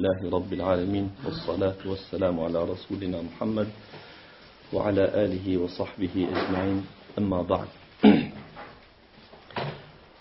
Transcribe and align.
لله 0.00 0.30
رب 0.30 0.52
العالمين 0.58 1.06
والصلاة 1.24 1.80
والسلام 1.84 2.36
على 2.40 2.58
رسولنا 2.72 3.18
محمد 3.28 3.68
وعلى 4.72 5.04
آله 5.24 5.46
وصحبه 5.64 6.14
أجمعين 6.36 6.78
أما 7.20 7.40
بعد 7.52 7.68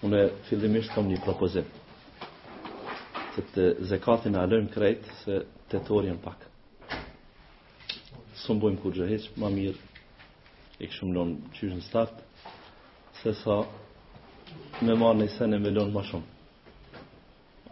هنا 0.04 0.22
في 0.46 0.52
المشكلة 0.60 1.00
من 1.04 1.12
يبروبوزي 1.16 1.64
زكاة 3.92 4.22
نعلم 4.36 4.66
كريت 4.76 5.02
تتوريا 5.72 6.16
باك 6.26 6.40
سنبو 8.48 8.68
يمكور 8.70 8.92
جهيش 9.00 9.24
ما 9.40 9.48
اكشم 10.82 11.08
لون 11.14 11.30
تشوجن 11.52 11.80
ستارت 11.90 12.16
سسا 13.24 13.56
ممار 14.82 15.14
نيسان 15.16 15.52
ملون 15.64 15.90
ما 15.94 16.04
شم 16.10 16.24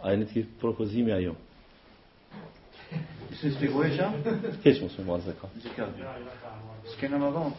اينتكي 0.06 0.44
بروبوزيمي 0.62 1.14
ايوم 1.14 1.36
Si 3.40 3.46
s'pi 3.54 3.66
ku 3.72 3.78
e 3.86 3.90
qa? 3.94 4.06
Keq 4.62 4.82
marë 5.06 5.22
zeka. 5.30 5.46
Gjitka. 5.62 5.84
S'ke 6.90 7.06
në 7.06 7.18
më 7.22 7.28
dhonë. 7.34 7.58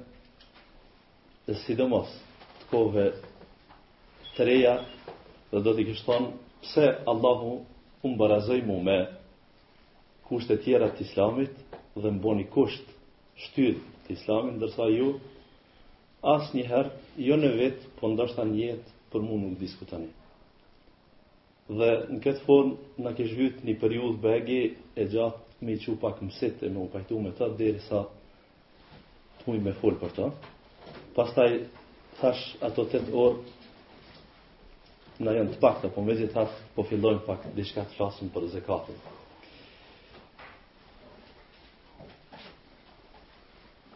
dhe 1.48 1.56
si 1.67 1.75
do 1.78 1.89
mos 1.91 2.12
të 2.61 2.70
kove 2.70 3.09
të 4.37 4.47
reja 4.50 4.77
dhe 5.53 5.61
do 5.67 5.73
t'i 5.77 5.89
kishtë 5.91 6.06
thonë 6.06 6.31
pse 6.69 6.87
Allahu 7.11 7.56
unë 8.06 8.17
barazoj 8.23 8.62
mu 8.70 8.78
me 8.87 9.00
kushtet 10.31 10.62
tjera 10.65 10.93
të 10.95 11.09
islamit 11.09 11.59
dhe 12.00 12.09
mboni 12.20 12.47
kusht 12.55 12.87
shtydh, 13.43 13.78
të 14.06 14.14
islamin, 14.17 14.56
dërsa 14.62 14.86
ju 14.92 15.08
asë 16.33 16.56
njëherë, 16.58 16.91
jo 17.27 17.36
në 17.39 17.50
vetë, 17.58 17.91
po 17.98 18.11
ndërsa 18.12 18.44
një 18.48 18.59
jetë, 18.67 18.94
për 19.12 19.25
mu 19.28 19.39
nuk 19.42 19.59
diskutani. 19.61 20.11
Dhe 21.78 21.89
në 22.17 22.20
këtë 22.25 22.44
formë, 22.47 22.77
në 23.05 23.12
ke 23.19 23.27
vytë 23.39 23.67
një 23.69 23.77
periud 23.83 24.19
bëgi 24.25 24.61
e 25.03 25.06
gjatë 25.14 25.67
me 25.67 25.77
që 25.83 25.94
pak 26.03 26.20
mësit 26.27 26.62
e 26.67 26.70
me 26.75 26.81
u 26.84 26.89
pajtu 26.92 27.20
me 27.22 27.33
ta, 27.39 27.48
dhe 27.59 27.72
sa 27.89 28.03
të 29.41 29.44
mujë 29.48 29.64
me 29.69 29.77
folë 29.81 30.00
për 30.03 30.14
ta. 30.19 30.28
Pastaj, 31.16 31.50
thash 32.20 32.47
ato 32.69 32.87
8 32.89 33.11
orë, 33.25 33.59
në 35.22 35.34
janë 35.39 35.55
të 35.55 35.59
pakta, 35.62 35.91
po 35.94 36.03
me 36.03 36.16
thash, 36.34 36.59
po 36.75 36.83
fillojnë 36.91 37.27
pak 37.28 37.50
dhe 37.56 37.66
shka 37.70 37.87
të 37.91 37.98
flasëm 37.98 38.33
për 38.34 38.50
zekatën. 38.56 39.00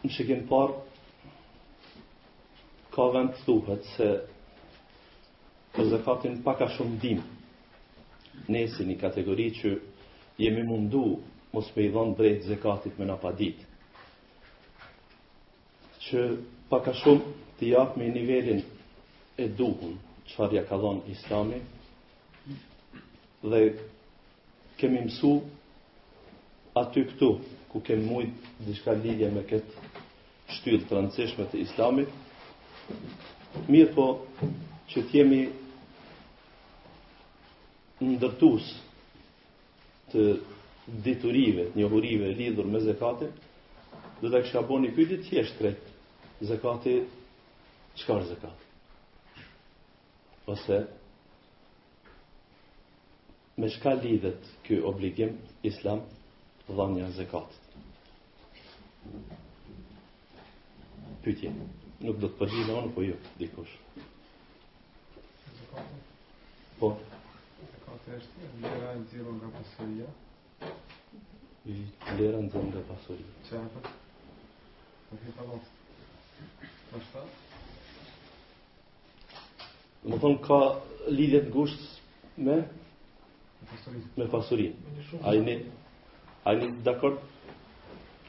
në 0.07 0.15
shikim 0.15 0.43
par, 0.47 0.71
ka 2.95 3.05
vend 3.13 3.33
të 3.35 3.41
thuhet 3.45 3.87
se 3.95 4.05
të 5.75 5.85
zekatin 5.91 6.39
paka 6.45 6.67
shumë 6.77 6.99
dim, 7.03 7.19
ne 8.47 8.63
një 8.87 8.95
kategori 9.01 9.47
që 9.59 9.73
jemi 10.41 10.63
mundu 10.65 11.03
mos 11.53 11.67
me 11.75 11.87
i 11.87 11.91
dhonë 11.93 12.15
drejt 12.19 12.47
zekatit 12.53 12.97
me 12.99 13.07
në 13.09 13.17
padit, 13.21 13.59
që 16.07 16.23
paka 16.71 16.95
shumë 17.03 17.35
të 17.59 17.71
jatë 17.73 17.99
me 17.99 18.07
nivelin 18.15 18.63
e 19.43 19.49
duhun, 19.59 19.99
qëfar 20.29 20.55
ka 20.69 20.77
dhonë 20.81 21.05
islami, 21.15 21.59
dhe 23.43 23.61
kemi 24.79 25.03
mësu 25.07 25.35
aty 26.77 27.03
këtu, 27.09 27.31
ku 27.67 27.81
kemi 27.83 28.05
mujtë 28.07 28.55
dishka 28.69 28.93
lidhje 29.03 29.29
me 29.33 29.41
këtë 29.49 29.86
shtyllë 30.55 30.85
të 30.87 30.95
rëndësishme 30.95 31.45
të 31.51 31.61
islamit, 31.63 32.11
mirë 33.73 33.93
po 33.95 34.05
që 34.91 35.03
t'jemi 35.11 35.39
jemi 37.99 38.15
ndërtus 38.19 38.67
të 40.11 40.27
diturive, 41.07 41.65
të 41.73 41.81
njohurive 41.81 42.29
lidhur 42.39 42.69
me 42.73 42.81
zekatit, 42.85 43.33
dhe 44.21 44.29
të 44.33 44.41
kësha 44.45 44.61
bo 44.69 44.77
një 44.83 44.93
pyllit 44.97 45.25
që 45.27 45.37
jeshtë 45.39 45.57
krejt 45.59 46.45
zekati, 46.51 46.95
qka 47.97 48.17
është 48.21 48.31
zekati? 48.35 48.63
Ose, 50.53 50.77
me 53.59 53.67
shka 53.73 53.95
lidhet 54.03 54.47
kjo 54.65 54.79
obligim 54.93 55.35
islam 55.71 56.05
dhanja 56.77 57.09
zekatit? 57.17 57.63
pytje. 61.27 61.51
Nuk 62.07 62.19
do 62.23 62.27
të 62.31 62.37
përgjitha 62.39 62.75
unë, 62.79 62.89
po 62.95 63.03
ju, 63.03 63.13
jo, 63.15 63.31
dikush. 63.39 63.73
Po? 66.79 66.89
Zekate 67.61 68.19
është 68.19 68.49
lera 68.63 68.91
në 68.99 69.09
zirë 69.11 69.33
nga 69.39 69.49
pasurija. 69.55 70.11
Lera 72.21 72.39
në 72.43 72.53
zirë 72.53 72.65
nga 72.69 72.83
pasurija. 72.91 73.35
Qa 73.49 73.61
e 73.61 73.69
përë? 73.73 73.91
Ok, 75.07 75.27
pardon. 75.39 75.69
Po 76.93 77.01
shta? 77.09 77.25
Më 80.07 80.21
thonë 80.23 80.39
ka 80.47 80.59
lidhjet 81.17 81.51
gusht 81.51 81.87
me? 82.47 82.61
Me 83.59 83.71
pasurin. 83.73 84.07
Me 84.21 84.29
pasurin. 84.37 85.21
A 85.25 85.33
i 85.33 85.47
një, 86.61 86.71
dakor? 86.87 87.17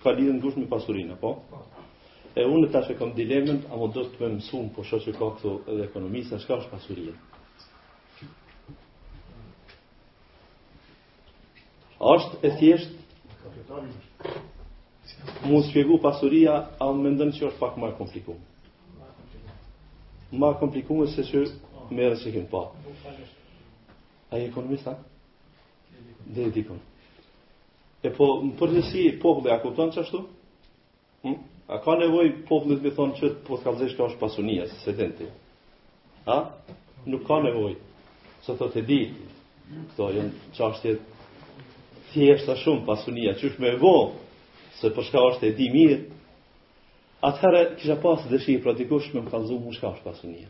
Ka 0.02 0.16
lidhjet 0.18 0.40
gusht 0.46 0.58
me 0.58 0.64
pasurin, 0.74 1.12
apo? 1.18 1.36
Po. 1.52 1.66
E 2.36 2.44
unë 2.44 2.68
tash 2.72 2.90
e 2.92 2.96
kam 2.98 3.12
dilemën, 3.16 3.62
a 3.72 3.76
më 3.80 3.86
do 3.94 4.02
të 4.08 4.22
me 4.24 4.28
mësum, 4.36 4.66
po 4.74 4.82
shë 4.84 4.98
që 5.06 5.12
ka 5.16 5.28
këto 5.38 5.52
edhe 5.72 5.84
ekonomisë, 5.88 6.34
a 6.36 6.40
shka 6.42 6.58
është 6.58 6.72
pasuria? 6.74 7.14
Ashtë 12.12 12.40
e 12.48 12.52
thjeshtë, 12.60 14.36
mu 15.48 15.62
së 15.70 15.82
pasuria, 16.04 16.58
a 16.84 16.90
më 16.92 17.02
më 17.04 17.14
ndërnë 17.16 17.36
që 17.38 17.46
është 17.48 17.58
pak 17.62 17.78
më 17.82 17.90
e 17.92 17.96
komplikumë. 17.98 18.46
Më 20.38 20.56
e 21.06 21.12
se 21.14 21.24
që 21.30 21.42
më 21.96 22.06
e 22.12 22.16
që 22.24 22.44
pa. 22.50 22.64
A 24.30 24.34
e 24.38 24.48
ekonomisë, 24.50 24.96
Dhe 26.28 26.42
e 26.44 26.50
dikonë. 26.52 26.82
E 28.04 28.10
po, 28.12 28.26
më 28.44 28.50
përgjësi, 28.60 29.02
po, 29.22 29.30
dhe 29.40 29.48
a 29.54 29.62
këptonë 29.62 29.94
që 29.94 30.02
ashtu? 30.02 30.18
Hmm? 31.22 31.38
A 31.68 31.76
ka 31.84 31.92
nevoj 32.00 32.30
poplit 32.48 32.80
me 32.80 32.90
thonë 32.96 33.18
qëtë 33.20 33.42
po 33.46 33.56
t'kallëzisht 33.60 33.98
ka 34.00 34.04
është 34.10 34.18
pasunia, 34.22 34.62
se 34.72 34.76
se 34.84 34.92
dente. 35.00 35.26
A? 36.24 36.36
Nuk 37.12 37.26
ka 37.28 37.36
nevoj. 37.44 37.74
Së 38.46 38.54
thot 38.60 38.76
e 38.80 38.82
di, 38.88 38.98
këto 39.92 40.06
jënë 40.16 40.52
qashtjet, 40.56 41.02
thjeshta 42.12 42.56
shumë 42.62 42.86
pasunia, 42.86 43.34
që 43.36 43.50
është 43.50 43.64
me 43.66 43.74
vo, 43.82 43.92
se 44.78 44.88
përshka 44.96 45.26
është 45.34 45.50
e 45.50 45.56
di 45.58 45.68
mirë, 45.74 45.98
atëherë 47.28 47.60
kisha 47.82 47.98
pasë 48.06 48.38
shi 48.46 48.54
i 48.56 48.62
pratikush 48.64 49.10
me 49.12 49.20
më 49.26 49.30
kallëzu 49.34 49.60
mu 49.66 49.72
shka 49.76 49.92
është 49.98 50.08
pasunia. 50.08 50.48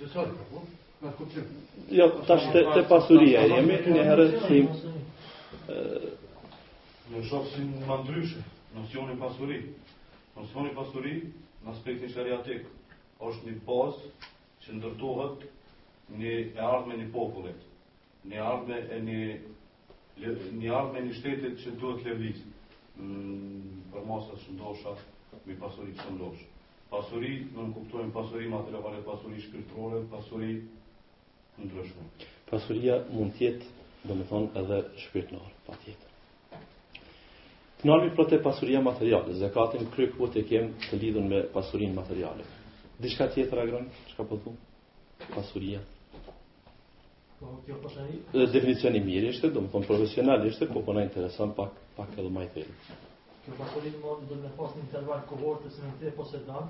zësorë, 0.00 0.36
apo? 0.44 0.64
Jo, 1.94 2.06
tash 2.26 2.46
të, 2.54 2.62
të 2.74 2.84
pasuria, 2.90 3.44
jemi 3.54 3.78
një 3.94 4.06
herë 4.10 4.28
si... 4.46 4.62
Në 7.10 7.20
shokë 7.30 7.52
si 7.52 7.64
në 7.68 7.98
ndryshe, 8.02 8.40
nësioni 8.74 9.14
pasuri. 9.20 9.60
Nësioni 10.36 10.72
pasuri, 10.74 11.12
në 11.64 11.70
aspektin 11.72 12.10
shariatik, 12.10 12.64
është 13.22 13.46
një 13.52 13.60
pas 13.68 14.00
që 14.64 14.78
ndërtohet 14.80 15.46
një 16.18 16.32
e 16.40 16.64
ardhme 16.70 16.98
një 16.98 17.06
popullet, 17.14 17.62
një 18.30 18.42
ardhme 18.48 18.80
e 18.90 19.04
një 19.10 19.20
një 20.18 20.70
ardhme 20.76 21.00
një 21.06 21.14
shtetit 21.18 21.58
që 21.62 21.70
duhet 21.80 22.06
lëvizit. 22.08 22.52
Mm, 22.98 23.84
për 23.92 24.04
mosë 24.08 24.30
të 24.32 24.36
shëndosha 24.42 24.92
me 25.46 25.56
pasurit 25.62 25.98
të 25.98 26.04
shëndosh. 26.06 26.44
Pasuri, 26.92 27.32
në 27.56 27.64
në 27.66 27.74
kuptojmë 27.78 28.12
pasurit 28.14 28.48
materiale, 28.52 29.00
pasurit 29.08 29.42
shkërtrore, 29.46 29.98
pasuri 30.12 30.52
në 31.58 31.66
ndryshme. 31.66 32.06
Pasuria 32.52 32.96
mund 33.10 33.34
tjetë, 33.40 33.68
do 34.06 34.16
me 34.20 34.26
thonë, 34.30 34.48
edhe 34.62 34.78
shkërtnore, 35.04 35.52
pa 35.66 35.76
tjetë. 35.84 36.12
Të 37.82 37.90
nërmi 37.90 38.14
për 38.20 38.30
të 38.32 38.38
pasuria 38.46 38.80
materiale, 38.86 39.34
zekatin 39.42 39.90
kryk 39.96 40.16
po 40.20 40.30
të 40.36 40.46
kemë 40.52 40.86
të 40.88 41.00
lidhën 41.04 41.28
me 41.34 41.42
pasurin 41.56 41.92
materiale. 41.98 42.46
Dishka 43.04 43.28
tjetër 43.34 43.60
agron, 43.66 43.90
që 44.10 44.16
ka 44.20 44.28
përdu? 44.32 44.54
Po 45.20 45.34
pasuria. 45.34 45.82
Po, 47.40 47.58
kjo 47.66 47.82
përshani? 47.84 48.22
Po 48.32 48.44
definicioni 48.56 49.04
mirë 49.10 49.34
ishte, 49.36 49.52
do 49.52 49.66
me 49.66 49.72
thonë 49.74 49.90
profesionalisht, 49.92 50.64
po 50.72 50.86
përna 50.88 51.02
po 51.04 51.10
intereson 51.10 51.52
pak 51.60 51.82
pak 51.96 52.12
edhe 52.18 52.30
ma 52.34 52.42
i 52.44 52.48
thejnë. 52.54 52.98
Kjo 53.46 53.54
pasurit 53.60 53.94
më 54.02 54.08
orë 54.12 54.28
dhe 54.42 54.50
pas 54.58 54.72
një 54.76 54.82
interval 54.84 55.22
kohor 55.30 55.60
të 55.62 55.70
sinën 55.76 55.94
të 56.00 56.08
e 56.10 56.12
posedan? 56.18 56.68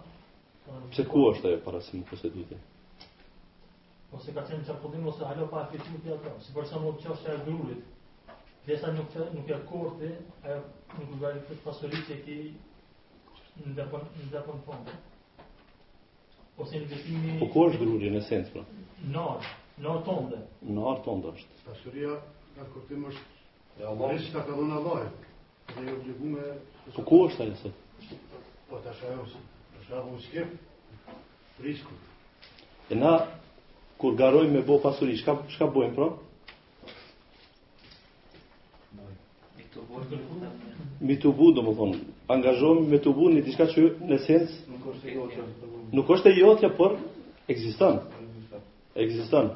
Pse 0.92 1.04
ku 1.10 1.24
është 1.32 1.48
ajo 1.50 1.60
para 1.66 1.80
sinën 1.86 2.04
posedite? 2.10 2.58
Ose 4.16 4.30
po 4.30 4.36
ka 4.38 4.44
qenë 4.50 4.66
qërpudim 4.68 5.06
ose 5.10 5.24
ajo 5.30 5.48
pa 5.52 5.64
afisimit 5.64 6.04
ti 6.04 6.12
atë, 6.14 6.34
si 6.46 6.54
përsa 6.54 6.82
më 6.84 6.92
të 6.94 7.18
qërë 7.24 7.34
e 7.34 7.44
drurit. 7.48 7.84
Desa 8.68 8.92
nuk 8.94 9.10
të 9.14 9.26
nuk 9.34 9.50
e 9.50 9.58
korte, 9.70 10.12
ajo 10.44 10.62
nuk 11.00 11.12
nuk 11.12 11.50
të 11.50 11.58
pasurit 11.64 12.06
që 12.08 12.16
e 12.16 12.22
ki 12.24 12.40
në 13.66 13.76
dhe 13.76 13.86
të 13.90 14.48
fondë. 14.68 14.98
Ose 16.62 16.78
në 16.80 16.86
po 16.86 16.92
vëtimi... 16.92 17.38
Po 17.42 17.50
ku 17.54 17.66
është 17.70 17.80
drurit 17.82 18.14
në 18.16 18.22
sensë? 18.30 18.52
pra? 18.52 18.66
orë, 19.22 19.56
në 19.82 19.90
orë 19.94 20.04
të 20.08 20.14
ndë. 20.28 20.42
Në 20.74 20.84
orë 20.92 21.06
të 21.08 21.24
është. 21.34 21.58
Pasuria 21.70 22.14
e 22.56 22.68
korte 22.74 23.00
është 23.12 23.35
E 23.78 23.84
Allah 23.84 24.12
është 24.16 24.32
ka 24.32 24.42
kalon 24.46 24.70
Allah. 24.72 25.00
Ne 25.76 25.90
jo 25.90 25.96
obligu 25.98 26.28
me... 26.34 26.44
Po 26.96 27.02
ku 27.04 27.16
është 27.28 27.36
po 27.36 27.42
ajo 27.44 27.56
sot? 27.60 28.14
Po 28.70 28.78
të 28.80 28.92
është 28.92 29.10
ajo 29.10 29.26
sot. 29.32 29.42
është 29.80 29.94
ajo 29.94 30.04
në 30.14 30.20
shkep. 30.22 30.54
Risku. 31.64 31.96
E 32.90 32.94
na, 32.96 33.10
kur 34.00 34.16
garojmë 34.16 34.54
me 34.54 34.62
bo 34.68 34.78
pasuri, 34.84 35.18
shka, 35.20 35.34
shka 35.52 35.68
bojmë 35.74 35.92
pra? 35.98 36.08
Mi 39.60 39.68
të 41.20 41.34
bu, 41.36 41.50
do 41.52 41.62
më 41.66 41.74
thonë. 41.78 42.00
Angazhojmë 42.32 42.88
me 42.90 42.98
të 43.00 43.12
bu 43.14 43.28
një 43.34 43.44
diska 43.46 43.66
që 43.76 43.86
në 44.08 44.18
sens... 44.24 44.56
Nuk 44.72 44.88
është 46.16 46.32
e 46.32 46.34
jotja, 46.40 46.72
por... 46.78 46.96
Existan. 47.48 48.00
Existan. 48.98 49.52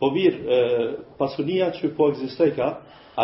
Po 0.00 0.10
mirë, 0.12 0.56
pasunia 1.20 1.66
që 1.78 1.88
po 1.96 2.06
egzistoj 2.12 2.50
ka, 2.56 2.70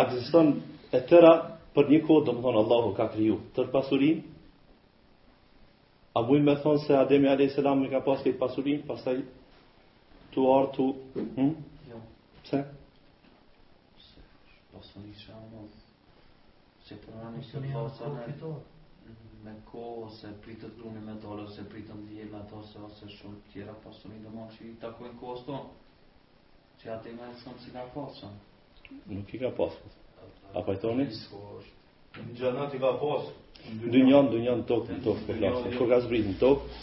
egziston 0.01 0.47
e 0.89 1.01
tëra 1.11 1.33
për 1.75 1.91
një 1.93 1.99
kodë, 2.07 2.25
do 2.27 2.33
më 2.37 2.43
thonë 2.45 2.61
Allahu 2.63 2.93
ka 2.99 3.05
kriju. 3.13 3.35
Tërë 3.57 3.71
pasurin, 3.75 4.23
a 6.17 6.21
mujnë 6.25 6.45
me 6.47 6.55
thonë 6.63 6.81
se 6.85 6.95
Ademi 6.97 7.29
A.S. 7.29 7.57
më 7.83 7.91
ka 7.93 8.01
pas 8.05 8.25
këtë 8.25 8.39
pasurin, 8.41 8.81
pasaj 8.89 9.19
të 10.33 10.43
orë, 10.55 10.71
të... 10.77 10.87
Hm? 11.37 11.53
Jo. 11.91 12.01
Pse? 12.43 12.59
Pasurin 14.73 15.13
që 15.21 15.37
amë, 15.41 15.63
se 16.89 16.97
përmanë 17.05 17.45
po 17.53 17.61
një 17.61 17.87
se 17.99 18.09
pasurin 18.09 18.61
e 19.13 19.13
me 19.45 19.55
kohë, 19.69 20.01
ose 20.07 20.33
pritë 20.45 20.69
të 20.73 20.81
duni 20.83 21.05
me 21.05 21.17
dole, 21.23 21.45
ose 21.49 21.61
pritë 21.71 21.91
të 21.93 21.99
ndihje 22.01 22.27
me 22.33 22.39
ato, 22.41 22.63
ose 22.87 23.09
shumë 23.19 23.41
tjera 23.53 23.77
pasurin, 23.85 24.21
dhe 24.25 24.33
ma 24.37 24.49
që 24.57 24.69
i 24.71 24.75
takojnë 24.85 25.17
kohës 25.21 25.47
tonë. 25.49 25.82
Ja 26.83 26.97
atë 26.99 27.13
ima 27.13 27.29
e 27.31 27.35
sëmë 27.39 27.61
si 27.63 27.69
ka 27.71 27.83
posën. 27.95 28.33
Nuk 29.07 29.29
i 29.31 29.37
ka 29.39 29.47
Apo 29.53 29.69
A 30.53 30.59
pajtoni? 30.67 31.05
Në 31.07 32.33
gjënat 32.39 32.75
i 32.75 32.79
ka 32.81 32.89
posën. 32.99 33.37
Dë 33.93 34.01
njënë, 34.03 34.31
dë 34.33 34.41
njënë 34.43 34.65
tokë, 34.67 34.97
në 34.97 35.03
tokë, 35.05 35.23
për 35.29 35.77
po 35.77 35.87
ka 35.91 35.99
zbrit 36.03 36.27
në 36.27 36.33
tokë, 36.41 36.81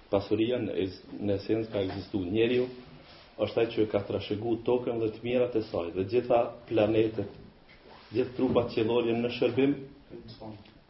Pasuria 0.10 0.58
në, 0.63 0.90
esencë 1.38 1.69
ka 1.74 1.81
egzistu. 1.86 2.25
Njeri 2.31 2.63
është 3.44 3.60
ai 3.62 3.66
që 3.74 3.84
ka 3.92 4.00
trashëguar 4.08 4.62
tokën 4.68 5.02
dhe 5.02 5.10
të 5.12 5.22
mirat 5.26 5.56
e 5.60 5.64
saj 5.68 5.90
dhe 5.96 6.06
gjitha 6.12 6.38
planetet, 6.70 7.32
gjithë 8.16 8.36
trupat 8.38 8.70
qellore 8.72 9.12
në 9.18 9.32
shërbim 9.40 9.74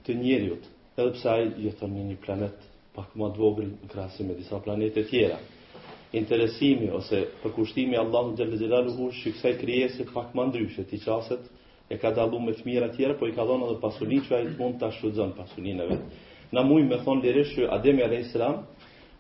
të 0.05 0.13
njeriut, 0.21 0.63
Edhe 0.95 1.11
pse 1.17 1.27
ai 1.27 1.47
jeton 1.65 1.91
në 1.91 2.03
një 2.11 2.17
planet 2.23 2.61
pak 2.95 3.15
më 3.19 3.31
të 3.35 3.41
vogël 3.41 3.71
krahasë 3.91 4.23
me 4.29 4.35
disa 4.37 4.61
planete 4.63 5.01
tjera. 5.09 5.39
Interesimi 6.15 6.87
ose 6.95 7.19
përkushtimi 7.41 7.97
Allahu 7.99 8.37
xhel 8.37 8.53
xelalu 8.61 8.93
hu 8.99 9.09
shikoi 9.17 9.57
krijesë 9.59 10.05
pak 10.13 10.31
më 10.37 10.45
ndryshe 10.49 10.85
ti 10.87 10.99
çaset 11.03 11.49
e 11.91 11.97
ka 11.99 12.13
dallu 12.15 12.39
me 12.39 12.53
të 12.55 12.63
mirat 12.69 12.95
tjera, 12.95 13.17
po 13.19 13.27
i 13.27 13.33
ka 13.35 13.43
dhënë 13.43 13.67
edhe 13.67 13.81
pasulin 13.83 14.21
që 14.27 14.35
ai 14.37 14.47
mund 14.59 14.79
ta 14.79 14.91
shfrytëzon 14.95 15.35
pasulinëve. 15.37 15.97
Na 16.55 16.63
mujmë 16.63 17.03
thon 17.03 17.19
lirish 17.25 17.57
që 17.57 17.67
Ademi 17.75 18.05
alayhis 18.07 18.31
salam 18.31 18.63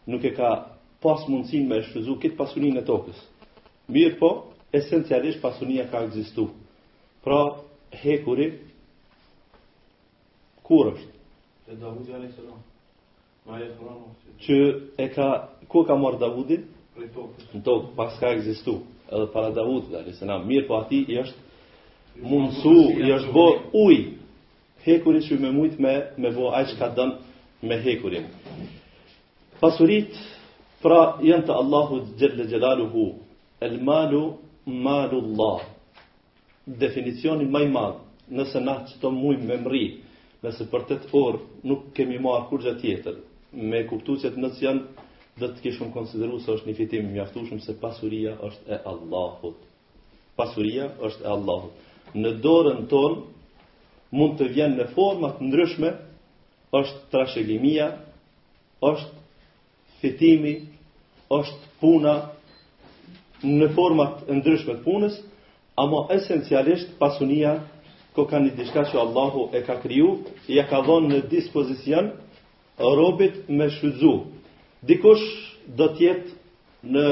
nuk 0.07 0.23
e 0.23 0.31
ka 0.37 0.53
pas 1.03 1.23
mundësin 1.29 1.65
me 1.67 1.81
shfryzu 1.85 2.15
këtë 2.23 2.37
pasunin 2.37 2.77
e 2.79 2.83
tokës. 2.87 3.17
Mirë 3.91 4.17
po, 4.19 4.29
esencialisht 4.77 5.41
pasunia 5.43 5.87
ka 5.91 6.01
egzistu. 6.07 6.47
Pra, 7.23 7.39
hekuri, 8.01 8.47
kur 10.65 10.91
është? 10.93 11.11
E 11.71 11.77
Davudi 11.81 12.13
a.s. 12.15 12.39
Që 14.45 14.55
e 14.97 15.07
ka, 15.15 15.29
ku 15.69 15.83
ka 15.87 15.95
marrë 15.97 16.21
Davudin? 16.21 16.65
Prej 16.95 17.11
tokës. 17.15 17.47
Në 17.55 17.63
tokë, 17.65 17.91
pas 17.97 18.15
ka 18.21 18.31
egzistu. 18.37 18.79
Edhe 19.05 19.27
para 19.33 19.51
se 20.17 20.25
na 20.25 20.37
Mirë 20.41 20.67
po 20.67 20.73
ati, 20.83 21.03
i 21.11 21.19
është 21.21 21.37
mundësu, 22.25 22.77
i 23.05 23.11
është 23.13 23.31
bo 23.35 23.47
uj. 23.85 23.97
Hekuri 24.85 25.21
që 25.29 25.39
me 25.41 25.49
mujtë 25.51 25.79
me, 25.81 25.95
me 26.17 26.29
bo 26.31 26.49
aqë 26.53 26.77
ka 26.79 26.87
dëmë 26.93 27.65
me 27.65 27.75
hekurin. 27.81 28.25
Pasurit, 29.59 30.09
Pra 30.85 30.97
janë 31.17 31.47
të 31.47 31.49
Allahu 31.57 31.95
gjellë 32.19 32.43
gjelaluhu, 32.51 33.07
el 33.65 33.79
malu, 33.87 34.19
malu 34.85 35.17
Allah. 35.23 35.63
Definicioni 36.83 37.47
maj 37.49 37.63
madhë, 37.73 38.03
nëse 38.37 38.61
na 38.61 38.75
që 38.91 38.99
të 39.01 39.09
mujmë 39.15 39.47
me 39.49 39.57
mri, 39.63 39.83
nëse 40.45 40.67
për 40.69 40.85
të 40.91 40.97
të 41.07 41.11
orë 41.17 41.39
nuk 41.71 41.87
kemi 41.97 42.19
marë 42.21 42.45
kur 42.51 42.61
tjetër, 42.81 43.15
me 43.55 43.81
kuptu 43.89 44.17
që 44.21 44.31
të 44.35 44.43
nësë 44.43 44.61
janë, 44.65 44.83
dhe 45.41 45.47
të 45.55 45.63
kishëm 45.65 45.89
konsideru 45.95 46.37
se 46.45 46.51
është 46.53 46.69
një 46.69 46.77
fitim 46.83 47.09
mjaftushëm 47.15 47.63
se 47.65 47.73
pasuria 47.81 48.35
është 48.51 48.69
e 48.69 48.79
Allahut. 48.93 49.57
Pasuria 50.37 50.91
është 51.07 51.25
e 51.25 51.29
Allahut. 51.31 51.73
Në 52.13 52.31
dorën 52.45 52.85
ton, 52.93 53.23
mund 54.13 54.37
të 54.37 54.51
vjenë 54.53 54.77
në 54.83 54.87
format 54.93 55.41
ndryshme, 55.47 55.95
është 56.69 57.01
trashegimia, 57.11 57.89
është 58.85 59.99
fitimi, 60.05 60.55
është 61.29 61.65
puna 61.81 62.15
në 63.45 63.71
format 63.75 64.25
e 64.29 64.33
ndryshme 64.37 64.75
të 64.77 64.83
punës, 64.85 65.17
ama 65.81 66.05
esencialisht 66.15 66.93
pasunia 67.01 67.57
ko 68.15 68.25
ka 68.29 68.39
një 68.39 68.53
dishka 68.59 68.85
që 68.91 68.97
Allahu 69.01 69.49
e 69.57 69.61
ka 69.67 69.79
kriju, 69.83 70.13
ja 70.47 70.63
ka 70.69 70.79
dhonë 70.87 71.09
në 71.11 71.19
dispozicion 71.31 72.13
robit 72.79 73.43
me 73.49 73.69
shudzu. 73.71 74.13
Dikush 74.87 75.27
do 75.75 75.87
tjetë 75.97 76.37
në 76.95 77.05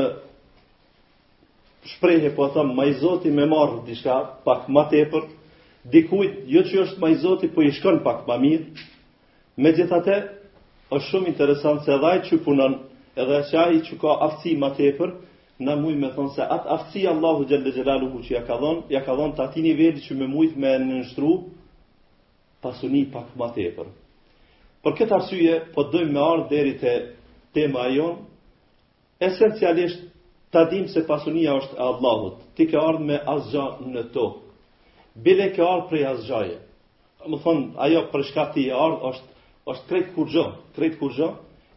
shprejhe, 1.96 2.30
po 2.38 2.46
atëm, 2.48 2.72
majzoti 2.78 3.32
me 3.36 3.46
marrë 3.52 3.84
dishka 3.90 4.18
pak 4.48 4.70
ma 4.72 4.86
tepër, 4.92 5.28
dikujt, 5.92 6.44
jo 6.48 6.62
që 6.70 6.80
është 6.86 7.02
majzoti, 7.04 7.50
po 7.52 7.62
i 7.68 7.72
shkon 7.76 8.00
pak 8.06 8.24
ma 8.30 8.38
mirë, 8.40 8.86
me 9.60 9.74
gjithate, 9.76 10.22
është 10.94 11.10
shumë 11.10 11.32
interesant 11.34 11.84
se 11.84 11.98
dhajt 12.00 12.30
që 12.30 12.40
punën 12.46 12.78
edhe 13.22 13.38
që 13.50 13.58
ai 13.62 13.82
që 13.88 13.98
ka 14.02 14.14
aftësi 14.28 14.56
më 14.62 14.70
tepër, 14.78 15.12
na 15.64 15.76
mujë 15.78 16.00
me 16.02 16.10
thonë 16.16 16.34
se 16.36 16.46
atë 16.56 16.70
aftësi 16.76 17.04
Allahu 17.10 17.46
Gjelle 17.50 17.74
xhelalu 17.76 18.24
që 18.28 18.34
ja 18.36 18.42
ka 18.48 18.56
dhonë, 18.58 18.86
ja 18.90 19.02
ka 19.06 19.14
dhonë 19.18 19.36
të 19.38 19.44
ati 19.44 19.62
nivelli 19.68 20.02
që 20.08 20.18
me 20.20 20.28
mujë 20.32 20.58
me 20.64 20.72
në 20.82 20.98
nështru, 21.02 21.34
pasuni 22.66 23.04
pak 23.14 23.36
më 23.38 23.50
tepër. 23.60 23.92
Për 24.84 24.96
këtë 24.98 25.18
arsye, 25.18 25.58
po 25.76 25.86
dojmë 25.94 26.12
me 26.18 26.22
ardhë 26.24 26.50
deri 26.56 26.74
të 26.82 26.94
tema 27.56 27.86
e 28.06 28.08
esencialisht 29.30 30.10
të 30.52 30.60
adim 30.64 30.88
se 30.92 31.06
pasunia 31.08 31.54
është 31.62 31.78
e 31.78 31.82
Allahut, 31.86 32.38
ti 32.58 32.66
ke 32.68 32.78
ardhë 32.82 33.06
me 33.08 33.20
asgja 33.36 33.70
në 33.94 34.08
to, 34.14 34.26
bile 35.26 35.50
ke 35.56 35.62
ardhë 35.68 35.88
prej 35.92 36.06
asgjaje, 36.16 36.58
më 37.30 37.40
thonë, 37.46 37.64
ajo 37.86 38.02
për 38.12 38.24
shkak 38.32 38.58
e 38.58 38.72
ardhë 38.72 39.10
është, 39.10 39.28
është 39.72 39.88
krejt 39.90 40.12
kur 40.18 40.34
gjo, 40.34 40.46
krejt 40.76 40.98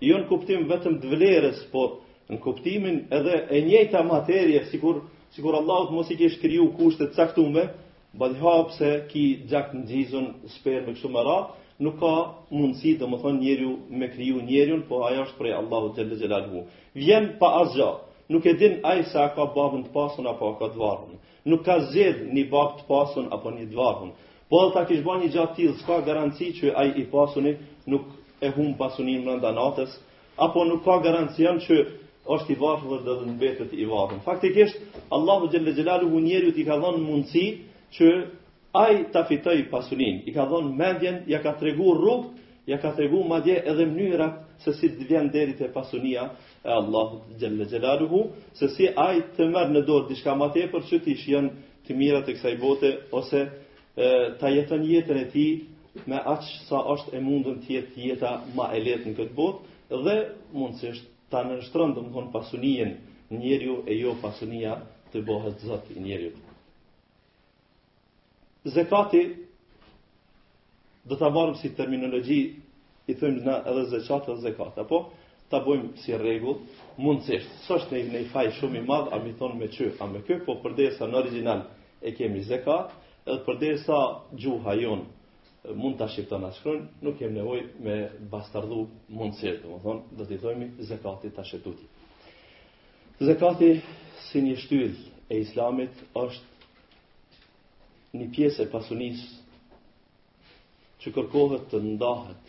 jo 0.04 0.18
në 0.20 0.26
kuptim 0.28 0.66
vetëm 0.68 0.96
të 1.00 1.10
vlerës, 1.12 1.60
po 1.72 1.84
në 2.30 2.38
kuptimin 2.42 2.96
edhe 3.14 3.36
e 3.56 3.60
njëjta 3.66 4.00
materje, 4.04 4.64
sikur, 4.70 5.02
sikur 5.36 5.54
Allahut 5.60 5.90
mos 5.94 6.10
i 6.10 6.16
kesh 6.18 6.40
kriju 6.42 6.70
kushtet 6.78 7.14
caktume, 7.16 7.68
ba 8.14 8.28
dhe 8.32 8.40
hapë 8.42 8.74
se 8.76 8.90
ki 9.12 9.24
gjak 9.50 9.70
në 9.74 9.84
gjizun 9.90 10.26
sperë 10.58 10.86
me 10.88 10.94
kështu 10.96 11.12
më 11.14 11.22
ra, 11.28 11.38
nuk 11.84 11.98
ka 12.00 12.12
mundësi 12.56 12.96
dhe 12.98 13.06
më 13.10 13.20
thonë 13.22 13.40
njerju 13.44 13.74
me 14.00 14.08
kriju 14.14 14.40
njerjun, 14.48 14.82
po 14.88 15.02
aja 15.08 15.24
është 15.26 15.38
prej 15.38 15.54
Allahut 15.60 15.94
të 15.96 16.06
lëgjel 16.08 16.66
Vjen 16.96 17.30
pa 17.40 17.50
azja, 17.60 17.90
nuk 18.28 18.46
e 18.48 18.54
din 18.58 18.78
aja 18.84 19.04
se 19.04 19.18
a 19.20 19.28
ka 19.34 19.44
babën 19.56 19.84
të 19.86 19.92
pasun 19.92 20.26
apo 20.26 20.50
a 20.50 20.58
ka 20.58 20.72
dvarën, 20.74 21.16
nuk 21.44 21.64
ka 21.64 21.76
zedh 21.92 22.24
një 22.34 22.48
babë 22.50 22.80
të 22.80 22.86
pasun 22.88 23.28
apo 23.32 23.50
një 23.50 23.68
dvarën, 23.72 24.12
Po 24.46 24.60
ta 24.70 24.84
që 24.86 25.00
bën 25.02 25.24
një 25.24 25.28
gjatë 25.34 25.54
tillë, 25.56 25.76
s'ka 25.80 26.04
garanci 26.06 26.52
që 26.54 26.70
ai 26.78 26.90
i 27.00 27.02
pasuni 27.10 27.56
nuk 27.90 28.04
e 28.44 28.50
hum 28.54 28.72
pasunin 28.80 29.22
në 29.26 29.36
nda 29.38 29.50
natës, 29.56 29.92
apo 30.46 30.64
nuk 30.70 30.82
ka 30.86 30.96
garancion 31.04 31.60
që 31.66 31.76
është 32.36 32.52
i 32.52 32.56
varfër 32.62 33.04
dhe 33.06 33.14
dhe 33.20 33.28
në 33.30 33.36
betët 33.42 33.74
i 33.76 33.84
varfër. 33.90 34.18
Faktikisht, 34.24 34.80
Allahu 35.18 35.50
Gjelle 35.52 35.72
Gjelalu 35.76 36.10
hu 36.14 36.20
njeri 36.26 36.52
t'i 36.56 36.64
ka 36.68 36.76
dhonë 36.82 37.04
mundësi 37.06 37.46
që 37.98 38.10
aj 38.82 38.98
t'a 39.12 39.22
fitoj 39.28 39.56
pasunin, 39.70 40.18
i 40.28 40.34
ka 40.36 40.44
dhonë 40.50 40.74
mendjen, 40.80 41.22
ja 41.30 41.38
ka 41.46 41.52
tregu 41.60 41.94
rrugt, 42.00 42.34
ja 42.68 42.76
ka 42.82 42.90
tregu 42.98 43.22
madje 43.30 43.56
edhe 43.62 43.86
mënyrat 43.86 44.42
se 44.64 44.72
si 44.74 44.88
të 44.96 45.06
vjen 45.10 45.28
deri 45.30 45.52
te 45.58 45.68
pasunia 45.70 46.28
e 46.66 46.70
Allahut 46.72 47.22
xhalla 47.40 47.64
xhelaluhu, 47.70 48.24
se 48.58 48.68
si 48.74 48.88
ai 48.98 49.20
të 49.36 49.46
mërë 49.54 49.72
në 49.76 49.84
dorë 49.86 50.08
diçka 50.10 50.34
më 50.34 50.48
tepër 50.56 50.82
që 50.90 51.00
ti 51.04 51.14
shjen 51.22 51.48
të 51.86 51.94
mirat 51.96 52.26
të 52.26 52.34
kësaj 52.36 52.54
bote 52.64 52.90
ose 53.20 53.44
ta 54.40 54.50
jetën 54.50 54.82
jetën 54.90 55.20
e 55.22 55.24
tij 55.32 55.50
me 56.10 56.18
aqë 56.30 56.48
sa 56.70 56.80
është 56.92 57.12
e 57.16 57.20
mundën 57.26 57.60
tjetë 57.66 58.02
jeta 58.06 58.32
ma 58.56 58.66
e 58.76 58.80
letë 58.82 59.08
në 59.10 59.14
këtë 59.18 59.34
botë, 59.36 59.74
dhe 60.06 60.14
mundësisht 60.58 61.06
ta 61.32 61.40
nënshtron 61.46 61.94
dhe 61.96 62.02
më 62.06 62.10
thonë 62.16 62.32
pasunien 62.34 62.90
njerëju 63.44 63.76
e 63.86 63.96
jo 64.00 64.12
pasunia 64.22 64.74
të 65.12 65.22
bëhet 65.28 65.64
zot 65.70 65.88
i 65.94 66.00
njeriu. 66.02 66.32
Zekati, 68.76 69.22
dhe 71.08 71.18
ta 71.20 71.30
varëm 71.36 71.56
si 71.62 71.72
terminologi, 71.78 72.40
i 73.06 73.14
thëmë 73.14 73.44
në 73.46 73.56
edhe 73.70 73.86
zekatë 73.94 74.34
dhe 74.34 74.44
zekatë, 74.50 74.82
apo 74.84 75.00
ta 75.50 75.60
bojmë 75.62 75.92
si 76.02 76.12
rregull, 76.18 76.60
mundësisht, 76.98 77.56
së 77.66 77.76
është 77.78 78.04
ne, 78.12 78.24
faj 78.34 78.48
shumë 78.58 78.82
i 78.82 78.86
madhë, 78.90 79.12
a 79.16 79.22
mi 79.24 79.32
thonë 79.40 79.58
me 79.62 79.68
që, 79.76 79.92
a 80.02 80.08
me 80.12 80.22
kë, 80.26 80.40
po 80.46 80.58
përderë 80.64 80.96
sa 80.98 81.06
në 81.08 81.20
original 81.22 81.64
e 82.02 82.10
kemi 82.18 82.42
zekatë, 82.52 83.00
edhe 83.26 83.40
përderë 83.48 83.82
sa 83.88 84.00
gjuha 84.42 84.74
mund 85.74 85.98
ta 86.00 86.06
shqiptojnë 86.10 86.46
atë 86.46 86.54
shkrujnë, 86.60 86.86
nuk 87.02 87.16
kem 87.18 87.32
nevoj 87.34 87.62
me 87.82 87.94
bastardhu 88.30 88.82
mund 89.18 89.32
të 89.38 89.54
më 89.70 89.80
thonë, 89.84 90.02
dhe 90.18 90.24
të 90.28 90.32
i 90.34 90.38
thojmi 90.42 90.68
zekati 90.90 91.30
të 91.30 91.76
Zekati, 93.18 93.68
si 94.28 94.40
një 94.44 94.56
shtyllë 94.60 94.98
e 95.32 95.38
islamit, 95.40 95.90
është 96.14 96.44
një 98.18 98.26
pjesë 98.34 98.62
e 98.62 98.68
pasunis 98.74 99.22
që 101.00 101.12
kërkohet 101.16 101.64
të 101.70 101.78
ndahet 101.86 102.42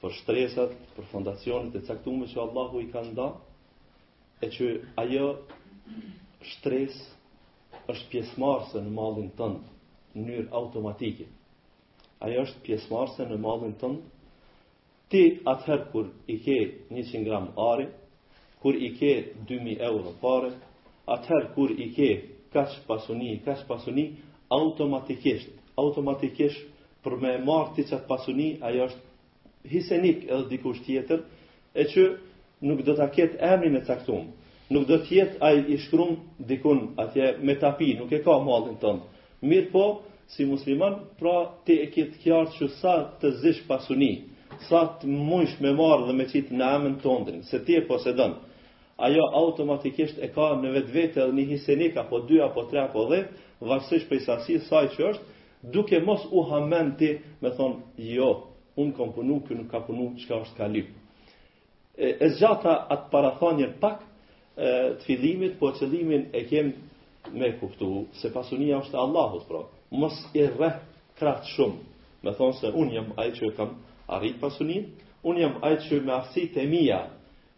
për 0.00 0.12
shtresat, 0.16 0.70
për 0.96 1.04
fondacionet 1.12 1.76
e 1.76 1.84
caktume 1.90 2.26
që 2.32 2.40
Allahu 2.46 2.80
i 2.80 2.88
ka 2.92 3.00
nda, 3.10 3.28
e 4.44 4.48
që 4.54 4.72
ajo 5.04 5.28
shtres 6.54 6.96
është 7.92 8.08
pjesmarse 8.14 8.78
në 8.86 8.90
malin 8.96 9.28
tëndë, 9.36 9.64
në 10.16 10.20
njërë 10.24 10.52
automatikit 10.62 11.30
ajo 12.22 12.42
është 12.46 12.60
pjesëmarrëse 12.66 13.24
në 13.28 13.36
mallin 13.44 13.72
tënd. 13.80 14.02
Ti 15.10 15.22
atëherë 15.52 15.88
kur 15.92 16.08
i 16.26 16.36
ke 16.44 16.56
100 16.98 17.22
gram 17.26 17.48
ari, 17.64 17.86
kur 18.62 18.76
i 18.76 18.90
ke 18.98 19.10
2000 19.50 19.82
euro 19.88 20.12
fare, 20.22 20.52
atëherë 21.16 21.50
kur 21.56 21.72
i 21.72 21.88
ke 21.96 22.10
kaç 22.54 22.76
pasuni, 22.88 23.32
kaç 23.44 23.64
pasuni, 23.70 24.04
automatikisht, 24.54 25.50
automatikisht 25.82 26.68
për 27.04 27.18
me 27.24 27.34
marr 27.46 27.74
ti 27.76 27.84
çat 27.90 28.06
pasuni, 28.08 28.52
ajo 28.68 28.86
është 28.88 29.00
hisenik 29.72 30.24
edhe 30.28 30.46
dikush 30.54 30.82
tjetër, 30.86 31.24
e 31.74 31.84
që 31.90 32.04
nuk 32.68 32.84
do 32.86 32.94
ta 32.98 33.08
ketë 33.14 33.40
emrin 33.54 33.76
e 33.76 33.80
caktuar. 33.86 34.28
Nuk 34.72 34.86
do 34.88 34.96
të 35.04 35.10
jetë 35.18 35.40
ai 35.44 35.58
i 35.74 35.78
shkruar 35.84 36.14
dikun 36.48 36.78
atje 37.02 37.34
me 37.44 37.56
tapi, 37.60 37.92
nuk 37.98 38.12
e 38.16 38.22
ka 38.24 38.38
mallin 38.46 38.78
tënd. 38.82 39.02
Mirë 39.42 39.68
po, 39.74 39.84
si 40.36 40.44
musliman, 40.46 40.96
pra 41.20 41.48
ti 41.66 41.74
e 41.82 41.90
të 41.92 42.04
kjartë 42.22 42.54
që 42.56 42.66
sa 42.78 42.92
të 43.20 43.32
zish 43.42 43.58
pasuni, 43.68 44.12
sa 44.68 44.84
të 45.00 45.08
mundsh 45.10 45.58
me 45.60 45.72
marr 45.76 46.06
dhe 46.08 46.14
me 46.16 46.24
qitë 46.30 46.56
në 46.56 46.70
amën 46.76 46.94
të 47.02 47.40
se 47.50 47.60
ti 47.66 47.76
e 47.76 47.82
posedon, 47.90 48.34
ajo 48.96 49.24
automatikisht 49.42 50.18
e 50.24 50.30
ka 50.34 50.54
në 50.62 50.72
vetë 50.76 50.92
vetë 50.96 51.22
edhe 51.24 51.36
një 51.36 51.44
hisenik, 51.50 51.96
apo 52.00 52.20
dy, 52.28 52.40
apo 52.46 52.64
tre, 52.70 52.80
apo 52.86 53.04
dhe, 53.10 53.22
vazhësish 53.60 54.06
për 54.08 54.20
sasi 54.24 54.56
saj 54.68 54.86
që 54.96 55.04
është, 55.10 55.24
duke 55.74 56.00
mos 56.06 56.24
u 56.32 56.46
hamen 56.48 56.94
ti 56.98 57.12
me 57.42 57.52
thonë, 57.52 58.00
jo, 58.16 58.30
unë 58.80 58.96
kam 58.96 59.12
punu, 59.14 59.40
kjo 59.46 59.58
nuk 59.58 59.68
ka 59.72 59.82
punu, 59.88 60.14
çka 60.18 60.40
është 60.46 60.58
ka 60.60 60.68
E, 62.02 62.08
e 62.24 62.28
zgjata 62.32 62.72
atë 62.88 63.10
parathonjën 63.12 63.74
pak 63.80 63.98
e, 64.00 64.68
të 64.96 65.02
fillimit, 65.04 65.58
po 65.60 65.68
qëllimin 65.76 66.22
e 66.32 66.40
kem 66.48 66.70
me 67.36 67.50
kuptu, 67.60 68.06
se 68.16 68.30
pasunia 68.32 68.78
është 68.80 68.96
Allahut, 68.96 69.44
pra 69.46 69.60
mos 69.92 70.16
e 70.34 70.42
rre 70.56 70.70
kratë 71.20 71.50
shumë, 71.54 71.80
me 72.24 72.32
thonë 72.38 72.56
se 72.60 72.70
unë 72.82 72.94
jëmë 72.96 73.16
ajë 73.22 73.34
që 73.38 73.50
kam 73.58 73.74
arrit 74.16 74.38
pasunin, 74.40 74.86
unë 75.28 75.42
jëmë 75.44 75.60
ajë 75.68 75.78
që 75.88 75.98
me 76.06 76.14
asit 76.18 76.56
e 76.56 76.64
mija 76.70 77.00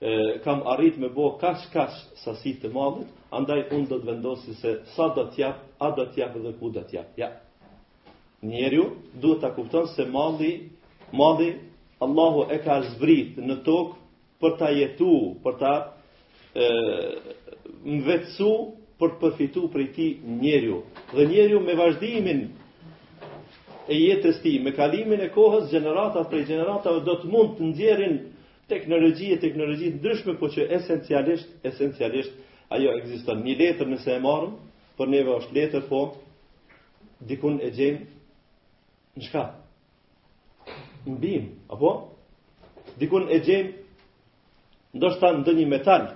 e, 0.01 0.13
kam 0.47 0.65
arrit 0.75 0.99
me 1.01 1.11
bo 1.15 1.31
kash 1.41 1.67
kash 1.73 1.97
sa 2.25 2.35
si 2.41 2.57
të 2.63 2.73
malit, 2.75 3.09
andaj 3.39 3.61
unë 3.77 3.91
do 3.93 4.01
të 4.03 4.11
vendosi 4.11 4.57
se 4.61 4.75
sa 4.97 5.09
do 5.17 5.29
t'jap, 5.35 5.63
a 5.85 5.91
do 5.97 6.07
t'jap 6.15 6.37
dhe 6.39 6.55
ku 6.59 6.71
do 6.75 6.83
t'jap. 6.91 7.15
Ja. 7.19 7.31
Njeriu 8.45 8.91
duhet 9.23 9.41
ta 9.41 9.55
kupton 9.57 9.87
se 9.95 10.07
malli, 10.13 10.51
malli 11.13 11.53
Allahu 12.03 12.49
e 12.53 12.59
ka 12.65 12.81
zbrit 12.95 13.39
në 13.41 13.61
tokë 13.65 13.95
për 14.41 14.57
ta 14.61 14.71
jetu, 14.77 15.15
për 15.45 15.55
ta 15.61 15.73
e, 16.61 16.67
mvetsu 17.95 18.51
për 19.01 19.11
të 19.15 19.21
përfitu 19.23 19.69
për 19.73 19.81
i 19.85 19.89
ti 19.95 20.09
njerëju. 20.41 20.77
Dhe 21.15 21.25
njerëju 21.27 21.61
me 21.65 21.75
vazhdimin 21.79 22.43
e 23.91 23.99
jetës 23.99 24.39
ti, 24.43 24.57
me 24.65 24.73
kalimin 24.77 25.21
e 25.21 25.29
kohës, 25.35 25.69
generata 25.73 26.23
prej 26.31 26.45
dhe 26.49 26.63
do 27.09 27.15
të 27.23 27.33
mund 27.33 27.57
të 27.59 27.69
nxjerrin 27.71 28.17
teknologji 28.71 29.33
e 29.35 29.41
teknologji 29.43 29.91
të 29.93 29.99
ndryshme, 30.01 30.37
por 30.41 30.51
që 30.55 30.69
esencialisht, 30.79 31.51
esencialisht 31.69 32.33
ajo 32.75 32.95
ekziston. 32.99 33.43
Një 33.45 33.57
letër 33.61 33.89
nëse 33.93 34.15
e 34.17 34.21
marëm, 34.25 34.55
për 34.97 35.09
neve 35.13 35.31
është 35.41 35.55
letër 35.59 35.85
po 35.91 36.01
dikun 37.29 37.59
e 37.67 37.71
gjenë, 37.77 38.01
në 39.17 39.27
çka? 39.27 39.45
Në 41.07 41.19
bimë, 41.19 41.49
apo? 41.75 41.93
Dikun 42.99 43.29
e 43.37 43.41
gjenë, 43.43 43.71
ndoshta 44.95 45.35
ndonjë 45.43 45.69
metal, 45.69 46.09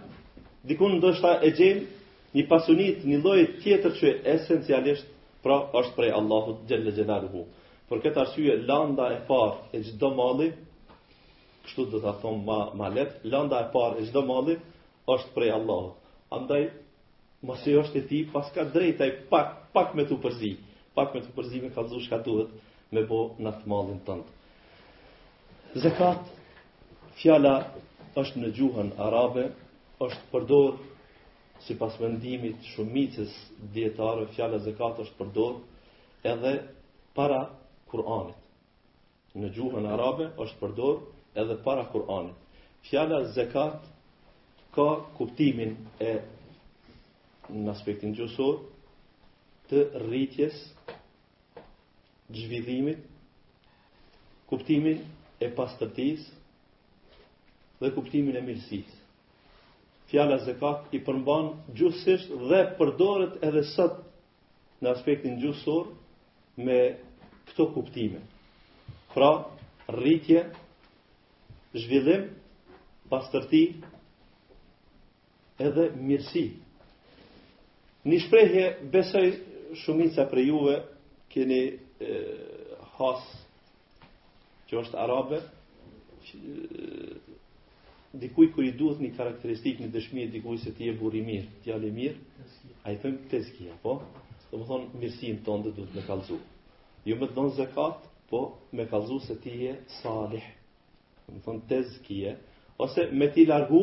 dikun 0.68 0.96
ndoshta 1.02 1.40
e 1.46 1.52
gjejmë 1.58 1.97
një 2.38 2.44
pasunit, 2.46 3.02
një 3.08 3.18
lloj 3.22 3.40
tjetër 3.62 3.94
që 3.98 4.10
esencialisht 4.38 5.06
pra 5.42 5.56
është 5.80 5.94
prej 5.96 6.10
Allahut 6.18 6.62
gjellë 6.70 6.92
gjellë 6.98 7.30
hu. 7.34 7.42
Për 7.90 8.02
këtë 8.04 8.20
arsye, 8.22 8.56
landa 8.68 9.06
e 9.16 9.18
par 9.28 9.56
e 9.74 9.80
gjdo 9.86 10.10
mali, 10.18 10.48
kështu 11.66 11.86
dhe 11.92 12.00
të 12.04 12.12
thonë 12.22 12.42
ma, 12.46 12.58
ma 12.78 12.90
landa 13.32 13.62
e 13.64 13.68
par 13.74 13.98
e 14.00 14.04
gjdo 14.06 14.22
mali 14.28 14.58
është 15.14 15.32
prej 15.34 15.50
Allahut. 15.56 15.98
Andaj, 16.36 16.66
mësë 17.48 17.74
është 17.82 18.02
ti, 18.10 18.20
pas 18.32 18.46
ka 18.54 18.66
drejta 18.74 19.06
e 19.08 19.14
pak, 19.30 19.56
pak 19.74 19.94
me 19.98 20.04
të 20.08 20.18
përzi, 20.24 20.52
pak 20.94 21.14
me 21.14 21.24
të 21.24 21.32
përzi 21.36 21.62
me 21.64 21.72
kalzu 21.74 22.02
shka 22.06 22.18
duhet 22.26 22.52
me 22.94 23.02
bo 23.08 23.22
në 23.44 23.50
të 23.58 23.68
malin 23.70 23.98
tëndë. 24.06 24.36
Zekat, 25.84 26.22
fjala 27.20 27.56
është 28.18 28.44
në 28.44 28.52
gjuhën 28.58 28.92
arabe, 29.04 29.48
është 30.04 30.28
përdorë 30.30 30.94
si 31.66 31.74
pas 31.78 31.92
vendimit 32.00 32.60
shumicës 32.72 33.32
djetarë, 33.74 34.26
fjale 34.36 34.60
zekat 34.62 35.00
është 35.06 35.16
përdor, 35.18 35.58
edhe 36.30 36.52
para 37.16 37.40
Kur'anit. 37.90 38.36
Në 39.40 39.48
gjuhën 39.56 39.86
arabe 39.88 40.26
është 40.44 40.58
përdor 40.62 40.98
edhe 41.40 41.56
para 41.64 41.86
Kur'anit. 41.92 42.36
Fjala 42.88 43.22
zekat 43.34 43.86
ka 44.76 44.88
kuptimin 45.18 45.72
e 46.00 46.12
në 47.54 47.70
aspektin 47.72 48.12
gjusor 48.18 48.60
të 49.70 49.82
rritjes 50.04 50.56
zhvillimit 52.36 53.00
kuptimin 54.48 55.00
e 55.44 55.48
pastërtis 55.58 56.26
dhe 57.80 57.90
kuptimin 57.96 58.36
e 58.36 58.42
mirësis 58.44 58.97
fjala 60.10 60.38
zekat 60.44 60.94
i 60.96 61.00
përmban 61.04 61.50
gjithsesi 61.76 62.36
dhe 62.48 62.60
përdoret 62.78 63.34
edhe 63.48 63.62
sot 63.74 63.98
në 64.82 64.90
aspektin 64.94 65.34
gjuhësor 65.42 65.90
me 66.66 66.78
këto 67.50 67.66
kuptime. 67.74 68.22
Pra, 69.12 69.30
rritje, 69.92 70.42
zhvillim, 71.82 72.24
pastërti, 73.10 73.62
edhe 75.66 75.88
mirësi. 76.06 76.46
Një 78.08 78.20
shprehje 78.24 78.66
besoj 78.94 79.26
shumica 79.82 80.24
për 80.30 80.42
juve, 80.46 80.76
keni 81.32 81.62
e, 82.08 82.14
has, 82.98 83.24
që 84.70 84.80
është 84.84 85.00
arabe, 85.04 85.42
dikujt 88.14 88.54
kur 88.54 88.64
i 88.64 88.72
duhet 88.76 89.00
një 89.04 89.10
karakteristikë 89.16 89.84
në 89.84 89.88
dëshmi 89.94 90.26
dikujt 90.32 90.62
se 90.64 90.72
ti 90.76 90.86
je 90.88 90.94
burr 90.96 91.18
i 91.18 91.22
mirë, 91.24 91.46
ti 91.64 91.70
i 91.70 91.90
mirë, 91.92 92.14
ai 92.84 92.94
thon 93.02 93.18
teski 93.30 93.66
po? 93.82 93.98
Do 94.50 94.58
të 94.62 94.66
thon 94.70 94.86
mirësinë 94.96 95.42
tënde 95.44 95.74
duhet 95.76 95.94
me 95.98 96.04
kallzu. 96.06 96.38
Jo 97.04 97.16
me 97.20 97.28
dhon 97.36 97.50
zakat, 97.58 98.04
po 98.30 98.40
me 98.76 98.86
kallzu 98.88 99.18
se 99.26 99.36
ti 99.44 99.52
je 99.64 99.74
salih. 100.00 100.44
Do 101.26 101.36
të 101.36 101.42
thon 101.44 101.60
teski 101.68 102.22
ose 102.80 103.08
me 103.12 103.28
ti 103.34 103.44
largu 103.48 103.82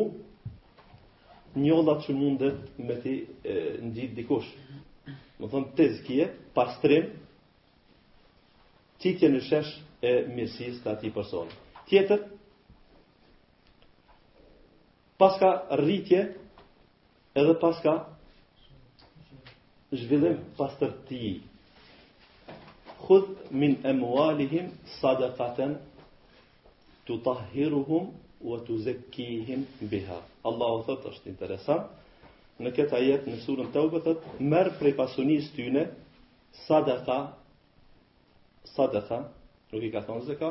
njollat 1.56 2.02
që 2.06 2.14
mundet 2.18 2.78
me 2.88 2.98
ti 3.04 3.14
ndit 3.86 4.16
dikush. 4.18 4.48
Do 5.38 5.46
të 5.46 5.52
thon 5.54 5.70
teski 5.78 6.18
pastrim 6.56 7.12
çitje 8.98 9.30
në 9.36 9.44
shesh 9.46 9.76
e 10.02 10.16
mirësis 10.34 10.82
të 10.82 10.90
atij 10.96 11.14
personi. 11.14 11.54
Tjetër, 11.86 12.24
pas 15.18 15.34
ka 15.40 15.50
rritje 15.80 16.20
edhe 17.40 17.54
pas 17.60 17.76
ka 17.84 17.94
zhvillim 20.00 20.36
pas 20.56 20.74
të 20.78 20.88
rti 20.92 21.26
min 23.60 23.74
emualihim 23.92 24.68
sadakaten 25.00 25.76
të 27.06 27.18
tahhiruhum 27.28 28.08
u 28.52 28.58
të 28.66 28.76
zekihim 28.88 29.62
biha 29.92 30.18
Allah 30.50 30.72
o 30.80 30.82
thëtë 30.88 31.12
është 31.12 31.30
interesant 31.32 31.92
në 32.66 32.72
këtë 32.78 32.96
ajet 32.98 33.28
në 33.30 33.38
surën 33.44 33.70
të 33.74 33.84
ubetet 33.88 34.26
merë 34.52 34.74
prej 34.80 34.94
pasunis 34.98 35.48
tyne 35.56 35.86
sadaka 36.66 37.18
sadaka 38.74 39.20
nuk 39.72 39.86
i 39.86 39.92
ka 39.96 40.02
thonë 40.10 40.26
zeka 40.32 40.50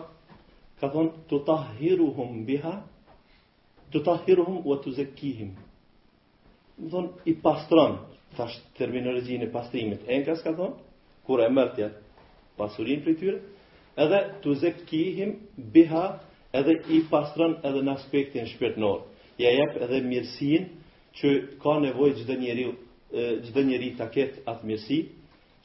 ka 0.80 0.92
thonë 0.96 1.14
të 1.30 1.42
tahhiruhum 1.52 2.46
biha 2.52 2.74
të 3.94 4.02
tahirëhum 4.06 4.62
u 4.66 4.78
të 4.82 4.94
zekihim. 4.98 5.54
Më 6.78 6.90
thonë, 6.92 7.12
i 7.32 7.34
pastron, 7.44 8.00
thasht 8.38 8.64
terminologjin 8.80 9.46
e 9.46 9.52
pastrimit, 9.54 10.04
enka 10.12 10.36
s'ka 10.40 10.56
thonë, 10.58 10.80
kur 11.26 11.42
e 11.46 11.50
mërtja 11.54 11.92
pasurin 12.60 13.04
për 13.06 13.16
tyre, 13.20 13.38
edhe 14.02 14.20
të 14.44 14.56
zekihim 14.64 15.36
biha, 15.74 16.06
edhe 16.56 16.78
i 16.98 17.04
pastron 17.12 17.58
edhe 17.64 17.84
në 17.86 17.94
aspektin 17.98 18.50
shpirtnor. 18.56 19.06
Ja 19.40 19.52
jep 19.52 19.78
edhe 19.86 20.02
mirësin 20.06 20.70
që 21.20 21.32
ka 21.64 21.78
nevoj 21.84 22.14
gjithë 22.20 22.38
njeri, 22.42 22.70
gjithë 23.12 23.64
njeri 23.70 23.94
të 24.00 24.10
ketë 24.16 24.46
atë 24.52 24.70
mirësi, 24.70 25.02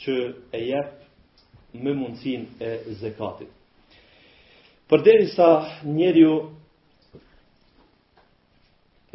që 0.00 0.14
e 0.56 0.62
jep 0.68 1.80
me 1.80 1.92
mundësin 1.94 2.46
e 2.62 2.70
zekatit. 3.02 3.50
Përderi 4.90 5.26
sa 5.34 5.50
njeri 5.86 6.24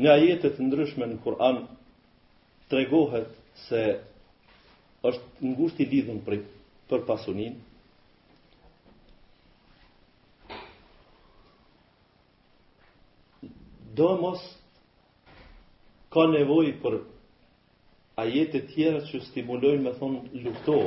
Në 0.03 0.09
ajete 0.11 0.49
të 0.55 0.63
ndryshme 0.65 1.05
në 1.07 1.17
Kur'an 1.23 1.59
tregohet 2.71 3.31
se 3.65 3.83
është 5.09 5.51
ngushtë 5.53 5.83
i 5.85 5.87
lidhur 5.93 6.17
për 6.25 6.41
për 6.89 7.03
pasunin. 7.11 7.55
Domos 14.01 14.43
ka 16.15 16.25
nevojë 16.33 16.73
për 16.83 16.99
ajete 18.25 18.59
të 18.65 18.73
tjera 18.73 18.99
që 19.07 19.23
stimulojnë, 19.31 19.81
me 19.87 19.95
thon, 20.01 20.19
lufto 20.43 20.79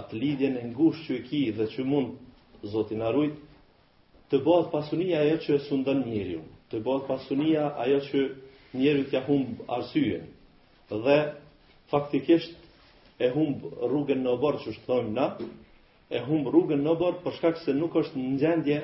atë 0.00 0.18
lidhjen 0.24 0.60
e 0.60 0.66
ngusht 0.74 1.08
që 1.08 1.22
ki 1.30 1.42
dhe 1.60 1.70
që 1.76 1.88
mund 1.94 2.18
Zoti 2.74 2.94
na 3.00 3.10
ruaj 3.16 3.32
të 4.30 4.38
bëhet 4.44 4.68
pasunia 4.76 5.24
ajo 5.24 5.38
që 5.46 5.54
e 5.58 5.62
sundan 5.68 6.04
njeriu 6.08 6.42
të 6.72 6.78
bëhet 6.84 7.04
pasunia 7.06 7.62
ajo 7.84 7.96
që 8.08 8.20
njerit 8.80 9.12
ja 9.14 9.20
humb 9.26 9.60
arsye 9.76 10.18
dhe 11.04 11.16
faktikisht 11.92 12.56
e 13.20 13.28
humb 13.34 13.64
rrugën 13.88 14.24
në 14.24 14.34
borë 14.42 14.62
që 14.64 14.74
shtë 14.76 14.88
thonë 14.90 15.12
na 15.18 15.26
e 16.16 16.22
humb 16.28 16.48
rrugën 16.50 16.80
në 16.86 16.94
borë 17.02 17.34
shkak 17.36 17.60
se 17.64 17.74
nuk 17.76 17.96
është 18.02 18.18
në 18.24 18.38
gjendje 18.42 18.78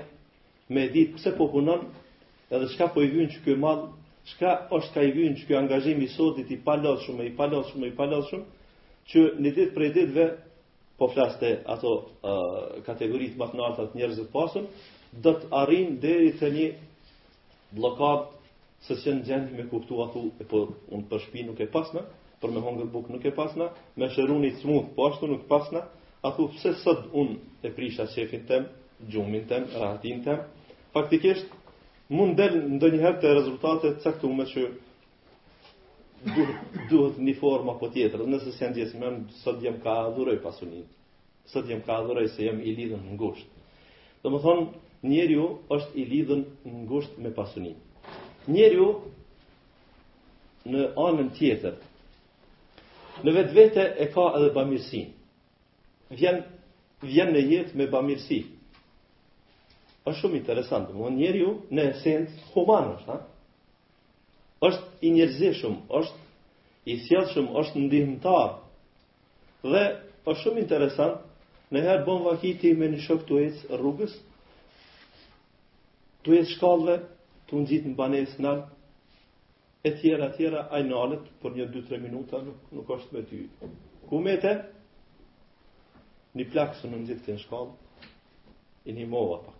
me 0.76 0.86
ditë 0.96 1.16
pse 1.16 1.32
po 1.38 1.48
punon 1.52 1.86
edhe 2.56 2.68
shka 2.74 2.90
po 2.94 3.04
i 3.06 3.10
vynë 3.14 3.32
që 3.34 3.42
kjo 3.44 3.56
madhë 3.64 3.88
shka 4.34 4.52
është 4.78 4.92
ka 4.94 5.04
i 5.08 5.14
vynë 5.16 5.38
që 5.40 5.48
kjo 5.48 5.58
angazhimi 5.62 6.04
i 6.06 6.12
sotit 6.14 6.50
i 6.52 6.60
palot 6.66 7.00
shumë, 7.06 7.24
i 7.30 7.32
palot 7.38 7.70
shumë, 7.70 7.88
i 7.90 7.94
palot 7.96 8.28
shumë 8.28 8.44
që 9.08 9.24
një 9.40 9.54
ditë 9.56 9.74
për 9.74 9.84
e 9.84 9.90
ditëve 9.96 10.26
po 11.00 11.08
flasë 11.14 11.38
të 11.40 11.50
ato 11.72 11.92
uh, 11.96 12.76
kategoritë 12.88 13.38
matë 13.40 13.56
në 13.56 13.66
altat 13.68 13.96
njerëzit 13.96 14.30
pasën 14.34 14.66
të 15.24 15.36
arrim 15.62 15.96
deri 16.02 16.34
të 16.40 16.52
një 16.56 16.66
blokat 17.76 18.32
se 18.86 18.94
që 19.02 19.14
në 19.18 19.24
gjendë 19.26 19.58
me 19.58 19.64
kuptu 19.70 19.98
a 20.04 20.08
thu 20.14 20.22
e 20.40 20.46
po 20.50 20.60
unë 20.94 21.08
për 21.10 21.22
shpi 21.26 21.42
nuk 21.48 21.60
e 21.64 21.70
pasna 21.74 22.04
për 22.42 22.52
me 22.54 22.62
hongër 22.62 22.90
buk 22.94 23.08
nuk 23.10 23.24
e 23.26 23.32
pasna 23.34 23.70
me 23.98 24.08
shëruni 24.14 24.52
të 24.54 24.62
smuth 24.62 24.92
po 24.96 25.08
ashtu 25.10 25.28
nuk 25.32 25.44
pasna 25.50 25.82
a 26.22 26.30
thu 26.36 26.46
pëse 26.52 26.72
sëd 26.84 27.08
unë 27.22 27.36
e 27.68 27.72
prisha 27.74 28.06
qefin 28.14 28.44
tem 28.46 28.68
gjumin 29.10 29.44
tem, 29.50 29.66
rahatin 29.74 30.22
tem 30.24 30.44
faktikisht 30.94 31.46
mund 32.08 32.36
del 32.38 32.56
ndë 32.78 32.92
njëher 32.94 33.18
të 33.22 33.34
rezultate 33.42 33.92
të 33.96 34.04
cektu 34.06 34.30
me 34.38 34.46
që 34.54 34.68
duhet 36.90 37.18
një 37.22 37.34
forma 37.42 37.74
po 37.78 37.88
tjetër 37.94 38.24
nëse 38.30 38.54
se 38.56 38.70
në 38.70 38.78
gjithë 38.78 39.00
me 39.02 39.12
më 39.18 39.36
sëd 39.42 39.62
jem 39.66 39.80
ka 39.84 39.98
adhuroj 40.06 40.38
pasunit 40.46 40.86
sëd 41.52 41.68
jem 41.74 41.82
ka 41.86 41.98
adhuroj 42.00 42.28
se 42.36 42.46
jem 42.46 42.62
i 42.70 42.74
lidhën 42.78 43.02
në 43.10 43.18
ngusht 43.18 43.58
dhe 44.22 44.30
më 44.34 44.40
thonë 44.46 44.66
njeriu 45.02 45.42
është 45.70 45.94
i 45.98 46.04
lidhën 46.08 46.42
ngusht 46.64 47.18
me 47.18 47.30
pasunin. 47.34 47.74
Njeriu 48.46 48.86
në 50.68 50.86
anën 50.98 51.28
tjetër, 51.38 51.74
në 53.24 53.34
vetë 53.36 53.54
vete 53.54 53.84
e 54.02 54.08
ka 54.14 54.24
edhe 54.38 54.50
bëmirësin. 54.56 55.10
Vjen, 56.14 56.42
vjen 57.02 57.30
në 57.34 57.44
jetë 57.52 57.74
me 57.76 57.86
bëmirësi. 57.90 58.44
është 60.08 60.20
shumë 60.24 60.36
interesantë, 60.38 60.94
më 60.96 61.10
njeri 61.18 61.42
në 61.74 61.82
esencë 61.90 62.36
human 62.54 62.86
është, 62.96 63.12
ha? 63.12 63.18
është 64.68 64.84
i 65.04 65.10
njerëzishëm, 65.12 65.74
është 65.88 66.22
i 66.84 66.94
sjellshëm, 67.04 67.46
është 67.60 67.76
ndihmëtar. 67.78 68.48
Dhe 69.62 69.82
është 70.28 70.40
shumë 70.42 70.62
interesant, 70.64 71.18
në 71.72 71.78
herë 71.86 72.04
bon 72.08 72.24
vakiti 72.24 72.72
me 72.78 72.88
një 72.88 73.00
shok 73.04 73.26
tuaj 73.28 73.52
rrugës, 73.68 74.16
Tu 76.26 76.34
jetë 76.34 76.50
shkallëve, 76.56 76.94
tu 77.46 77.58
në 77.58 77.68
gjitë 77.70 77.90
në 77.90 77.98
banes 77.98 78.32
në 78.44 78.48
altë, 78.50 78.72
e 79.86 79.90
tjera, 80.00 80.26
tjera, 80.38 80.62
a 80.70 80.80
në 80.86 80.96
alët, 81.02 81.28
për 81.42 81.54
një, 81.58 81.66
2-3 81.76 82.00
minuta, 82.04 82.40
nuk, 82.46 82.64
nuk 82.78 82.90
është 82.94 83.14
me 83.16 83.22
ty. 83.28 83.44
Ku 84.08 84.18
me 84.24 84.34
te? 84.44 84.54
Një 86.38 86.46
plakë 86.54 86.80
së 86.80 86.90
në 86.94 87.02
të 87.10 87.18
kënë 87.28 87.44
shkallë, 87.44 88.10
i 88.90 88.96
një 88.98 89.06
mova 89.12 89.38
pak. 89.44 89.54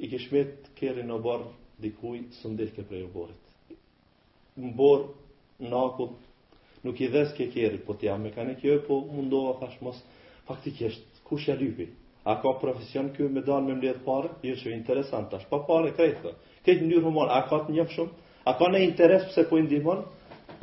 I 0.00 0.08
kishmet 0.12 0.66
kërë 0.78 1.04
në 1.10 1.20
borë 1.26 1.52
dikuj, 1.84 2.22
së 2.40 2.50
ndelke 2.54 2.86
prej 2.90 3.04
u 3.06 3.12
borët. 3.14 3.76
Në 4.64 4.72
borë, 4.80 5.06
në 5.70 5.84
akut, 5.84 6.16
nuk 6.86 7.00
i 7.06 7.10
dhes 7.14 7.36
ke 7.36 7.50
kërë, 7.54 7.82
po 7.86 7.96
jam 8.06 8.24
me 8.26 8.32
kanë 8.36 8.56
kjo, 8.62 8.80
po 8.88 9.02
mundoha 9.12 9.54
thash 9.62 9.76
mos, 9.84 10.00
faktikisht, 10.48 11.20
kush 11.28 11.48
e 11.52 11.56
lypi, 11.60 11.90
A 12.26 12.34
ka 12.42 12.52
profesion 12.60 13.08
kjo 13.14 13.28
me 13.34 13.42
dalë 13.46 13.66
me 13.68 13.74
mbletë 13.78 14.00
pare? 14.06 14.30
Jo 14.46 14.54
që 14.60 14.72
interesant 14.76 15.28
tash, 15.34 15.44
pa 15.50 15.60
pare 15.68 15.92
krejtë. 15.98 16.32
Këtë 16.66 16.82
njërë 16.88 17.04
humor, 17.06 17.30
a 17.34 17.44
ka 17.50 17.60
të 17.66 17.76
njëfë 17.76 17.94
shumë? 17.94 18.26
A 18.52 18.56
ka 18.58 18.70
në 18.72 18.80
interes 18.88 19.28
pëse 19.28 19.44
po 19.50 19.60
indimon? 19.60 20.00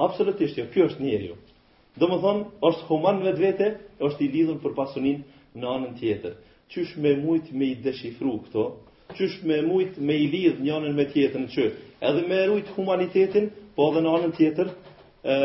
Absolutisht 0.08 0.60
jo, 0.60 0.66
kjo 0.74 0.90
është 0.92 1.06
njerë 1.06 1.30
jo. 1.30 1.38
Do 2.02 2.10
më 2.12 2.18
thonë, 2.26 2.44
është 2.72 2.88
human 2.90 3.22
vetë 3.24 3.44
vete, 3.46 3.70
është 4.10 4.26
i 4.26 4.30
lidhën 4.36 4.60
për 4.66 4.76
pasunin 4.82 5.24
në 5.64 5.72
anën 5.78 5.96
tjetër. 6.02 6.36
Qysh 6.76 6.98
me 7.06 7.16
mujtë 7.24 7.56
me 7.62 7.70
i 7.72 7.80
deshifru 7.88 8.36
këto, 8.50 8.66
qysh 9.16 9.40
me 9.48 9.62
mujt 9.70 10.00
me 10.10 10.18
i 10.20 10.28
lidh 10.36 10.60
një 10.68 10.76
anën 10.82 10.96
me 11.00 11.08
në 11.08 11.50
që 11.56 11.70
edhe 12.10 12.22
me 12.28 12.44
rujt 12.52 12.68
humanitetin, 12.76 13.48
po 13.78 13.88
edhe 13.94 14.02
në 14.04 14.14
anën 14.18 14.32
tjetër, 14.40 14.72
e, 15.24 15.36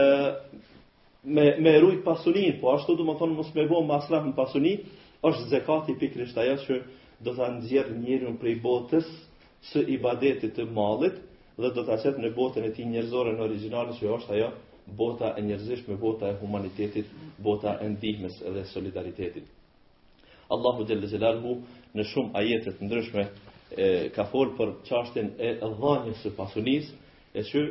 me, 1.38 1.44
me 1.62 1.74
rujt 1.84 2.00
pasunin, 2.08 2.56
po 2.60 2.72
ashtu 2.74 2.96
du 2.98 3.06
më 3.06 3.14
thonë 3.20 3.36
mos 3.38 3.52
me 3.54 3.66
bo 3.70 3.84
në 3.84 4.32
pasunin, 4.40 4.88
është 5.26 5.48
zekati 5.50 5.94
pikrisht 5.98 6.36
ajo 6.38 6.56
që 6.64 6.74
do 7.26 7.32
ta 7.34 7.48
nxjerr 7.54 7.96
për 8.24 8.36
prej 8.42 8.54
botës 8.62 9.06
së 9.72 9.82
ibadetit 9.96 10.52
të 10.56 10.66
mallit 10.76 11.16
dhe 11.58 11.70
do 11.74 11.82
ta 11.88 11.96
çet 12.02 12.18
në 12.22 12.28
botën 12.36 12.64
e 12.64 12.70
tij 12.76 12.86
njerëzore 12.92 13.32
në 13.34 13.98
që 14.02 14.12
është 14.16 14.36
ajo 14.36 14.50
bota 14.96 15.32
e 15.38 15.42
me 15.42 15.96
bota 16.04 16.28
e 16.30 16.36
humanitetit, 16.40 17.06
bota 17.42 17.72
e 17.80 17.88
ndihmës 17.88 18.36
dhe 18.54 18.62
solidaritetit. 18.72 19.44
Allahu 20.54 20.84
Gjellë 20.88 21.08
Gjellarhu 21.12 21.52
në 21.94 22.04
shumë 22.12 22.30
ajetet 22.40 22.78
ndryshme 22.86 23.24
e, 23.76 23.88
ka 24.14 24.24
folë 24.32 24.54
për 24.56 24.70
qashtin 24.88 25.28
e 25.46 25.58
dhanjës 25.60 26.16
së 26.24 26.30
pasunis, 26.38 26.88
e 27.36 27.42
që 27.50 27.64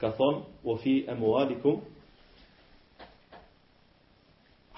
ka 0.00 0.10
thonë, 0.18 0.40
o 0.66 0.74
fi 0.82 0.96
e 1.08 1.14
mualikum, 1.14 1.78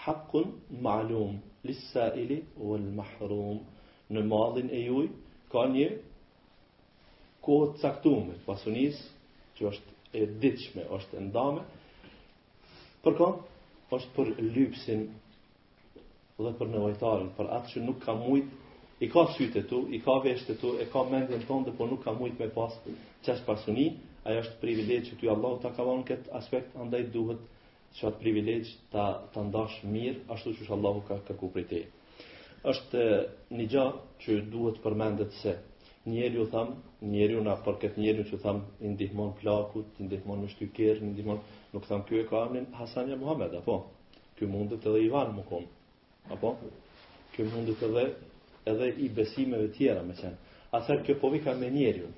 haqqun 0.08 0.50
ma'lum 0.84 1.32
lis-sa'ili 1.68 2.36
wal-mahrum 2.66 3.58
në 4.16 4.22
madhin 4.32 4.70
e 4.76 4.82
juj 4.88 5.06
ka 5.54 5.64
një 5.74 5.88
kohë 7.48 7.66
të 7.72 7.80
caktuar 7.82 8.30
të 8.32 8.44
pasunis 8.46 8.98
që 9.58 9.66
është 9.72 9.96
e 10.20 10.26
ditshme 10.44 10.84
është 10.98 11.18
e 11.20 11.24
ndame 11.28 11.64
për 13.06 13.18
kë 13.20 13.28
është 13.98 14.12
për 14.16 14.32
lypsin 14.56 15.04
dhe 16.40 16.52
për 16.60 16.72
nevojtarin 16.72 17.30
për 17.36 17.52
atë 17.58 17.72
që 17.74 17.84
nuk 17.88 18.00
ka 18.06 18.14
mujt 18.22 19.02
i 19.04 19.08
ka 19.14 19.26
sytë 19.36 19.64
tu 19.70 19.82
i 19.94 20.00
ka 20.06 20.16
veshët 20.26 20.58
tu 20.62 20.72
e 20.82 20.86
ka 20.92 21.04
mendjen 21.12 21.44
tonë 21.48 21.74
por 21.78 21.88
nuk 21.92 22.02
ka 22.08 22.14
mujt 22.20 22.38
me 22.42 22.48
pas 22.58 22.74
çes 23.26 23.40
pasuni 23.48 23.88
ajo 24.30 24.42
është 24.44 24.60
privilegj 24.64 25.06
që 25.10 25.20
ty 25.20 25.30
Allahu 25.34 25.60
ta 25.66 25.70
ka 25.76 25.84
vënë 25.90 26.04
kët 26.12 26.30
aspekt 26.40 26.76
andaj 26.84 27.04
duhet 27.16 27.42
që 27.96 28.06
atë 28.08 28.20
privilegjë 28.22 28.72
të, 28.94 29.04
të 29.34 29.42
ndash 29.48 29.76
mirë, 29.92 30.20
ashtu 30.34 30.52
që 30.56 30.66
shë 30.66 30.74
Allahu 30.76 31.02
ka 31.08 31.16
kërku 31.28 31.48
për 31.54 31.62
i 31.62 31.66
te. 31.70 31.80
Êshtë 32.72 33.04
një 33.58 33.66
gja 33.74 33.84
që 34.24 34.36
duhet 34.52 34.80
përmendet 34.84 35.34
se 35.42 35.54
njeri 36.08 36.40
u 36.42 36.46
thamë, 36.52 36.76
njeri 37.14 37.36
u 37.38 37.42
na 37.46 37.54
përket 37.66 37.98
njeri 38.00 38.24
që 38.30 38.40
thamë, 38.44 38.64
i 38.86 38.92
ndihmon 38.94 39.32
plakut, 39.40 39.88
i 40.00 40.06
ndihmon 40.08 40.42
në 40.44 40.50
shtyker, 40.54 41.02
i 41.04 41.10
ndihmon, 41.12 41.40
nuk 41.72 41.86
thamë 41.88 42.06
kjo 42.08 42.20
e 42.22 42.26
ka 42.30 42.42
amnin 42.46 42.66
Hasanja 42.78 43.16
Muhammed, 43.20 43.54
apo? 43.60 43.78
Kjo 44.36 44.48
mundet 44.52 44.86
edhe 44.86 45.02
Ivan 45.06 45.32
vanë 45.36 45.46
më 45.50 46.36
apo? 46.36 46.52
Kjo 47.34 47.48
mundet 47.52 47.82
edhe, 47.88 48.06
edhe 48.72 48.88
i 49.04 49.08
besimeve 49.16 49.70
tjera 49.76 50.02
me 50.02 50.16
qenë. 50.18 50.46
Atër 50.78 51.02
kjo 51.06 51.18
povika 51.20 51.54
me 51.56 51.70
njeri 51.72 52.02
u, 52.04 52.08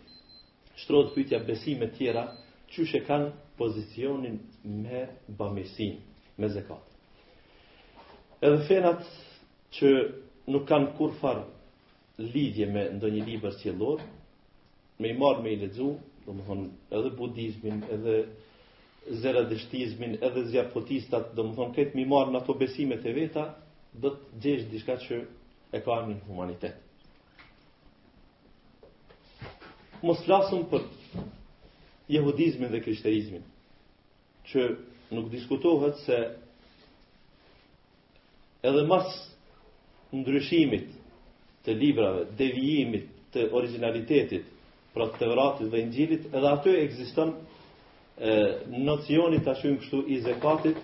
shtrodë 0.83 1.15
pytja 1.15 1.39
besime 1.49 1.91
tjera, 1.99 2.25
që 2.71 2.87
shë 2.87 3.01
kanë 3.09 3.29
Pozicionin 3.61 4.41
me 4.65 5.11
bamesin 5.29 6.01
Me 6.39 6.49
zekat 6.49 6.93
Edhe 8.49 8.63
fenat 8.69 9.05
Që 9.79 9.91
nuk 10.55 10.65
kanë 10.71 10.95
kur 10.99 11.13
far 11.21 11.43
Lidhje 12.21 12.71
me 12.73 12.87
ndonjë 12.97 13.27
libër 13.27 13.59
qëllor 13.65 14.01
Me 15.03 15.11
i 15.13 15.17
marë 15.21 15.45
me 15.45 15.53
i 15.53 15.59
ledzu 15.65 15.91
Do 16.25 16.39
më 16.39 16.47
thonë 16.49 16.71
edhe 17.01 17.11
budizmin 17.21 17.83
Edhe 17.99 18.15
zeradishtizmin 19.27 20.17
Edhe 20.31 20.47
zjapotistat 20.55 21.35
Do 21.37 21.47
më 21.51 21.59
thonë 21.61 21.77
këtë 21.81 22.01
mi 22.01 22.07
marë 22.15 22.33
në 22.35 22.41
ato 22.43 22.57
besimet 22.65 23.05
e 23.05 23.13
veta 23.21 23.45
Do 24.07 24.15
të 24.25 24.41
gjesh 24.47 24.65
diçka 24.73 24.97
që 25.05 25.21
E 25.79 25.85
ka 25.85 26.01
një 26.09 26.17
humanitet 26.31 26.89
Mos 30.01 30.25
lasun 30.33 30.65
për 30.73 30.89
jehudizmin 32.11 32.73
dhe 32.73 32.81
krishterizmin, 32.83 33.43
që 34.51 34.65
nuk 35.15 35.29
diskutohet 35.33 35.99
se 36.07 36.19
edhe 38.71 38.83
mas 38.89 39.11
ndryshimit 40.19 40.89
të 41.67 41.75
librave, 41.83 42.25
devijimit 42.41 43.07
të 43.35 43.47
originalitetit, 43.59 44.47
pra 44.95 45.07
të 45.17 45.29
vratit 45.33 45.71
dhe 45.71 45.85
ingjilit, 45.85 46.27
edhe 46.35 46.51
aty 46.57 46.75
egziston 46.83 47.31
nocionit 48.91 49.47
të 49.47 49.53
ashtu 49.55 49.71
në 49.71 49.79
kështu 49.85 50.01
i 50.13 50.19
zekatit 50.27 50.83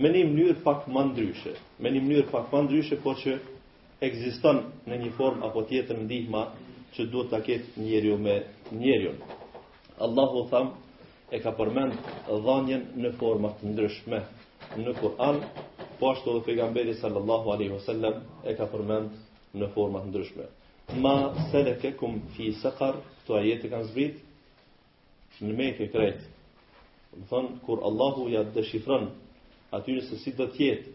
me 0.00 0.08
një 0.14 0.22
mënyrë 0.30 0.62
pak 0.64 0.86
më 0.94 1.02
ndryshe, 1.10 1.52
me 1.82 1.90
një 1.92 2.04
mënyrë 2.06 2.30
pak 2.30 2.46
më 2.52 2.62
ndryshe, 2.68 3.00
po 3.04 3.16
që 3.22 3.34
egziston 4.06 4.62
në 4.88 5.02
një 5.02 5.10
form 5.18 5.42
apo 5.48 5.66
tjetër 5.70 6.02
ndihma 6.06 6.46
që 6.96 7.08
duhet 7.12 7.32
të 7.34 7.42
ketë 7.46 7.84
njeriu 7.88 8.18
me 8.26 8.36
njeriu. 8.78 9.14
Njeriu. 9.24 9.42
Allahu 10.00 10.48
tham 10.50 10.70
e 11.32 11.38
ka 11.40 11.50
përmend 11.56 11.94
dhënien 12.26 12.82
në 13.04 13.10
forma 13.18 13.48
të 13.60 13.68
ndryshme 13.72 14.18
në 14.80 14.94
Kur'an, 15.00 15.38
po 16.00 16.08
ashtu 16.10 16.30
edhe 16.32 16.40
pejgamberi 16.48 16.94
sallallahu 17.00 17.52
alaihi 17.54 17.72
wasallam 17.76 18.18
e 18.50 18.54
ka 18.58 18.66
përmend 18.72 19.12
në 19.60 19.68
forma 19.74 20.00
të 20.02 20.08
ndryshme. 20.10 20.46
Ma 20.98 21.32
kum 21.98 22.18
fi 22.36 22.52
saqar, 22.62 22.96
to 23.26 23.34
ajet 23.36 23.64
e 23.64 23.68
kanë 23.70 23.88
zbrit 23.92 24.16
në 25.42 25.52
më 25.60 25.70
krejt 25.92 26.20
Do 27.16 27.26
thon 27.30 27.46
kur 27.66 27.78
Allahu 27.88 28.28
ja 28.28 28.42
dëshifron 28.54 29.08
atyre 29.70 30.00
se 30.08 30.16
si 30.18 30.32
do 30.34 30.46
të 30.50 30.58
jetë 30.66 30.88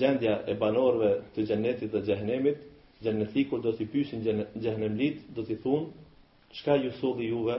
gjendja 0.00 0.34
e 0.46 0.54
banorëve 0.60 1.10
të 1.32 1.46
xhenetit 1.48 1.90
dhe 1.94 2.00
xhehenemit, 2.06 2.58
xhenetikut 3.02 3.62
do 3.64 3.72
të 3.72 3.86
pyesin 3.92 4.24
xhehenemlit, 4.60 5.18
do 5.32 5.40
të 5.42 5.56
thonë 5.64 6.52
çka 6.58 6.76
ju 6.84 6.92
solli 7.00 7.30
juve 7.32 7.56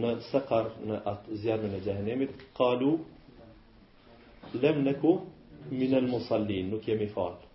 në 0.00 0.12
sekar 0.30 0.68
në 0.88 0.98
atë 1.10 1.36
zjarën 1.42 1.72
në 1.74 1.80
gjahenemit, 1.84 2.36
kalu 2.56 2.92
lem 4.62 4.78
në 4.86 4.94
ku 5.02 5.14
minën 5.70 6.08
musallin, 6.10 6.70
nuk 6.72 6.88
jemi 6.88 7.08
falë. 7.14 7.50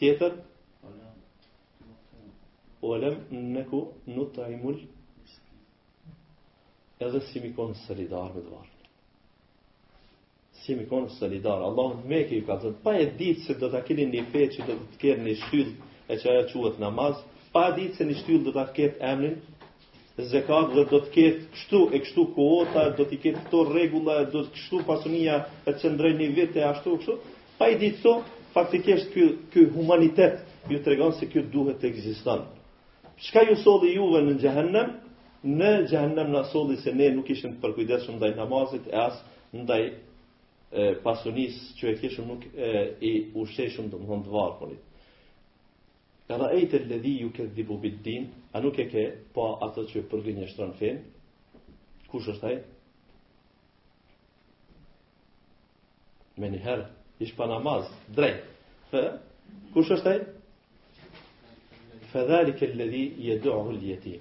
Tjetër, 0.00 0.36
o 2.86 2.94
lem 3.02 3.18
në 3.56 3.64
ku 3.70 3.80
nuk 4.12 4.32
të 4.36 4.48
imull, 4.54 4.80
edhe 7.02 7.20
si 7.28 7.42
mi 7.44 7.50
konë 7.56 7.78
solidar 7.84 8.32
me 8.36 8.44
dëvarë. 8.46 8.72
Si 10.56 10.74
mi 10.74 10.82
konë 10.90 11.12
sëridar, 11.14 11.60
Allah 11.62 11.90
në 12.00 12.08
meke 12.10 12.34
ju 12.34 12.42
ka 12.46 12.54
të 12.62 12.70
pa 12.82 12.94
e 12.98 13.04
ditë 13.18 13.44
se 13.46 13.54
do 13.60 13.68
të 13.70 13.80
keni 13.86 14.06
një 14.10 14.22
feqë, 14.32 14.64
do 14.66 14.74
të 14.90 14.96
kërë 15.02 15.22
një 15.26 15.34
shtyllë 15.42 15.90
e 16.10 16.16
që 16.22 16.30
aja 16.32 16.46
quëtë 16.50 16.82
namazë, 16.82 17.20
pa 17.54 17.62
e 17.68 17.74
ditë 17.76 17.98
se 18.00 18.06
një 18.08 18.16
shtyllë 18.22 18.46
do 18.48 18.54
të 18.56 18.64
kërë 18.80 18.96
emnin 19.10 19.36
zekat 20.24 20.70
dhe 20.72 20.84
do 20.90 20.98
të 21.04 21.10
ketë 21.14 21.40
kështu 21.54 21.78
e 21.92 21.98
kështu 22.04 22.22
kuota, 22.36 22.84
do 22.98 23.04
të 23.08 23.16
ketë 23.24 23.40
këto 23.46 23.62
rregulla, 23.70 24.14
do 24.32 24.40
të 24.46 24.52
kështu 24.56 24.78
pasunia 24.88 25.34
e 25.68 25.74
çndroj 25.82 26.12
një 26.20 26.28
vit 26.38 26.56
e 26.56 26.62
ashtu 26.68 26.94
kështu. 27.02 27.16
Pa 27.58 27.68
i 27.70 27.76
ditë 27.82 28.00
so, 28.04 28.14
faktikisht 28.54 29.10
ky 29.12 29.26
ky 29.52 29.66
humanitet 29.74 30.38
ju 30.70 30.80
tregon 30.84 31.12
se 31.18 31.26
ky 31.32 31.42
duhet 31.52 31.80
të 31.82 31.90
egzistan. 31.92 32.46
Çka 33.24 33.42
ju 33.48 33.54
solli 33.64 33.92
juve 33.98 34.22
në 34.28 34.38
xhehenem? 34.40 34.94
Në 35.58 35.72
xhehenem 35.90 36.32
na 36.36 36.42
solli 36.52 36.76
se 36.84 36.90
ne 36.96 37.10
nuk 37.16 37.28
ishim 37.34 37.52
të 37.54 37.60
përkujdesur 37.64 38.16
ndaj 38.18 38.32
namazit 38.40 38.88
e 38.92 38.96
as 39.08 39.14
ndaj 39.60 39.82
pasunis 41.04 41.54
që 41.76 41.84
e 41.92 41.94
kishim 42.00 42.24
nuk 42.32 42.42
e, 42.56 42.70
i 43.00 43.12
ushteshëm 43.40 43.86
domthon 43.92 44.20
të 44.26 44.30
varfullit. 44.34 44.82
E 46.26 46.34
ra 46.40 46.48
e 46.58 46.62
të 46.70 46.78
ledhi 46.90 47.10
ju 47.22 47.28
këtë 47.34 47.54
dhibu 47.56 47.74
bitë 47.82 48.00
din, 48.04 48.24
a 48.54 48.60
nuk 48.62 48.78
e 48.82 48.86
ke 48.92 49.02
pa 49.34 49.44
atë 49.68 49.84
që 49.92 50.00
përgjën 50.12 50.40
e 50.44 50.48
shtranë 50.52 50.78
fenë, 50.80 51.02
kush 52.10 52.26
është 52.32 52.48
ajë? 52.50 52.62
Me 56.42 56.50
njëherë, 56.54 56.86
ishë 57.26 57.36
pa 57.38 57.46
namazë, 57.52 57.94
drejtë, 58.16 58.64
fë, 58.90 59.04
kush 59.76 59.92
është 59.98 60.12
ajë? 60.16 60.26
Fëdhali 62.10 62.56
ke 62.58 62.72
ledhi 62.80 63.04
je 63.28 63.38
duhu 63.44 63.76
ljetim. 63.84 64.18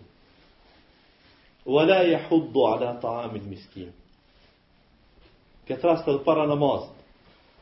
Wa 1.65 1.87
la 1.89 1.99
je 2.05 2.21
huddu 2.29 2.67
ala 2.69 2.93
taamil 3.03 3.49
miskin. 3.49 3.89
Këtë 5.69 5.89
rastë 5.89 6.19
të 6.19 6.23
para 6.29 6.45
namazë, 6.53 7.09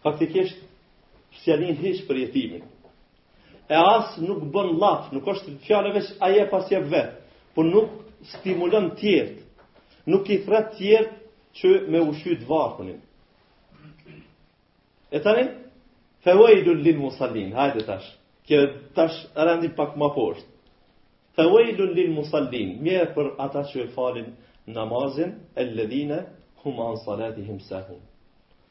faktikisht, 0.03 0.61
Sjalin 1.43 1.79
hish 1.81 2.03
për 2.07 2.17
jetimin, 2.25 2.67
e 3.69 3.75
as 3.75 4.17
nuk 4.17 4.43
bën 4.53 4.71
laf, 4.79 5.05
nuk 5.15 5.27
është 5.31 5.53
fjalë 5.65 5.93
veç 5.95 6.09
ai 6.23 6.39
e 6.41 6.47
pasje 6.51 6.79
vet, 6.91 7.13
por 7.55 7.65
nuk 7.65 7.99
stimulon 8.33 8.89
të 8.93 8.99
tjerë. 9.01 9.33
Nuk 10.11 10.27
i 10.35 10.41
thret 10.45 10.73
të 10.73 10.77
tjerë 10.77 11.11
që 11.59 11.69
me 11.91 12.01
ushy 12.11 12.35
të 12.41 12.47
varkunin. 12.49 12.99
E 15.15 15.19
tani, 15.23 15.45
fawaidu 16.25 16.73
lil 16.83 16.97
musallin, 16.99 17.53
hajde 17.55 17.85
tash. 17.87 18.09
Kjo 18.43 18.59
tash 18.95 19.21
rendi 19.37 19.69
pak 19.77 19.95
më 19.97 20.09
poshtë. 20.17 20.49
Fawaidu 21.37 21.87
lil 21.95 22.11
musallin, 22.17 22.79
mirë 22.83 23.11
për 23.15 23.31
ata 23.41 23.63
që 23.71 23.85
e 23.87 23.89
falin 23.95 24.33
namazin 24.67 25.37
alladhina 25.59 26.19
hum 26.65 26.77
an 26.83 26.95
salatihim 27.05 27.59
sahun. 27.69 28.01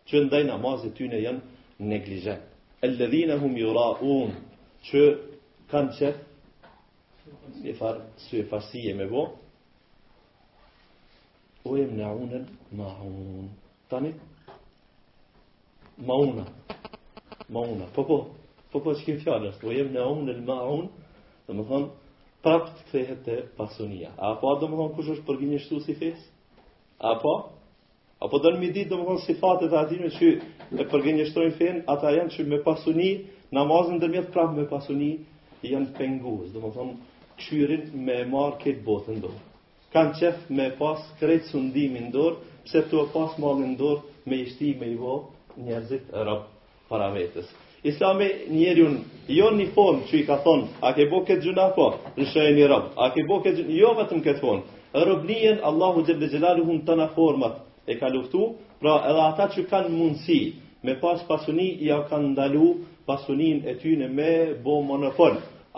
Që 0.08 0.24
ndaj 0.26 0.44
namazit 0.50 0.92
tyne 0.98 1.16
janë 1.24 1.42
neglizhent. 1.88 2.44
Alladhina 2.84 3.38
hum 3.42 3.56
yuraun, 3.56 4.30
që 4.90 5.02
kanë 5.70 5.94
qëtë 5.98 7.56
si 7.60 7.70
e 7.70 7.74
farë, 7.78 8.04
si 8.26 8.40
e 8.42 8.48
farë 8.50 8.66
si 8.70 8.82
e 8.90 8.94
me 8.98 9.06
bo, 9.10 9.24
o 11.68 11.76
e 11.78 11.84
më 11.86 11.94
në 12.00 12.08
unën 12.24 12.46
ma 12.80 12.88
unë. 13.06 13.48
Tani, 13.92 14.12
ma 16.08 16.16
unë, 16.26 16.46
ma 17.52 17.62
unë, 17.72 17.90
po 17.94 18.06
po, 18.08 18.16
po 18.72 18.82
po 18.82 18.94
që 18.98 19.04
ke 19.06 19.16
fjallës, 19.22 19.60
o 19.62 19.70
e 19.72 19.84
më 19.86 19.94
në 19.94 20.06
unën 20.16 20.40
ma 20.48 20.58
unë, 20.74 20.90
dhe 21.46 21.56
më 21.58 21.66
thonë, 21.70 21.90
prapë 22.42 22.74
të 22.76 22.82
kthehet 22.88 23.20
të 23.26 23.36
pasunia. 23.58 24.08
po 24.40 24.50
a 24.54 24.58
do 24.60 24.66
më 24.68 24.76
thonë, 24.80 24.94
kush 24.96 25.10
është 25.16 25.26
përgjënjështu 25.30 25.80
si 25.86 25.98
po 26.00 26.16
Apo? 27.02 27.32
Apo 28.22 28.38
do 28.38 28.50
në 28.50 28.58
mi 28.58 28.70
ditë, 28.70 28.88
do 28.90 28.98
më 28.98 29.04
thonë, 29.04 29.22
si 29.26 29.34
fatet 29.34 29.72
atime 29.72 30.08
që 30.16 30.26
e 30.80 30.84
përgjënjështrojnë 30.90 31.56
fenë, 31.58 31.84
ata 31.86 32.10
janë 32.16 32.30
që 32.34 32.44
me 32.50 32.58
pasunia, 32.62 33.28
namazin 33.56 34.00
dhe 34.00 34.08
mjetë 34.12 34.32
prapë 34.34 34.56
me 34.58 34.64
pasuni, 34.68 35.12
janë 35.62 35.92
penguës, 35.98 36.50
dhe 36.54 36.62
më 36.62 36.70
thonë, 36.76 36.94
këshyrin 37.38 37.88
me 38.06 38.16
marë 38.32 38.58
këtë 38.62 38.84
botë 38.86 39.16
ndorë. 39.20 39.40
Kanë 39.92 40.14
qefë 40.20 40.56
me 40.56 40.70
pasë 40.78 41.18
krejtë 41.20 41.50
sundimin 41.52 42.06
ndorë, 42.12 42.38
pse 42.66 42.82
të 42.88 43.02
e 43.02 43.08
pasë 43.12 43.42
mallin 43.44 43.74
ndorë 43.76 44.28
me 44.30 44.38
ishti 44.46 44.72
me 44.80 44.88
i 44.88 44.96
bo 44.96 45.18
njerëzit 45.60 46.08
e 46.12 46.38
para 46.88 47.10
vetës. 47.12 47.48
Islami 47.82 48.28
njeri 48.54 48.84
jo 49.34 49.48
një 49.50 49.66
formë 49.74 50.06
që 50.08 50.18
i 50.20 50.26
ka 50.28 50.36
thonë, 50.44 50.66
a 50.86 50.92
ke 50.94 51.08
bo 51.10 51.22
këtë 51.26 51.44
gjuna 51.44 51.66
po, 51.76 51.88
në 52.16 52.28
shëjë 52.32 52.54
një 52.56 52.68
rapë, 52.72 52.90
a 53.02 53.08
ke 53.10 53.24
bo 53.28 53.40
këtë 53.42 53.58
gjuna, 53.58 53.74
jo 53.82 53.92
vetëm 53.98 54.22
këtë 54.26 54.42
formë. 54.42 54.80
Rëvnijen, 54.92 55.60
Allahu 55.64 56.04
Gjebde 56.06 56.28
Gjelalu 56.28 56.78
tana 56.86 57.08
të 57.08 57.14
format 57.16 57.60
e 57.88 57.94
ka 57.98 58.08
luftu, 58.12 58.52
pra 58.80 58.96
edhe 59.08 59.22
ata 59.28 59.48
që 59.54 59.66
kanë 59.70 59.90
mundësi, 59.92 60.40
me 60.84 60.94
pas 61.00 61.20
pasuni, 61.28 61.72
ja 61.82 62.02
kanë 62.10 62.32
ndalu 62.34 62.66
pasunin 63.06 63.62
e 63.66 63.76
tyne 63.78 64.08
me 64.08 64.54
bo 64.64 64.80
monofon, 64.90 65.36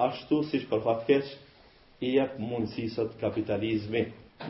ashtu 0.09 0.39
si 0.51 0.59
që 0.65 0.69
për 0.73 0.83
fatkeq 0.87 1.31
i 2.09 2.15
jep 2.17 2.35
mundësisët 2.43 3.15
kapitalizmi. 3.23 4.03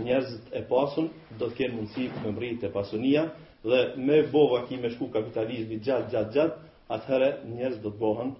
Njerëzit 0.06 0.48
e 0.56 0.62
pasun 0.72 1.08
do 1.38 1.50
të 1.50 1.56
kenë 1.58 1.76
mundësi 1.78 2.06
me 2.24 2.32
mrit 2.38 2.64
e 2.68 2.72
pasunia 2.74 3.26
dhe 3.64 3.82
me 4.06 4.18
bo 4.32 4.46
vaki 4.54 4.78
me 4.82 4.90
shku 4.96 5.08
kapitalizmi 5.14 5.78
gjatë, 5.86 6.08
gjatë, 6.14 6.32
gjatë, 6.36 6.60
atëherë 6.96 7.28
njerëz 7.52 7.78
do 7.84 7.92
të 7.94 8.00
bohen 8.02 8.34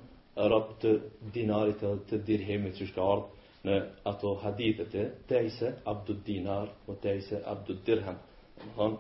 rëpë 0.52 0.74
të 0.82 0.94
dinarit 1.36 1.82
e 1.90 1.94
të 2.10 2.22
dirhemi 2.28 2.74
që 2.78 2.88
shka 2.90 3.06
ardhë 3.06 3.32
në 3.68 3.76
ato 4.10 4.32
hadithet 4.42 4.94
e 5.00 5.04
tejse 5.30 5.70
abdu 5.92 6.18
dinar 6.26 6.68
o 6.90 6.96
tejse 7.06 7.40
abdu 7.54 7.78
dirhem. 7.86 8.18
Në 8.60 8.72
thonë, 8.76 8.98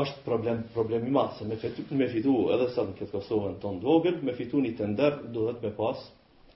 është 0.00 0.22
problem 0.24 0.58
problem 0.74 1.04
i 1.06 1.10
madh 1.16 1.36
se 1.38 1.44
me 1.50 1.56
fitu 1.60 1.94
me 1.98 2.06
fitu 2.14 2.32
edhe 2.54 2.64
sa 2.74 2.82
në 2.88 2.96
këtë 2.98 3.12
Kosovën 3.12 3.54
ton 3.60 3.78
vogël 3.84 4.18
me 4.28 4.32
fitu 4.40 4.60
një 4.64 4.72
tender 4.80 5.14
duhet 5.36 5.62
me 5.66 5.70
pas 5.78 6.00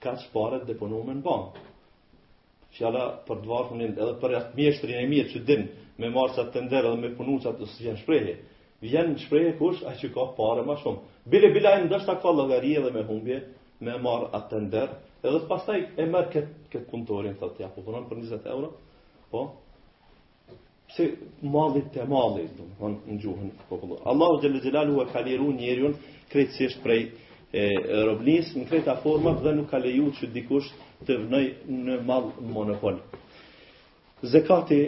kaç 0.06 0.26
parë 0.34 0.58
deponuar 0.70 1.06
në 1.14 1.24
bankë. 1.28 1.60
Fjala 2.78 3.04
për 3.28 3.40
dvarfunin 3.46 3.94
edhe 3.94 4.14
për 4.24 4.37
atë 4.40 4.56
mjeshtrin 4.58 5.00
e 5.00 5.06
mirë 5.14 5.30
që 5.34 5.44
din 5.52 5.64
me 6.02 6.10
marrë 6.18 6.34
sa 6.40 6.46
tender 6.58 6.84
edhe 6.90 7.00
me 7.06 7.12
punu 7.20 7.38
sa 7.46 7.52
të 7.60 7.68
sjen 7.76 7.98
shprehje. 8.02 8.37
Vjen 8.84 9.16
shprehje 9.26 9.56
kush 9.62 9.82
a 9.87 9.94
që 10.02 10.10
ka 10.18 10.26
parë 10.40 10.66
më 10.68 10.76
shumë. 10.82 11.02
Bile 11.34 11.52
bila 11.56 11.76
e 11.80 11.84
ndoshta 11.87 12.18
ka 12.24 12.32
llogari 12.37 12.74
edhe 12.80 12.92
me 12.98 13.04
humbje 13.08 13.40
me 13.80 13.96
marr 14.08 14.28
atë 14.37 14.50
tender 14.56 14.88
edhe 15.24 15.40
pastaj 15.52 15.80
e 15.96 16.06
merr 16.12 16.28
këtë 16.34 16.70
këtë 16.74 16.90
punëtorin 16.92 17.38
thotë 17.40 17.62
ja 17.66 17.72
po 17.72 17.80
punon 17.88 18.08
për 18.12 18.20
20 18.26 18.48
euro. 18.56 18.74
Po, 19.32 19.46
Se 20.96 21.11
malit 21.42 21.88
të 21.90 22.04
malit, 22.07 22.52
të 22.54 22.88
në 22.92 23.14
gjuhën 23.22 23.48
Allahu 24.12 24.37
Gjellë 24.44 24.61
Gjellalu 24.62 24.94
hua 24.94 25.09
ka 25.11 25.24
liru 25.26 25.48
njerën 25.57 25.96
krejtësisht 26.30 26.83
prej 26.85 27.00
e, 27.50 27.64
roblis, 28.07 28.52
në 28.54 28.68
krejta 28.70 28.94
format 29.02 29.40
dhe 29.42 29.57
nuk 29.57 29.66
ka 29.72 29.80
leju 29.83 30.12
që 30.20 30.28
dikush 30.37 30.68
të 31.09 31.16
vënëj 31.24 31.50
në 31.88 31.98
mall 32.07 32.30
monopoli. 32.38 33.02
Zekati 34.22 34.78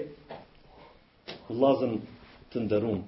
lazën 1.59 1.99
të 2.55 2.62
ndërumë. 2.69 3.03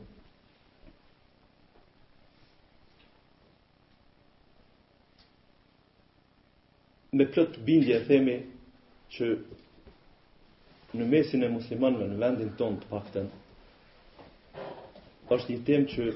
Me 7.15 7.31
këtë 7.35 7.63
bindje 7.65 8.03
themi 8.11 8.39
që 9.15 9.33
në 10.99 11.07
mesin 11.13 11.45
e 11.47 11.53
muslimanëve 11.53 12.07
në 12.11 12.17
vendin 12.23 12.49
tonë 12.59 12.81
të 12.83 12.89
pakten, 12.91 13.29
është 15.35 15.53
një 15.53 15.61
temë 15.69 15.91
që 15.93 16.07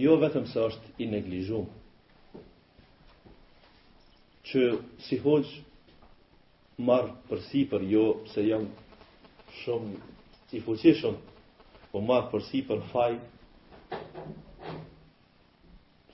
jo 0.00 0.14
vetëm 0.22 0.44
se 0.52 0.62
është 0.64 0.94
i 1.02 1.08
neglizhuar 1.12 1.66
që 4.46 4.60
si 5.08 5.16
hoj 5.24 5.42
marr 6.78 7.08
për 7.72 7.82
jo 7.90 8.04
se 8.32 8.44
jam 8.46 8.68
shumë 9.62 9.96
i 10.52 10.60
fuqishëm 10.66 11.16
po 11.92 12.00
marr 12.06 12.28
për 12.32 12.42
sipër 12.50 12.84
faj 12.92 13.12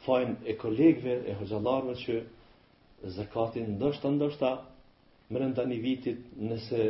fajn 0.06 0.32
e 0.50 0.56
kolegëve 0.62 1.18
e 1.30 1.36
xhallarëve 1.42 1.94
që 2.04 2.18
zakatin 3.20 3.74
ndoshta 3.76 4.10
ndoshta 4.16 4.50
brenda 5.32 5.66
një 5.68 5.78
vitit 5.84 6.24
nëse 6.48 6.88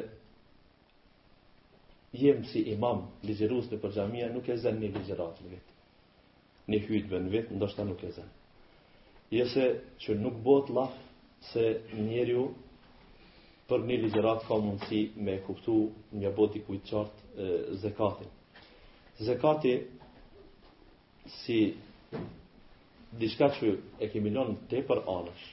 jem 2.13 2.45
si 2.45 2.61
imam 2.73 3.07
ligjerus 3.25 3.71
në 3.73 3.79
përgjamia, 3.81 4.27
nuk 4.35 4.49
e 4.53 4.57
zen 4.61 4.77
një 4.83 4.91
ligjerat 4.99 5.39
në 5.43 5.53
vetë. 5.55 5.77
Një 6.69 6.81
hytëve 6.87 7.21
në 7.25 7.33
vetë, 7.37 7.57
ndoshta 7.57 7.87
nuk 7.89 8.03
e 8.05 8.11
zen. 8.17 8.29
Jese 9.33 9.65
që 10.05 10.17
nuk 10.21 10.37
bot 10.45 10.69
laf 10.77 10.93
se 11.53 11.65
njeriu 11.97 12.45
për 13.69 13.87
një 13.89 13.97
ligjerat 14.05 14.45
ka 14.47 14.59
mundësi 14.61 15.01
me 15.29 15.39
kuptu 15.47 15.79
një 16.21 16.35
boti 16.37 16.61
kujtë 16.67 16.91
qartë 16.93 17.29
e, 17.47 17.49
zekatin. 17.81 18.31
Zekati 19.19 19.75
si 21.39 21.59
diçka 23.23 23.49
që 23.57 23.73
e 24.05 24.13
kemi 24.13 24.33
lënë 24.35 24.69
te 24.71 24.85
për 24.89 25.01
anësh. 25.17 25.45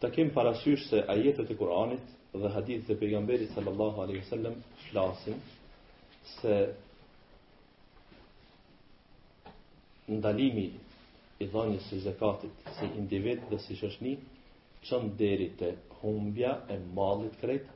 Ta 0.00 0.10
kemë 0.14 0.34
parasysh 0.36 0.88
se 0.92 1.02
ajetet 1.14 1.50
e 1.50 1.56
Kur'anit 1.58 2.10
dhe 2.40 2.48
hadith 2.50 2.86
dhe 2.88 2.94
pejgamberit 3.00 3.50
sallallahu 3.54 4.00
alaihi 4.02 4.20
wasallam 4.24 4.54
flasin 4.90 5.36
se 6.40 6.56
ndalimi 10.16 10.68
i 11.40 11.46
dhënjes 11.52 11.84
së 11.90 11.98
zakatit 12.08 12.54
si 12.78 12.86
individ 12.98 13.40
dhe 13.50 13.58
si 13.66 13.76
shoqni 13.78 14.14
çon 14.88 15.12
deri 15.18 15.48
te 15.58 15.70
humbja 16.00 16.52
e 16.74 16.78
mallit 16.96 17.34
krejt 17.42 17.66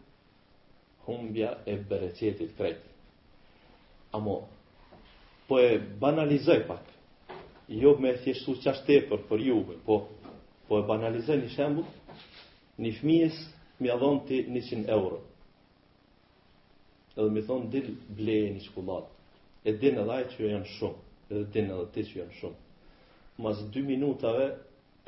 humbja 1.07 1.51
e 1.73 1.77
bereqetit 1.91 2.51
krejt 2.59 2.81
amo 4.13 4.37
po 5.47 5.59
e 5.59 5.73
banalizoj 6.01 6.61
pak 6.69 6.83
jo 7.83 7.95
me 8.03 8.13
thjeshtu 8.23 8.53
qashtepër 8.65 9.21
për 9.29 9.39
juve 9.49 9.77
po 9.87 9.97
po 10.67 10.73
e 10.81 10.87
banalizoj 10.91 11.39
një 11.45 11.51
shembull 11.57 11.89
një 12.83 12.91
fëmijës 12.99 13.37
më 13.81 13.87
ia 13.87 13.95
ti 14.27 14.37
100 14.47 14.89
euro. 14.91 15.19
Edhe 17.17 17.31
më 17.35 17.43
thonë 17.49 17.69
dil 17.73 17.89
bleje 18.19 18.49
një 18.55 18.63
shkollat. 18.69 19.07
E 19.65 19.71
din 19.81 19.99
edhe 20.03 20.13
ai 20.17 20.25
që 20.31 20.51
janë 20.53 20.69
shumë, 20.77 20.99
edhe 21.31 21.45
din 21.53 21.71
edhe 21.75 21.87
ti 21.95 22.03
që 22.09 22.15
janë 22.21 22.35
shumë. 22.39 22.61
Mas 23.43 23.59
2 23.75 23.85
minutave 23.93 24.47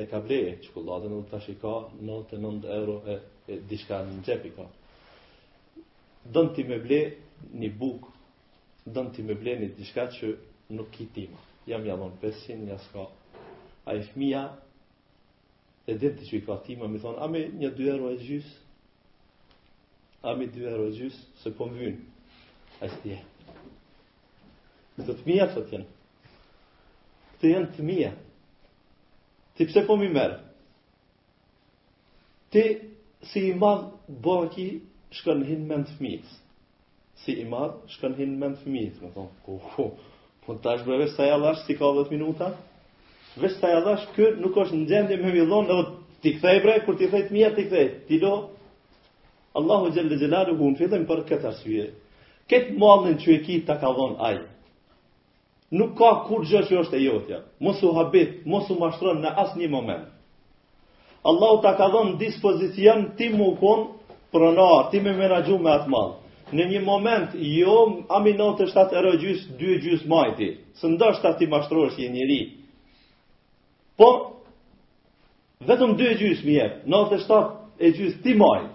e 0.01 0.07
ka 0.11 0.19
blej 0.27 0.43
në 0.43 0.97
edhe 0.97 1.09
më 1.13 1.23
tash 1.31 1.49
i 1.53 1.57
ka 1.63 1.75
99 1.99 2.71
euro 2.81 2.97
e, 3.07 3.15
e 3.53 3.61
diçka 3.69 3.97
në 4.07 4.21
xhep 4.27 4.43
i 4.47 4.53
ka. 4.57 4.65
Don 6.35 6.53
ti 6.55 6.63
më 6.71 6.79
blej 6.87 7.05
një 7.61 7.71
buk, 7.81 8.07
don 8.97 9.11
ti 9.15 9.23
më 9.27 9.35
blej 9.41 9.55
një 9.63 9.69
diçka 9.79 10.05
që 10.17 10.27
nuk 10.77 10.95
i 11.03 11.07
tim. 11.15 11.33
Jam 11.67 11.83
më 11.83 11.95
dhon 11.99 12.15
500, 12.23 12.71
ia 12.71 12.79
ska. 12.87 13.03
Ai 13.91 14.03
fëmia 14.13 14.43
e 15.91 15.99
dit 15.99 16.13
të 16.21 16.27
që 16.29 16.37
i 16.39 16.41
tima, 16.67 16.87
mi 16.89 17.01
thonë, 17.03 17.19
a 17.19 17.27
me 17.27 17.41
një 17.61 17.69
dy 17.75 17.89
e 17.91 17.95
gjysë, 17.97 18.27
gjys? 18.29 18.51
A 20.31 20.37
me 20.39 20.47
dy 20.47 20.67
e 20.71 20.75
gjysë, 20.99 21.25
Se 21.43 21.51
po 21.59 21.67
më 21.67 21.81
vynë. 21.81 22.11
A 22.81 22.85
i 22.87 22.91
së 22.93 22.99
tje. 23.07 23.17
Në 24.99 25.07
të 25.09 25.17
të 25.19 25.27
mija, 25.27 25.47
të 25.51 25.65
të 25.71 25.81
Të 27.41 27.51
jenë 27.55 27.71
të 27.75 27.85
mija. 27.89 28.11
Ti 29.57 29.67
pse 29.71 29.83
po 29.89 29.97
më 29.97 30.11
merë, 30.15 30.37
Ti 32.53 32.65
si 33.33 33.43
i 33.51 33.55
madhë 33.63 34.15
bërë 34.27 34.51
ki 34.55 34.69
shkën 35.17 35.41
në 35.41 35.49
hinë 35.51 35.67
mëndë 35.73 35.97
fëmijës. 35.97 36.33
Si 37.25 37.35
i 37.39 37.45
madhë 37.55 37.91
shkën 37.97 38.15
në 38.15 38.19
hinë 38.23 38.39
me 38.43 38.53
fëmijës. 38.63 39.03
Më 39.05 39.11
thonë, 39.15 39.33
ku, 39.45 39.59
thonë, 39.75 39.75
ku, 39.75 39.89
ku, 39.97 40.11
ku, 40.47 40.55
ku, 40.55 40.55
ku, 40.55 40.83
breve 40.87 41.11
ku, 41.17 41.17
ku, 41.19 41.75
ku, 41.75 42.05
ku, 42.05 42.21
ku, 42.23 42.35
ku, 42.39 42.57
Vesh 43.39 43.53
të 43.61 43.69
ja 43.71 43.81
kë 44.15 44.29
nuk 44.43 44.57
është 44.61 44.77
në 44.77 44.87
gjendje 44.91 45.17
me 45.25 45.31
vjedhon, 45.35 45.67
dhe 45.67 45.75
ti 46.25 46.33
kthej 46.39 46.59
bre, 46.65 46.79
kur 46.87 46.97
ti 46.99 47.07
kthej 47.07 47.29
mija, 47.35 47.51
ti 47.59 47.65
kthej, 47.69 47.87
ti 48.09 48.19
do. 48.25 48.33
Allahu 49.61 49.91
Gjellë 49.95 50.19
Gjellarë 50.21 50.55
hu 50.59 50.71
në 50.73 50.77
fillim 50.81 51.05
për 51.07 51.23
këtë 51.29 51.47
arsye. 51.51 51.87
Këtë 52.51 52.77
mallin 52.83 53.19
që 53.23 53.33
e 53.35 53.39
ki 53.47 53.61
t'a 53.67 53.77
ka 53.83 53.93
dhonë 53.99 54.17
ajë, 54.29 54.43
Nuk 55.79 55.93
ka 56.01 56.09
kur 56.27 56.43
gjë 56.51 56.65
që 56.69 56.79
është 56.81 56.97
e 56.97 57.01
jotja. 57.05 57.37
Mosu 57.63 57.93
habit, 57.95 58.33
mosu 58.51 58.75
mashtron 58.81 59.21
në 59.23 59.31
asë 59.43 59.59
një 59.61 59.69
moment. 59.71 60.09
Allahu 61.31 61.61
t'a 61.63 61.77
ka 61.79 61.87
dhonë 61.93 62.17
dispozicion 62.19 63.05
ti 63.17 63.29
mu 63.39 63.53
konë 63.61 64.91
ti 64.91 65.01
me 65.01 65.13
menagju 65.21 65.59
me 65.63 65.71
atë 65.77 65.89
mallë. 65.89 66.15
Në 66.53 66.65
një 66.73 66.81
moment, 66.89 67.31
jo, 67.39 67.79
aminon 68.19 68.57
të 68.59 68.67
shtatë 68.73 68.99
e 68.99 69.01
rëgjys, 69.07 69.43
dy 69.61 69.77
gjys 69.87 70.07
majti, 70.11 70.51
së 70.81 70.89
ndështë 70.97 71.37
ti 71.39 71.47
mashtrosh 71.55 71.99
një 72.03 72.09
njëri, 72.17 72.41
Po, 74.01 74.41
vetëm 75.69 75.93
2 76.01 76.07
e 76.09 76.15
gjysë 76.17 76.47
mi 76.47 76.55
jetë, 76.57 76.79
97 76.89 77.85
e 77.85 77.91
gjysë 77.99 78.23
ti 78.25 78.33
majë, 78.41 78.69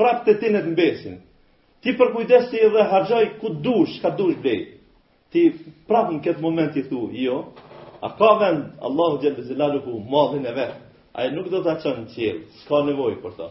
prapë 0.00 0.24
të 0.30 0.34
tinet 0.40 0.68
në 0.70 0.76
besin. 0.78 1.18
Ti 1.84 1.92
përkujdesi 2.00 2.60
edhe 2.70 2.86
hargjaj 2.88 3.24
ku 3.42 3.50
dush, 3.66 3.98
ka 4.04 4.14
dush 4.20 4.38
bejë, 4.46 4.70
Ti 5.32 5.42
prapë 5.88 6.12
në 6.12 6.20
këtë 6.24 6.42
moment 6.44 6.74
i 6.76 6.82
thu, 6.84 7.06
jo, 7.16 7.36
a 8.04 8.08
ka 8.18 8.28
vend 8.40 8.64
Allahu 8.84 9.16
Gjellë 9.22 9.46
Zilalu 9.48 9.78
ku 9.86 9.94
madhin 10.12 10.44
e 10.44 10.50
vetë, 10.52 10.74
a 11.16 11.22
e 11.24 11.30
nuk 11.32 11.46
do 11.48 11.62
të 11.64 11.72
qënë 11.80 12.04
qëllë, 12.12 12.42
s'ka 12.60 12.82
nevoj 12.90 13.14
për 13.22 13.36
ta. 13.38 13.46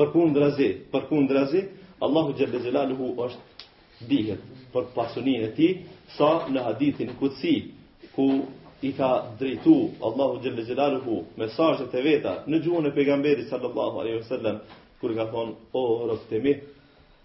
Për 0.00 0.08
kundë 0.14 0.40
razi, 0.40 0.68
për 0.92 1.04
kundë 1.10 1.36
razi, 1.36 1.60
Allahu 2.06 2.32
Gjellë 2.38 2.62
Zilalu 2.64 2.96
është 3.26 4.08
dihet 4.08 4.48
për 4.72 4.88
pasunin 4.96 5.44
e 5.44 5.50
ti, 5.58 5.68
sa 6.16 6.32
në 6.48 6.64
hadithin 6.70 7.12
këtësi, 7.20 7.56
ku 8.16 8.30
i 8.82 8.92
ka 8.92 9.22
drejtu 9.38 9.88
Allahu 10.02 10.38
Gjelle 10.42 10.64
Gjelaluhu 10.64 11.22
mesajët 11.36 11.92
e 11.94 12.02
veta 12.02 12.32
në 12.48 12.60
gjuhën 12.64 12.86
e 12.88 12.92
pegamberi 12.96 13.44
sallallahu 13.50 14.00
aleyhi 14.00 14.20
wa 14.22 14.28
sallam 14.28 14.60
kër 15.00 15.12
ka 15.18 15.26
thonë 15.32 15.54
o 15.72 15.82
rëptemi 16.10 16.54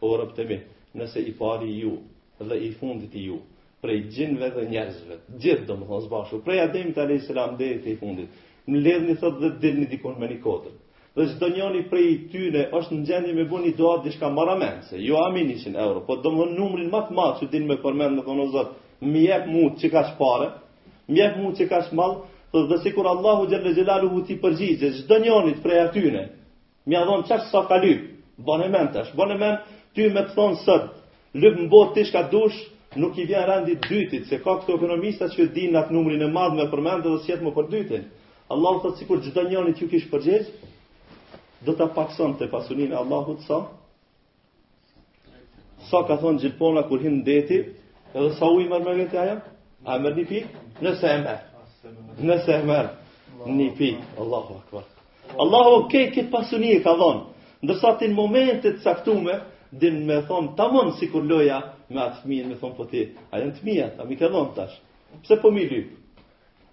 o 0.04 0.10
rëptemi 0.22 0.58
nëse 1.00 1.24
i 1.24 1.32
pari 1.39 1.70
ju 1.80 1.94
dhe 2.39 2.58
i 2.68 2.72
fundit 2.80 3.15
i 3.15 3.24
ju 3.30 3.38
prej 3.82 4.02
gjinve 4.12 4.50
dhe 4.56 4.65
njerëzve 4.72 5.15
gjithë 5.41 5.65
do 5.70 5.76
më 5.80 5.86
thonë 5.91 6.04
zbashu 6.10 6.41
prej 6.44 6.60
ademi 6.65 6.91
të 6.91 7.02
aleyhi 7.06 7.24
sallam 7.28 7.56
dhe 7.58 7.72
i 7.94 7.96
fundit 8.04 8.68
në 8.68 8.82
ledhë 8.88 9.06
një 9.08 9.15
thot 9.24 9.39
dhe 9.41 9.54
dhe 9.62 9.72
një 9.80 9.88
dikon 9.94 10.20
me 10.20 10.28
një 10.28 10.41
kodër 10.44 10.76
dhe 11.15 11.30
që 11.32 11.39
do 11.39 11.50
njoni 11.56 11.86
prej 11.89 12.10
tyne 12.34 12.68
është 12.80 12.98
në 12.98 13.08
gjendje 13.12 13.34
me 13.39 13.48
buni 13.48 13.72
një 13.72 13.78
doat 13.80 14.04
dhe 14.04 14.30
maramen 14.39 14.84
se 14.89 14.98
ju 15.00 15.13
jo 15.15 15.24
amin 15.24 15.52
ishin 15.56 15.76
euro 15.88 16.04
po 16.08 16.15
do 16.15 16.32
më 16.36 16.52
numrin 16.60 16.91
matë 16.91 17.39
që 17.39 17.50
din 17.52 17.68
me 17.68 17.80
përmen 17.86 18.18
në 18.20 18.26
thonë 18.28 18.44
o 18.44 18.52
zot, 18.58 18.70
mi 19.00 19.24
jep 19.24 19.48
mu 19.48 19.70
që 19.80 19.91
ka 19.91 20.04
Mjek 21.08 21.38
mu 21.38 21.52
që 21.58 21.68
ka 21.70 21.80
shmal, 21.89 22.15
dhe, 22.54 22.65
dhe 22.72 22.78
si 22.84 22.91
kur 22.96 23.06
Allahu 23.10 23.48
Gjelle 23.52 23.74
Gjelalu 23.78 24.10
hu 24.13 24.24
ti 24.28 24.38
përgjizje, 24.41 24.91
gjdo 25.00 25.20
njonit 25.26 25.60
prej 25.63 25.82
atyne, 25.86 26.24
mja 26.89 27.04
dhonë 27.06 27.28
qa 27.30 27.38
sa 27.52 27.63
ka 27.70 27.80
lyp, 27.84 28.08
bane 28.48 28.70
men 28.74 28.89
tash, 28.94 29.12
bane 29.18 29.38
men 29.41 29.60
ty 29.96 30.10
me 30.15 30.24
të 30.28 30.34
thonë 30.38 30.62
sëtë, 30.63 30.94
lyp 31.44 31.60
në 31.62 31.68
botë 31.74 31.96
tishka 32.00 32.24
dush, 32.34 32.58
nuk 32.98 33.18
i 33.20 33.26
vjen 33.28 33.46
rendi 33.50 33.78
dytit, 33.89 34.26
se 34.30 34.39
ka 34.41 34.58
këto 34.62 34.78
ekonomista 34.80 35.30
që 35.34 35.50
din 35.54 35.76
atë 35.78 35.94
numrin 35.94 36.26
e 36.26 36.30
madhë 36.32 36.58
me 36.62 36.68
përmendë 36.74 37.08
dhe 37.12 37.22
sjetë 37.28 37.46
më 37.46 37.54
për 37.58 37.68
dytin. 37.74 38.06
Allahu 38.56 38.82
thotë 38.86 39.02
si 39.02 39.08
kur 39.10 39.22
gjdo 39.26 39.44
njonit 39.52 39.80
ju 39.82 39.88
kish 39.91 40.08
përgjizje, 40.10 40.74
do 41.65 41.74
të 41.74 41.88
pakson 41.96 42.38
të 42.39 42.48
pasunin 42.52 42.94
e 42.94 42.98
Allahut 43.02 43.41
sa? 43.48 43.60
Sa 45.89 46.04
ka 46.08 46.18
thonë 46.22 46.41
gjilpona 46.46 46.86
kur 46.88 47.04
hinë 47.04 47.22
deti, 47.28 47.60
edhe 48.15 48.32
sa 48.39 48.50
u 48.54 48.62
i 48.63 48.70
mërmëgjën 48.72 49.12
të 49.12 49.26
A 49.86 50.00
e 50.00 50.02
mërë 50.04 50.15
një 50.17 50.26
pikë? 50.30 50.62
Nëse 50.86 51.10
e 51.10 51.17
mërë. 51.21 51.65
Nëse 52.28 52.54
e 52.56 52.62
mërë. 52.65 52.93
Një 53.58 53.65
pikë. 53.78 54.06
Allahu 54.24 54.56
akbar. 54.63 54.86
Allahu 55.43 55.74
okej, 55.84 56.06
okay, 56.08 56.08
këtë 56.15 56.32
pasuni 56.34 56.71
ka 56.82 56.93
dhonë. 56.98 57.21
Ndërsa 57.65 57.91
të 58.00 58.10
në 58.10 58.17
momentet 58.17 58.80
saktume, 58.82 59.36
din 59.71 60.00
me 60.08 60.17
thonë, 60.30 60.56
ta 60.58 60.65
mënë 60.74 60.95
si 60.98 61.10
kur 61.12 61.24
loja 61.30 61.60
me 61.89 62.02
atë 62.02 62.24
fëmijën, 62.24 62.50
me 62.50 62.58
thonë 62.62 62.78
po 62.80 62.88
ti. 62.89 63.04
A 63.30 63.41
janë 63.43 63.56
të 63.60 63.65
mija, 63.67 63.88
ta 64.00 64.08
mi 64.10 64.17
ka 64.17 64.30
dhonë 64.34 64.56
tash. 64.58 64.74
Pse 65.21 65.38
po 65.43 65.52
mi 65.54 65.67
lypë? 65.69 66.26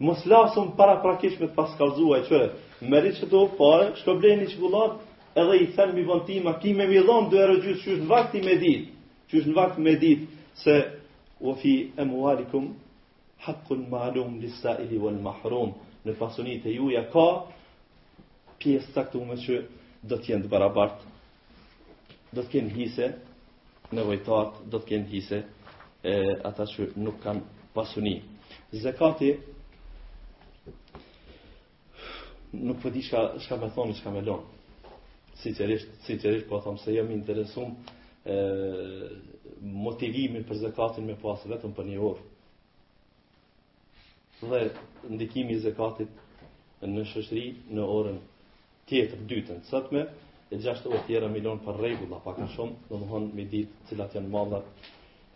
Mos 0.02 0.24
lasëm 0.26 0.72
para 0.78 0.96
prakish 1.04 1.36
me 1.40 1.48
pas 1.56 1.76
kalzua 1.78 2.22
e 2.22 2.28
qërë. 2.30 2.48
Meri 2.90 3.12
që 3.18 3.28
të 3.28 3.42
pare, 3.60 3.92
shko 4.00 4.92
edhe 5.32 5.54
i 5.56 5.66
thënë 5.72 5.94
mi 5.96 6.02
vëntima, 6.04 6.52
ki 6.60 6.74
me 6.76 6.84
mi 6.86 6.98
dhonë, 7.06 7.30
dhe 7.32 7.38
e 7.40 7.44
rëgjusë, 7.48 7.82
që 7.84 7.92
është 7.92 8.00
në 8.02 8.04
vakti 8.10 8.42
me 8.48 8.56
ditë, 8.60 8.90
që 9.32 9.36
është 9.40 9.48
në 9.48 9.54
vakti 9.56 9.80
me 9.86 9.94
ditë, 10.02 10.26
se 10.60 10.74
u 11.48 11.54
fi 11.62 11.72
e 11.96 12.04
muarikum 12.04 12.66
hakun 13.42 13.82
malum 13.90 14.38
lisa 14.42 14.74
ili 14.82 14.98
vën 15.02 15.16
mahrum, 15.24 15.72
në 16.06 16.14
fasunit 16.18 16.64
e 16.66 16.76
juja 16.76 17.02
ka 17.10 17.24
pjesë 18.62 18.92
saktume 18.94 19.34
që 19.42 19.56
do 20.06 20.18
të 20.18 20.32
jenë 20.32 20.46
të 20.46 20.50
barabart, 20.52 21.02
do 22.34 22.42
të 22.44 22.50
kënë 22.54 22.74
hise 22.76 23.08
vojtat, 23.98 24.60
do 24.72 24.78
të 24.80 24.88
kënë 24.92 25.10
hise 25.12 25.42
e, 26.06 26.12
ata 26.48 26.66
që 26.70 26.90
nuk 27.02 27.18
kanë 27.22 27.42
pasuni. 27.74 28.14
Zekati, 28.82 29.32
nuk 32.62 32.78
përdi 32.82 33.02
po 33.02 33.06
shka, 33.08 33.20
shka 33.44 33.58
me 33.62 33.68
thonë, 33.74 33.98
shka 33.98 34.12
me 34.14 34.22
lonë. 34.24 34.60
Sincerisht, 35.42 35.92
sincerisht, 36.06 36.46
po 36.48 36.60
thamë 36.64 36.80
se 36.84 36.94
jam 36.94 37.10
interesum 37.12 37.74
e, 38.24 38.36
motivimin 39.84 40.46
për 40.48 40.62
zekatin 40.68 41.04
me 41.10 41.18
pasë 41.24 41.52
vetëm 41.56 41.74
për 41.78 41.90
një 41.90 42.00
orë 42.12 42.30
dhe 44.50 44.60
ndikimi 45.16 45.54
i 45.56 45.60
zekatit 45.64 46.10
në 46.92 47.02
shëshri 47.12 47.42
në 47.78 47.82
orën 47.96 48.16
tjetër 48.92 49.20
dytën 49.32 49.60
të 49.62 49.68
sëtme, 49.70 50.00
e 50.54 50.58
gjashtë 50.64 50.90
o 50.90 50.98
tjera 51.06 51.28
milion 51.34 51.60
për 51.66 51.78
regula, 51.84 52.18
pa 52.24 52.32
ka 52.38 52.48
shumë, 52.54 52.88
në 52.90 52.98
më 53.12 53.20
me 53.36 53.44
ditë 53.52 53.86
cilat 53.90 54.16
janë 54.18 54.30
mallat 54.32 54.66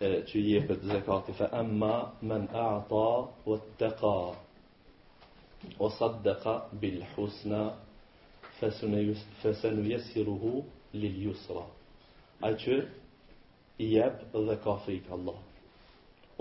e, 0.00 0.10
që 0.28 0.40
i 0.40 0.42
jepet 0.56 0.82
zekati, 0.90 1.36
fa 1.38 1.46
emma 1.60 1.92
men 2.30 2.48
e 2.50 2.64
ata 2.66 3.04
o 3.52 3.58
teka, 3.82 4.12
o 5.86 5.90
sa 5.98 6.08
teka 6.26 6.56
bil 6.82 6.98
husna, 7.14 7.62
fesën 8.58 9.80
vjesiruhu 9.86 10.56
lil 10.98 11.16
jusra, 11.28 11.62
a 12.42 12.50
që 12.64 12.80
i 13.86 13.92
jep 13.94 14.22
dhe 14.34 14.58
ka 14.66 14.74
frikë 14.86 15.14
Allah. 15.18 15.38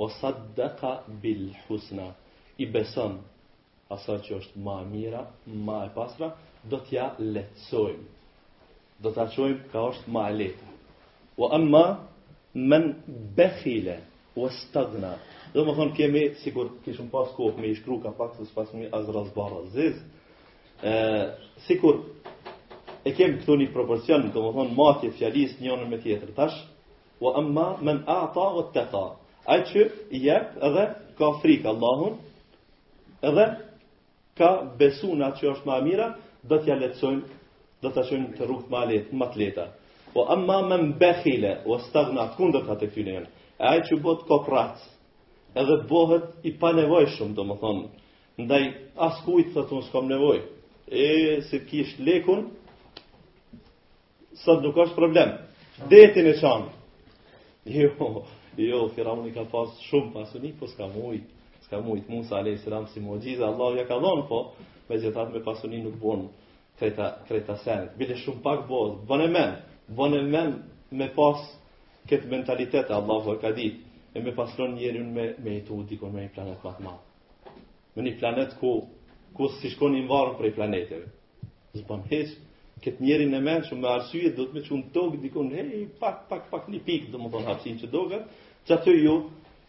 O 0.01 0.09
sa 0.17 0.33
teka 0.57 0.95
bil 1.21 1.51
husna, 1.69 2.09
i 2.57 2.65
beson 2.71 3.17
asa 3.91 4.15
që 4.23 4.37
është 4.39 4.61
ma 4.63 4.77
e 4.81 4.85
mira, 4.89 5.25
ma 5.53 5.81
e 5.85 5.89
pasra, 5.95 6.31
do 6.63 6.79
t'ja 6.87 7.09
letësojmë. 7.19 8.05
Do 9.03 9.11
t'a 9.13 9.25
qojmë 9.35 9.67
ka 9.73 9.83
është 9.91 10.11
ma 10.15 10.23
e 10.31 10.37
letë. 10.39 10.69
O 11.37 11.49
amma, 11.53 11.81
men 12.55 12.85
bekhile, 13.37 13.97
o 14.39 14.47
stagna. 14.57 15.13
Dhe 15.53 15.63
më 15.67 15.75
thonë 15.77 15.95
kemi, 15.99 16.23
si 16.41 16.51
kur 16.55 16.73
kishëm 16.85 17.09
pas 17.11 17.29
kohë, 17.37 17.59
me 17.61 17.69
i 17.69 17.75
shkru 17.77 17.99
ka 18.03 18.11
pak, 18.17 18.33
se 18.39 18.45
së 18.47 18.55
pas 18.57 18.71
më 18.73 18.89
azra 18.95 19.25
zbara 19.29 19.61
zizë, 19.75 21.37
si 21.67 21.77
kur 21.79 22.01
e 23.05 23.13
kemi 23.13 23.41
këtu 23.43 23.59
një 23.59 23.69
proporcion, 23.75 24.31
dhe 24.33 24.67
matje 24.77 25.11
fjalis 25.19 25.59
njënën 25.61 25.87
me 25.91 26.01
tjetër, 26.03 26.33
tash, 26.35 26.57
o 27.21 27.35
amma, 27.37 27.75
men 27.81 28.01
ata 28.09 28.49
o 28.59 28.65
taqa 28.73 28.91
ta. 28.91 29.05
Ajë 29.45 29.65
që 29.69 29.89
jep 30.25 30.55
edhe 30.65 30.85
ka 31.19 31.33
frikë 31.43 31.69
Allahun, 31.69 32.17
edhe 33.23 33.47
ka 34.37 34.49
besu 34.79 35.13
në 35.15 35.25
atë 35.29 35.39
që 35.41 35.49
është 35.53 35.69
ma 35.69 35.77
mira, 35.85 36.09
dhe 36.43 36.57
t'ja 36.63 36.75
letësojmë, 36.81 37.23
dhe 37.81 37.91
t'ja 37.95 38.03
qënë 38.09 38.31
të 38.37 38.45
rrugët 38.47 38.71
ma 38.71 38.83
letë, 38.89 39.13
ma 39.15 39.27
të 39.31 39.39
leta. 39.41 39.67
O 40.15 40.19
po 40.19 40.25
amma 40.33 40.59
me 40.63 40.77
mbehile, 40.89 41.57
o 41.67 41.77
stagna, 41.87 42.27
kundër 42.37 42.65
ka 42.67 42.77
të 42.79 42.89
këtë 42.91 43.05
njënë, 43.07 43.29
e 43.59 43.63
ajë 43.71 43.85
që 43.89 43.99
bëtë 44.03 44.27
kopratë, 44.29 44.85
edhe 45.59 45.77
bëhet 45.89 46.25
i 46.49 46.53
pa 46.59 46.71
nevoj 46.75 47.05
shumë, 47.15 47.35
do 47.35 47.43
më 47.49 47.57
thonë, 47.63 47.85
ndaj 48.45 48.63
as 49.07 49.21
kujtë 49.25 49.53
të 49.55 49.63
të 49.67 49.81
nësë 49.81 50.03
nevoj, 50.11 50.39
e 51.03 51.07
si 51.49 51.59
kish 51.69 51.95
lekun, 52.03 52.45
sot 54.43 54.63
nuk 54.63 54.77
është 54.85 54.99
problem, 54.99 55.35
detin 55.91 56.27
e 56.31 56.35
qanë, 56.43 56.73
jo, 57.75 58.11
jo, 58.59 58.81
firavun 58.95 59.29
i 59.31 59.35
ka 59.35 59.47
pasë 59.51 59.89
shumë 59.89 60.13
pasë 60.15 60.43
një, 60.43 60.53
po 60.59 60.67
s'ka 60.71 60.91
mujtë, 60.95 61.34
Ska 61.65 61.81
mujtë 61.81 62.11
Musa 62.13 62.41
a.s. 62.43 62.65
si 62.93 63.01
mojgjiza, 63.01 63.47
Allah 63.47 63.71
ja 63.79 63.85
ka 63.89 63.97
dhonë 63.97 64.25
po, 64.29 64.39
me 64.89 64.99
gjithatë 65.01 65.33
me 65.33 65.39
pasunin 65.43 65.81
nuk 65.87 65.95
bon 66.01 66.27
krejta, 66.77 67.07
krejta 67.25 67.55
senet. 67.63 67.95
Bile 67.97 68.17
shumë 68.21 68.41
pak 68.45 68.67
bod, 68.69 68.99
bon 69.09 69.21
e 69.21 69.27
men, 69.37 69.55
bon 69.97 70.13
e 70.13 70.21
men 70.21 70.51
me 70.91 71.07
pas 71.15 71.41
këtë 72.11 72.29
mentalitetë, 72.35 72.93
Allah 72.99 73.23
vë 73.25 73.37
ka 73.41 73.51
ditë, 73.57 73.97
e 74.15 74.21
me 74.21 74.35
pasunin 74.37 74.77
njeri 74.77 75.01
me, 75.15 75.25
me 75.41 75.55
i 75.57 75.63
tu, 75.65 75.79
dikon 75.89 76.13
me 76.13 76.27
i 76.27 76.31
planet 76.35 76.61
matë 76.67 76.85
matë. 76.85 77.55
Me 77.95 78.05
një 78.05 78.13
planet 78.21 78.53
ku, 78.61 78.75
ku 79.35 79.49
si 79.57 79.73
shkon 79.73 79.97
i 79.97 80.03
mvarën 80.05 80.37
për 80.37 80.49
i 80.51 80.51
planeteve. 80.59 81.07
Zbam 81.81 82.03
heqë, 82.11 82.35
këtë 82.85 83.01
njeri 83.07 83.25
në 83.33 83.39
menë, 83.47 83.65
shumë 83.71 83.81
me 83.81 83.89
arsyje, 83.97 84.35
do 84.37 84.45
me 84.53 84.61
që 84.67 84.73
unë 84.77 84.93
dogë 84.99 85.23
dikon, 85.25 85.49
hej, 85.57 85.73
pak, 85.99 86.27
pak, 86.29 86.45
pak, 86.53 86.69
një 86.75 86.83
pikë, 86.87 87.11
do 87.15 87.23
më 87.25 87.31
thonë 87.33 87.49
hapsin 87.49 87.81
që 87.81 87.89
dogët, 87.97 88.37
që 88.69 88.95
ju, 89.01 89.15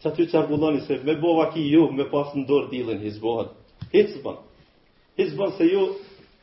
që 0.01 0.09
aty 0.11 0.25
që 0.29 0.79
se 0.85 0.97
me 1.05 1.15
bova 1.21 1.51
ki 1.53 1.61
ju, 1.71 1.87
me 1.97 2.05
pas 2.11 2.33
në 2.35 2.43
dorë 2.47 2.69
dilin 2.69 2.99
hizbohat. 3.01 3.53
Hizbën. 3.93 4.37
Hizbën 5.17 5.51
se 5.57 5.65
ju, 5.71 5.87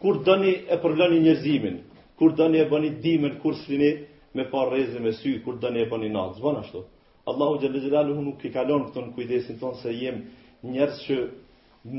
kur 0.03 0.19
dëni 0.27 0.55
e 0.75 0.79
përloni 0.83 1.21
njërzimin, 1.23 1.77
kur 2.19 2.35
dëni 2.39 2.59
e 2.65 2.69
bëni 2.71 2.93
dimen, 3.05 3.37
kur 3.43 3.55
slini 3.63 3.93
me 4.35 4.49
par 4.51 4.73
rezi 4.75 4.99
me 5.01 5.13
sy, 5.21 5.37
kur 5.45 5.59
dëni 5.63 5.85
e 5.85 5.89
bëni 5.91 6.11
natë, 6.11 6.39
zbën 6.41 6.59
ashtu. 6.63 6.85
Allahu 7.31 7.61
Gjellë 7.63 7.81
Gjellalu 7.85 8.17
nuk 8.27 8.43
i 8.45 8.51
kalon 8.53 8.89
këtë 8.91 9.01
në 9.05 9.15
kujdesin 9.15 9.59
tonë 9.63 9.79
se 9.81 9.93
jem 9.97 10.25
njërës 10.67 10.99
që 11.07 11.17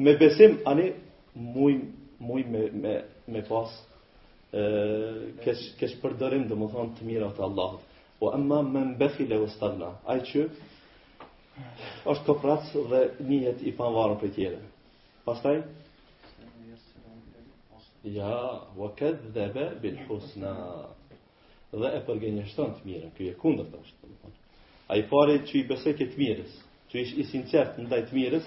me 0.05 0.13
besim, 0.19 0.59
ani 0.69 0.91
muj, 1.35 1.79
muj 2.19 2.43
me, 2.45 2.65
me, 2.83 2.93
me 3.31 3.41
pas 3.47 3.71
e, 4.51 5.31
kesh, 5.43 5.69
kesh 5.79 5.95
përdërim 6.03 6.45
dhe 6.49 6.59
më 6.59 6.69
thonë 6.75 6.93
të 6.99 7.07
mirat 7.09 7.41
Allahut. 7.47 7.81
O 8.21 8.33
emma 8.35 8.61
me 8.63 8.83
mbefile 8.93 9.39
o 9.41 9.47
stalla, 9.55 9.95
ajë 10.13 10.27
që 10.29 10.45
është 12.11 12.23
kopratës 12.27 12.71
dhe 12.91 12.99
njëhet 13.27 13.61
i 13.65 13.71
panvarën 13.77 14.17
për 14.21 14.31
tjere. 14.35 14.57
Pastaj? 15.25 15.55
Ja, 18.15 18.35
wa 18.77 18.89
këtë 18.99 19.31
dhebe 19.35 19.67
bil 19.81 19.97
husna. 20.07 20.51
Dhe 21.75 21.89
e 21.97 22.01
përgjënjështon 22.07 22.75
të 22.77 22.85
mire, 22.87 23.09
kjo 23.17 23.31
e 23.31 23.37
kundër 23.41 23.71
të 23.73 23.79
është. 23.81 24.13
A 24.91 24.99
i 25.01 25.05
pari 25.09 25.39
që 25.47 25.55
i 25.59 25.63
besë 25.71 25.95
këtë 25.99 26.19
mirës, 26.21 26.53
që 26.91 27.01
ish 27.01 27.15
i 27.19 27.25
sinqert 27.31 27.79
në 27.81 27.89
dajtë 27.93 28.15
mirës, 28.15 28.45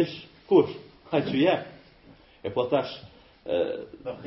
ish 0.00 0.14
kush, 0.48 0.76
ha 1.10 1.18
që 1.26 1.38
je. 1.42 1.56
E 2.46 2.52
po 2.54 2.64
tash, 2.70 2.92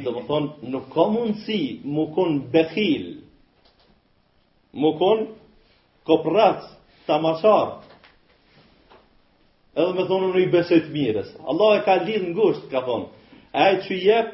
dhe 0.04 0.12
më 0.18 0.26
thonë, 0.28 0.52
nuk 0.74 0.90
ka 0.94 1.06
mundësi 1.14 1.62
më 1.96 2.04
konë 2.18 2.44
bekhil, 2.54 3.08
më 4.84 4.92
konë 5.02 5.32
kopratës, 6.10 6.68
tamasharë, 7.08 7.93
Edhe 9.82 9.94
me 9.98 10.04
thonë 10.08 10.28
në 10.34 10.42
i 10.46 10.82
të 10.86 10.90
mirës. 10.96 11.30
Allah 11.52 11.70
e 11.80 11.86
ka 11.86 11.94
lidhë 12.08 12.26
në 12.28 12.34
ngusht, 12.36 12.66
ka 12.74 12.82
thonë. 12.90 13.08
A 13.62 13.70
e 13.72 13.80
që 13.86 13.98
jep, 14.06 14.34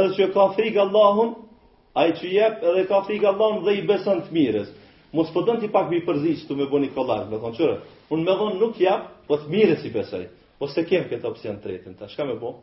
edhe 0.00 0.08
që 0.16 0.26
ka 0.34 0.46
frikë 0.56 0.80
Allahun, 0.84 1.30
a 2.00 2.06
e 2.10 2.16
që 2.20 2.32
jep, 2.34 2.56
edhe 2.70 2.82
ka 2.90 3.02
frikë 3.06 3.28
Allahun 3.30 3.62
dhe 3.68 3.76
i 3.80 3.84
beson 3.92 4.24
të 4.26 4.34
mirës. 4.38 4.72
Mos 5.14 5.30
po 5.36 5.44
dëm 5.46 5.60
t'i 5.62 5.70
pak 5.76 5.86
mi 5.92 6.02
përzisht 6.08 6.48
të 6.50 6.56
me 6.62 6.66
bo 6.72 6.82
një 6.82 6.90
kolak, 6.98 7.28
me 7.30 7.38
thonë 7.44 7.58
qërë. 7.60 7.78
Unë 8.16 8.26
me 8.30 8.34
thonë 8.42 8.58
nuk 8.64 8.80
jep, 8.82 9.06
po 9.30 9.38
të 9.44 9.50
mirës 9.54 9.86
i 9.90 9.94
besoj. 10.00 10.24
Po 10.58 10.66
se 10.74 10.82
kemë 10.90 11.12
këtë 11.14 11.30
opcion 11.30 11.62
të 11.62 11.70
retin, 11.76 11.94
ta 12.00 12.10
shka 12.10 12.26
me 12.26 12.34
bo? 12.42 12.56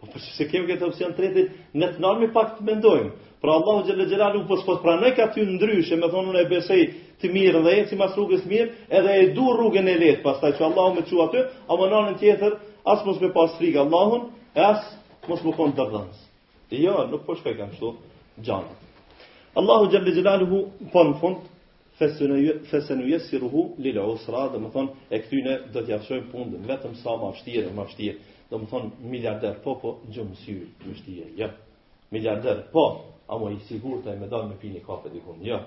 Po 0.00 0.06
përse 0.12 0.32
se 0.36 0.44
kemi 0.50 0.66
këtë 0.68 0.84
opsion 0.86 1.12
tretë, 1.18 1.42
ne 1.82 1.86
të 1.94 2.02
normi 2.04 2.26
pak 2.32 2.50
të 2.58 2.64
mendojmë. 2.68 3.10
Pra 3.44 3.52
Allahu 3.60 3.84
Gjelle 3.88 4.06
Gjelalu 4.10 4.42
po 4.50 4.58
s'pot 4.62 4.82
pranoj 4.82 5.12
ka 5.16 5.26
ty 5.36 5.44
ndryshe, 5.48 5.96
me 6.02 6.10
thonë 6.14 6.32
unë 6.32 6.42
e 6.42 6.48
besej 6.50 6.82
të 7.22 7.30
mirë 7.36 7.62
dhe 7.66 7.72
e 7.80 7.84
si 7.90 7.96
mas 8.00 8.16
rrugës 8.18 8.42
mirë, 8.50 8.66
edhe 9.00 9.14
e 9.22 9.26
du 9.38 9.46
rrugën 9.56 9.88
e 9.88 9.94
letë, 10.02 10.20
pastaj 10.26 10.50
që 10.58 10.66
Allahu 10.68 10.96
me 10.98 11.04
qua 11.10 11.26
aty, 11.28 11.44
a 11.72 11.78
më 11.80 11.88
nanën 11.94 12.16
tjetër, 12.22 12.56
as 12.94 13.04
mos 13.06 13.20
me 13.24 13.30
pas 13.38 13.56
frikë 13.60 13.80
Allahun, 13.84 14.28
e 14.54 14.60
as 14.72 14.84
mos 15.30 15.44
më 15.46 15.54
konë 15.60 15.76
të 15.80 16.06
Jo, 16.82 16.94
nuk 17.12 17.22
po 17.28 17.34
shkoj 17.38 17.52
kam 17.60 17.72
shtu 17.78 17.92
xhan. 18.42 18.64
Allahu 19.60 19.88
Gjelle 19.92 20.12
Gjelalu 20.16 20.64
po 20.92 21.04
në 21.08 21.16
fund, 21.22 21.44
fesën 22.00 22.32
u 22.32 23.06
jesë 23.14 23.30
si 23.30 23.38
ruhu, 23.44 23.68
lila 23.86 24.04
usra, 24.12 24.44
dhe 24.52 24.58
më 24.64 24.72
thonë, 24.76 24.90
e 25.14 25.20
këtyne 25.24 25.54
do 25.72 25.80
t'jafshojnë 25.86 26.26
pundën, 26.34 26.64
vetëm 26.68 26.98
sa 27.04 27.14
ma 27.22 27.30
fështirë, 27.38 27.70
ma 27.78 27.86
fështirë 27.88 28.34
do 28.50 28.58
më 28.62 28.66
thonë 28.70 28.90
miliarder, 29.10 29.56
po, 29.64 29.74
po, 29.82 29.90
në 30.06 30.14
gjëmë 30.16 30.36
syrë, 30.44 30.66
në 30.86 30.96
shtije, 31.00 31.26
jo. 31.40 31.48
Miliarder, 32.14 32.60
po, 32.72 32.82
a 33.26 33.38
i 33.50 33.56
sigur 33.66 34.02
të 34.04 34.12
e 34.14 34.16
me 34.20 34.28
me 34.50 34.56
pini 34.62 34.80
kafe 34.86 35.10
dikun, 35.10 35.40
jo. 35.42 35.58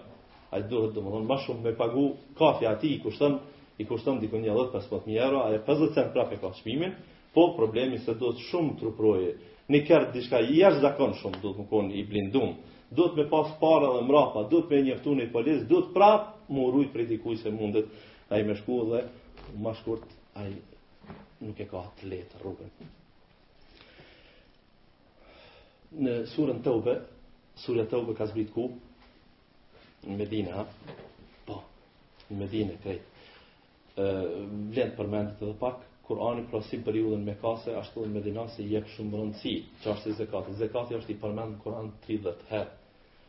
A 0.52 0.60
i 0.60 0.64
duhet, 0.70 0.94
do 0.96 1.02
më 1.02 1.12
thonë, 1.12 1.28
më 1.32 1.38
shumë 1.46 1.64
me 1.68 1.74
pagu 1.76 2.06
kafe 2.40 2.68
ati 2.68 2.94
i 2.96 3.02
kushtëm, 3.04 3.40
i 3.78 3.86
kushtëm 3.86 4.20
dikun 4.24 4.42
një 4.46 4.56
dhëtë 4.56 4.80
15.000 4.80 5.24
euro, 5.26 5.42
a 5.44 5.52
e 5.54 5.60
50 5.68 5.94
cent 5.98 6.14
prapë 6.16 6.40
ka 6.42 6.54
çmimin, 6.62 6.94
po, 7.34 7.50
problemi 7.60 8.00
se 8.06 8.14
duhet 8.16 8.40
shumë 8.50 8.78
truproje, 8.80 9.36
një 9.70 9.84
kërë 9.88 10.12
dishka 10.16 10.40
i 10.50 10.60
jashtë 10.62 10.82
zakon 10.88 11.14
shumë, 11.20 11.42
duhet 11.44 11.60
më 11.60 11.68
konë 11.74 11.94
i 12.00 12.04
blindum, 12.10 12.56
duhet 12.96 13.16
me 13.20 13.28
pasë 13.32 13.60
para 13.62 13.92
dhe 13.98 14.08
mrapa, 14.08 14.48
duhet 14.52 14.70
me 14.72 14.82
njëftu 14.88 15.16
një 15.16 15.66
duhet 15.72 15.92
prapë 15.94 16.28
më 16.50 16.70
rujt 16.74 16.94
prej 16.96 17.08
dikuj 17.12 17.36
se 17.44 17.52
mundet, 17.54 17.88
a 18.30 18.40
i 18.40 18.44
me 18.44 18.56
shku 18.56 18.80
dhe 18.92 19.04
ma 19.64 19.74
shkurt 19.74 20.08
a 20.40 20.48
i 20.48 20.54
nuk 21.40 21.60
e 21.64 21.68
ka 21.72 21.82
të 22.00 22.08
letë 22.12 22.40
rrugën. 22.42 22.90
Në 26.06 26.16
surën 26.36 26.60
të 26.64 26.74
ube, 26.82 26.96
surën 27.64 27.88
të 27.90 28.00
ube 28.04 28.16
ka 28.20 28.28
zbrit 28.30 28.52
ku? 28.54 28.66
Në 30.06 30.18
Medina, 30.20 30.60
ha? 30.60 30.66
Po, 31.48 31.60
në 32.30 32.40
Medina, 32.44 32.76
krejt. 32.84 33.08
Vlenë 34.00 34.94
përmendit 34.98 35.42
edhe 35.44 35.56
pak, 35.60 35.86
Kurani 36.10 36.42
për 36.50 36.96
ju 36.98 37.10
dhe 37.12 37.18
në 37.20 37.26
Mekase, 37.26 37.76
ashtu 37.78 38.02
dhe 38.02 38.10
Medina 38.14 38.48
si 38.56 38.64
jep 38.66 38.88
shumë 38.96 39.18
rëndësi, 39.20 39.52
që 39.84 39.90
është 39.92 40.10
i 40.10 40.14
zekati. 40.20 40.54
Zekati 40.58 40.96
është 40.98 41.14
i 41.14 41.18
përmendë 41.22 41.54
në 41.56 41.60
Kurani 41.64 41.92
30 42.08 42.46
herë, 42.50 42.72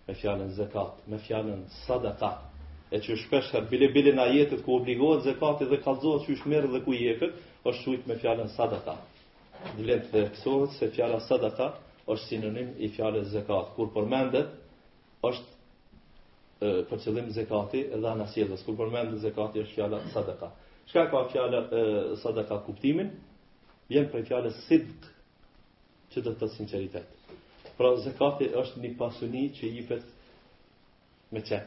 me 0.07 0.15
fjallën 0.17 0.55
zekat, 0.57 1.03
me 1.13 1.19
fjallën 1.27 1.67
sadaka, 1.85 2.31
e 2.91 2.97
që 3.05 3.19
shpesh 3.25 3.53
herë, 3.55 3.69
bile 3.71 3.91
bile 3.93 4.15
na 4.17 4.25
jetët 4.33 4.65
ku 4.65 4.79
obligohet 4.79 5.27
zekati 5.29 5.69
dhe 5.69 5.83
kalzohet 5.85 6.25
që 6.29 6.39
shmerë 6.41 6.73
dhe 6.73 6.81
ku 6.87 6.97
jepet, 6.97 7.37
është 7.67 7.83
shujt 7.85 8.07
me 8.09 8.15
fjallën 8.21 8.49
sadaka. 8.57 8.95
Vlenë 9.77 10.07
të 10.09 10.13
theksohet 10.15 10.77
se 10.79 10.89
fjalla 10.95 11.19
sadaka 11.21 11.67
është 12.13 12.27
sinonim 12.31 12.71
i 12.79 12.89
fjallës 12.97 13.27
zekat. 13.35 13.75
Kur 13.77 13.91
përmendet, 13.95 14.55
është 15.23 16.87
për 16.89 17.01
qëllim 17.05 17.29
zekati 17.37 17.83
edhe 17.97 18.09
anasjedhës. 18.11 18.65
Kur 18.67 18.77
përmendet 18.81 19.21
zekati 19.27 19.61
është 19.65 19.75
fjalla 19.77 19.99
sadaka. 20.13 20.51
Shka 20.89 21.05
ka 21.13 21.21
fjalla 21.33 21.61
sadaka 22.23 22.63
kuptimin? 22.67 23.11
Vjen 23.91 24.09
për 24.13 24.25
fjallës 24.29 24.59
sidk 24.69 25.09
që 26.15 26.23
dhe 26.25 26.33
të 26.41 26.49
sinceritet. 26.57 27.07
Pra 27.79 27.93
zekati 28.05 28.49
është 28.61 28.81
një 28.83 28.95
pasuni 28.99 29.49
që 29.57 29.69
i 29.69 29.87
me 31.31 31.41
qenë, 31.47 31.67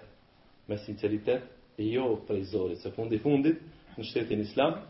me 0.67 0.75
sinceritet, 0.83 1.45
jo 1.79 2.07
prej 2.27 2.41
zorit. 2.51 2.81
Se 2.83 2.91
fundi 2.91 3.17
fundit, 3.23 3.61
në 3.95 4.03
shtetin 4.03 4.41
islam, 4.43 4.81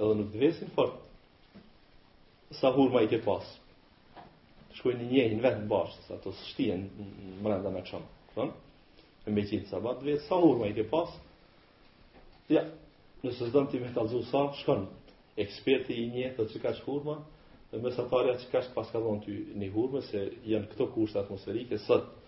edhe 0.00 0.14
nuk 0.18 0.30
dvesin 0.32 0.70
fort. 0.76 0.92
Sa 2.60 2.72
hurma 2.72 3.02
i 3.02 3.08
ke 3.10 3.20
pas. 3.24 3.44
Shkoj 4.78 4.94
një 4.98 5.08
njëjnë 5.10 5.34
një 5.38 5.42
vetë 5.44 5.62
në 5.62 5.68
bashkë, 5.72 6.04
sa 6.08 6.16
të 6.22 6.32
shtien 6.38 6.46
shtijen 6.52 7.12
në 7.28 7.42
mërënda 7.44 7.72
me 7.74 7.82
qëmë. 7.90 8.08
Thon? 8.34 8.52
Në 9.26 9.34
beqinë 9.38 9.66
sa 9.68 9.76
sabat 9.76 10.00
dvesin, 10.00 10.24
sa 10.28 10.38
hurma 10.44 10.68
i 10.70 10.76
ke 10.78 10.86
pas. 10.92 11.12
Ja, 12.54 12.64
nësë 13.24 13.50
zëndë 13.52 13.72
të 13.74 13.80
imet 13.80 14.26
sa, 14.30 14.42
shkon 14.62 14.86
eksperti 15.44 15.96
i 16.02 16.06
njëtë 16.14 16.36
dhe 16.40 16.46
që 16.54 16.60
ka 16.64 16.72
që 16.78 16.82
hurma, 16.86 17.18
dhe 17.70 17.80
mesatarja 17.84 18.38
që 18.42 18.48
ka 18.52 18.60
që 18.66 18.74
pas 18.76 18.90
ka 18.92 19.00
dhonë 19.00 19.22
të 19.26 19.36
një 19.60 19.70
hurme, 19.74 20.00
se 20.10 20.24
janë 20.52 20.68
këto 20.72 20.88
kushtë 20.94 21.20
atmosferike, 21.22 21.78
sëtë, 21.86 22.18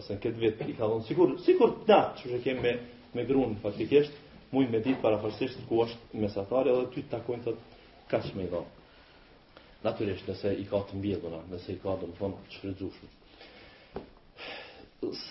ose 0.00 0.10
në 0.16 0.20
këtë 0.24 0.42
vetë 0.46 0.66
i 0.72 0.74
ka 0.78 0.88
dhonë, 0.90 1.06
sikur, 1.10 1.36
sikur 1.46 1.76
që 1.86 2.02
që 2.34 2.40
kemë 2.46 2.62
me, 2.66 2.72
me 3.16 3.26
grunë, 3.30 3.58
faktikisht, 3.62 4.16
muj 4.52 4.66
me 4.70 4.80
ditë 4.82 5.00
parafërsisht 5.02 5.60
ku 5.68 5.82
është 5.84 6.18
mesatari 6.22 6.72
edhe 6.72 6.86
ty 6.94 7.04
të 7.04 7.10
takojnë 7.16 7.44
të 7.44 7.54
ka 8.10 8.20
me 8.38 8.44
i 8.46 8.50
dha. 8.52 8.62
Natyrisht 9.84 10.26
nëse 10.28 10.50
i 10.58 10.64
ka 10.68 10.80
të 10.88 10.98
mbjeduna, 10.98 11.38
nëse 11.52 11.70
i 11.74 11.78
ka 11.82 11.94
të 12.00 12.08
më 12.10 12.16
thonë 12.18 12.40
të 12.44 12.54
shfridzushme. 12.58 13.12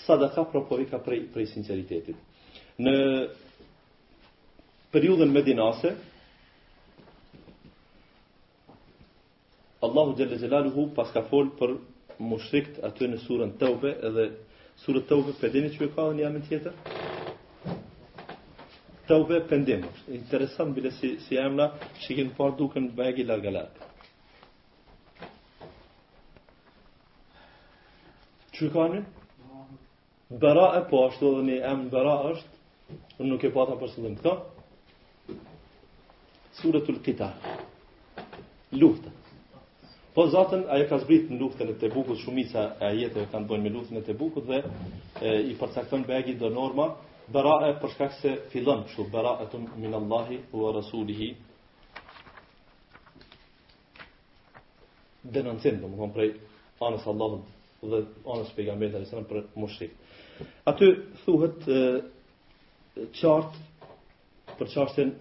Sadaka 0.08 0.46
propovi 0.50 0.88
ka 0.90 0.98
prej, 1.06 1.26
prej 1.34 1.50
sinceritetit. 1.54 2.18
Në 2.82 2.94
periudën 4.94 5.32
medinase, 5.36 5.92
Allahu 9.86 10.16
Gjelle 10.18 10.40
Gjelaluhu 10.42 10.90
pas 10.98 11.12
ka 11.14 11.22
folë 11.30 11.54
për 11.60 11.76
mushrikt 12.20 12.82
aty 12.90 13.08
në 13.14 13.22
surën 13.28 13.54
të 13.60 13.70
edhe 14.04 14.30
surën 14.86 15.06
të 15.10 15.16
uve, 15.22 15.50
dini 15.54 15.70
që 15.76 15.86
e 15.88 15.92
ka 15.96 16.10
një 16.18 16.28
amin 16.28 16.44
tjetër? 16.48 16.74
tëvbe 19.10 19.40
pëndim 19.50 19.84
është. 19.90 20.12
Interesant 20.20 20.76
bile 20.76 20.92
si, 21.00 21.16
si 21.26 21.38
emna 21.42 21.66
që 22.04 22.18
kënë 22.20 22.36
parë 22.38 22.58
duke 22.60 22.82
në 22.84 22.94
bëjegi 23.00 23.26
lërgëlarë. 23.30 23.88
Që 28.58 28.72
ka 28.76 28.92
Bëra 30.40 30.66
e 30.78 30.82
po 30.92 31.00
është 31.08 31.30
dhe 31.36 31.44
një 31.46 31.56
emë 31.72 31.88
bëra 31.90 32.14
është. 32.30 32.58
Unë 33.22 33.30
nuk 33.32 33.44
e 33.48 33.50
pata 33.56 33.78
për 33.82 33.94
dhe 33.98 34.02
në 34.14 34.20
këta. 34.20 34.34
Surët 36.60 36.86
të 36.86 36.94
lëkita. 37.00 37.30
Luftë. 38.78 39.16
Po 40.14 40.28
zatën 40.34 40.68
ajo 40.76 40.86
ka 40.92 41.00
zbrit 41.02 41.32
në 41.32 41.40
luftën 41.42 41.72
e 41.74 41.80
të 41.82 41.90
bukut, 41.96 42.20
Shumisa 42.22 42.68
e 42.86 42.92
jetëve 43.00 43.26
kanë 43.32 43.50
bëjnë 43.50 43.66
me 43.66 43.74
luftën 43.74 43.98
e 43.98 44.06
të 44.06 44.16
bukut 44.22 44.46
dhe 44.52 44.60
e, 44.62 45.34
i 45.54 45.58
përcaktën 45.58 46.06
bëjegi 46.06 46.38
dhe 46.44 46.52
norma 46.54 46.92
bëra 47.34 47.56
e 47.70 47.72
përshkak 47.82 48.12
se 48.22 48.30
fillon 48.50 48.80
kështu 48.88 49.04
bëra 49.14 49.34
e 49.44 49.46
të 49.52 49.58
minallahi 49.82 50.38
u 50.52 50.54
rasulihi 50.74 51.28
denoncim 55.36 55.76
dhe 55.82 55.88
më 55.92 55.98
thonë 56.00 56.16
prej 56.16 56.32
anës 56.88 57.04
Allahut 57.12 57.44
dhe 57.92 58.00
anës 58.34 58.50
pejgamberit 58.58 58.94
e 58.96 58.98
sëmë 59.12 59.28
për 59.30 59.38
mushrik 59.62 59.94
aty 60.72 60.88
thuhet 61.26 61.60
qartë 61.68 63.58
për 64.60 64.68
qartën 64.74 65.14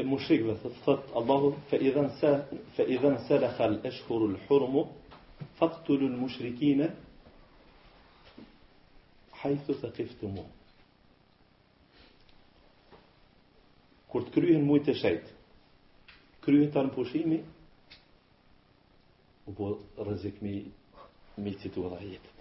e 0.00 0.04
mushrikëve, 0.08 0.54
thot, 0.64 0.76
thot 0.86 1.02
Allahu 1.20 1.48
fa 1.70 1.76
idhan 1.88 2.10
sa 2.18 2.30
fa 2.76 2.82
idhan 2.96 3.16
salakha 3.28 3.62
al 3.70 3.76
ashhurul 3.92 4.34
hurum 4.48 4.74
faqtulul 5.58 6.14
mushrikina 6.24 6.88
hajthu 9.42 9.74
të 9.78 9.88
kiftu 9.96 10.28
mu. 10.30 10.42
Kur 14.12 14.26
të 14.26 14.34
kryhen 14.36 14.66
mujtë 14.68 14.92
të 14.92 14.98
shajtë, 15.00 15.34
kryhen 16.44 16.70
të 16.74 16.84
në 16.86 16.92
pushimi, 16.96 17.38
u 19.48 19.54
po 19.58 19.72
rëzik 20.08 20.38
mi, 20.44 20.54
mi 21.42 21.56
citu 21.62 21.86
edhe 21.88 22.04
jetë. 22.12 22.36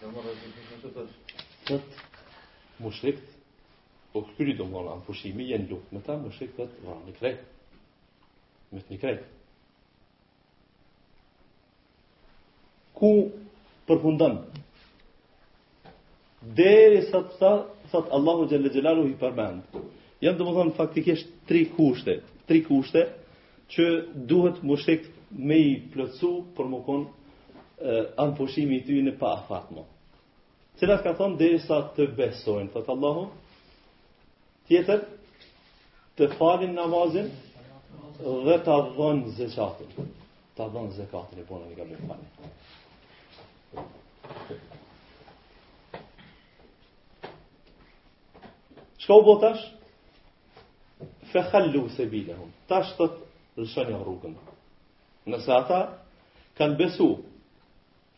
Dhe 0.00 0.12
më 0.14 0.24
rëzik 0.28 0.48
mi 0.48 0.64
që 0.70 0.80
të 0.86 0.90
të 0.96 1.76
të 1.76 1.80
më 2.84 2.92
shrikt, 2.98 3.28
po 4.14 4.22
kry 4.32 4.56
do 4.58 4.64
më 4.72 4.80
në 4.88 4.94
në 4.96 5.04
pushimi, 5.08 5.50
jenë 5.52 5.68
lukë 5.74 5.96
me 5.96 6.00
ta, 6.06 6.16
më 6.22 6.32
shrikt 6.38 6.56
të 6.60 6.68
të 6.78 6.96
në 7.04 7.14
krejtë. 7.20 7.48
Më 8.72 8.80
të 8.86 8.94
një 8.94 9.02
krejtë. 9.04 9.30
Ku 12.96 13.10
përfundan 13.88 14.38
deri 16.56 17.02
sa 17.10 17.22
sa 17.92 18.00
të 18.00 18.08
Allahu 18.18 18.46
xhalla 18.48 18.70
xhelalu 18.72 19.02
i 19.10 19.14
përmend. 19.20 19.76
Janë 20.24 20.38
domethën 20.38 20.70
faktikisht 20.76 21.28
tri 21.46 21.64
kushte, 21.76 22.16
tri 22.48 22.62
kushte 22.64 23.02
që 23.70 23.86
duhet 24.30 24.62
mushrik 24.66 25.06
me 25.30 25.58
i 25.68 25.74
plotsu 25.92 26.30
për 26.56 26.64
më 26.72 26.80
kon 26.86 27.02
anfushimi 28.24 28.76
i 28.80 28.84
ty 28.86 28.98
në 29.06 29.14
pa 29.20 29.34
fatmo. 29.48 29.84
Cilat 30.78 31.02
ka 31.04 31.12
thonë 31.18 31.36
dhe 31.42 31.50
sa 31.66 31.78
të 31.96 32.06
besojnë, 32.16 32.70
thotë 32.74 32.92
Allahu, 32.94 33.26
tjetër, 34.68 35.02
të 36.16 36.30
falin 36.38 36.74
namazin 36.78 37.28
dhe 38.46 38.56
të 38.64 38.72
adhonë 38.80 39.34
zekatin. 39.38 40.10
Të 40.56 40.66
adhonë 40.68 40.94
zekatin 41.02 41.42
e 41.44 41.48
punën 41.48 41.72
e 41.72 41.74
ka 41.76 42.06
falin. 42.06 43.90
Qka 49.02 49.14
u 49.18 49.22
bo 49.26 49.38
tash? 49.42 49.62
Fe 51.32 51.40
khallu 51.50 51.88
se 51.96 52.06
bilehum. 52.06 52.50
Tash 52.70 52.92
të 52.98 53.06
rëshënja 53.58 53.98
rrugën. 53.98 54.36
Nëse 55.32 55.50
ata 55.56 55.80
kanë 56.58 56.78
besu, 56.78 57.08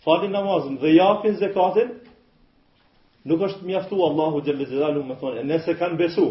falin 0.04 0.32
namazin 0.34 0.76
dhe 0.82 0.92
japin 0.98 1.38
zekatin, 1.40 1.92
nuk 3.24 3.44
është 3.48 3.64
mjaftu 3.68 4.00
Allahu 4.08 4.42
Gjellë 4.44 4.68
Gjellalu 4.70 5.04
me 5.08 5.16
thonë, 5.20 5.46
nëse 5.48 5.74
kanë 5.80 5.98
besu, 6.00 6.26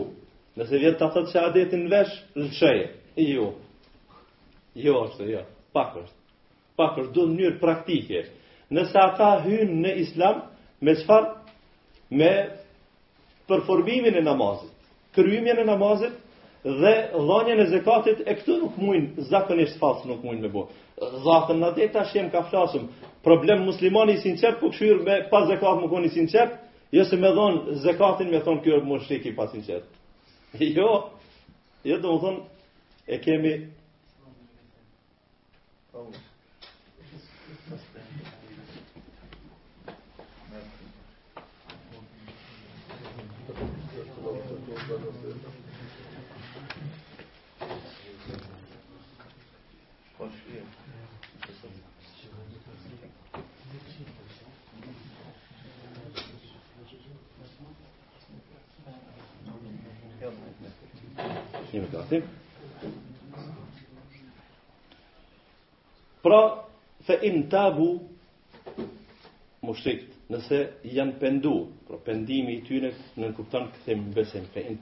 nëse 0.57 0.81
vjetë 0.85 0.99
të 1.01 1.09
thëtë 1.15 1.33
që 1.33 1.45
adetin 1.49 1.85
vesh, 1.91 2.13
rëshëje. 2.37 2.85
Jo. 3.25 3.49
Jo 4.85 4.95
është, 5.09 5.31
jo. 5.33 5.43
Pak 5.73 5.97
është. 6.03 6.19
Pak 6.77 6.99
është, 7.03 7.25
në 7.31 7.39
njërë 7.41 7.59
praktike. 7.61 8.25
Nëse 8.73 8.97
ata 9.01 9.33
hynë 9.47 9.81
në 9.85 9.97
islam, 10.05 10.43
me 10.85 10.93
qëfar? 11.01 11.31
Me 12.13 12.31
performimin 13.53 14.13
e 14.13 14.23
namazit, 14.23 14.69
kryimin 15.15 15.55
e 15.61 15.65
namazit 15.65 16.13
dhe 16.65 16.93
dhënien 17.29 17.59
e 17.61 17.65
zakatit 17.73 18.19
e 18.25 18.33
këtu 18.39 18.55
nuk 18.63 18.77
muin 18.81 19.05
zakonisht 19.29 19.77
fals 19.81 20.05
nuk 20.09 20.23
muin 20.23 20.39
me 20.41 20.49
bë. 20.53 20.63
Zakon 21.25 21.59
na 21.61 21.69
det 21.75 21.91
tash 21.93 22.13
jam 22.15 22.29
ka 22.31 22.41
flasum, 22.49 22.87
problem 23.23 23.63
muslimani 23.67 24.15
i 24.17 24.21
sinqert 24.23 24.59
po 24.61 24.69
kshyr 24.71 24.99
me 25.07 25.15
pa 25.31 25.41
zakat 25.49 25.75
më 25.83 25.89
koni 25.93 26.09
sinqert, 26.15 26.55
jo 26.93 27.03
se 27.05 27.15
më 27.19 27.33
dhon 27.35 27.55
zakatin 27.85 28.31
më 28.33 28.43
thon 28.47 28.61
kjo 28.63 28.79
mushrik 28.87 29.25
i 29.25 29.35
pa 29.35 29.47
sinqert. 29.53 29.85
Jo. 30.77 30.91
Jo 31.85 31.97
do 31.99 32.19
thon 32.21 32.37
e 33.07 33.19
kemi 33.21 33.55
Oh. 35.93 36.09
një 61.73 61.81
me 61.81 61.91
gati. 61.91 62.19
Pra, 66.23 66.41
fe 67.07 67.17
in 67.27 67.45
nëse 70.33 70.59
janë 70.95 71.17
pendu, 71.19 71.51
pra 71.87 71.97
pendimi 72.07 72.57
i 72.57 72.61
tyre 72.65 72.93
në 73.19 73.33
kupton 73.37 73.67
kthim 73.75 74.05
besim, 74.15 74.45
fe 74.53 74.63
in 74.69 74.79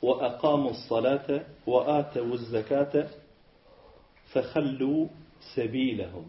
wa 0.00 0.12
aqamu 0.28 0.74
salata 0.86 1.40
wa 1.66 1.80
atu 1.98 2.22
z-zakata 2.38 3.02
fa 4.32 4.42
khallu 4.52 5.08
sabilahum. 5.54 6.28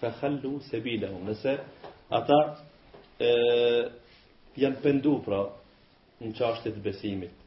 Fa 0.00 0.10
khallu 0.20 0.54
sabilahum, 0.70 1.26
nëse 1.26 1.58
janë 4.62 4.80
pendu 4.84 5.18
pra 5.24 5.42
në 6.22 6.32
çështjet 6.38 6.76
e 6.76 6.80
besimit 6.86 7.43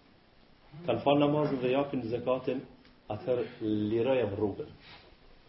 kanë 0.85 1.03
falë 1.03 1.19
namazën 1.23 1.59
dhe 1.61 1.71
japin 1.73 2.03
zekatin, 2.11 2.59
atëherë 3.13 3.71
liraja 3.91 4.25
vë 4.31 4.37
rrugën. 4.37 4.73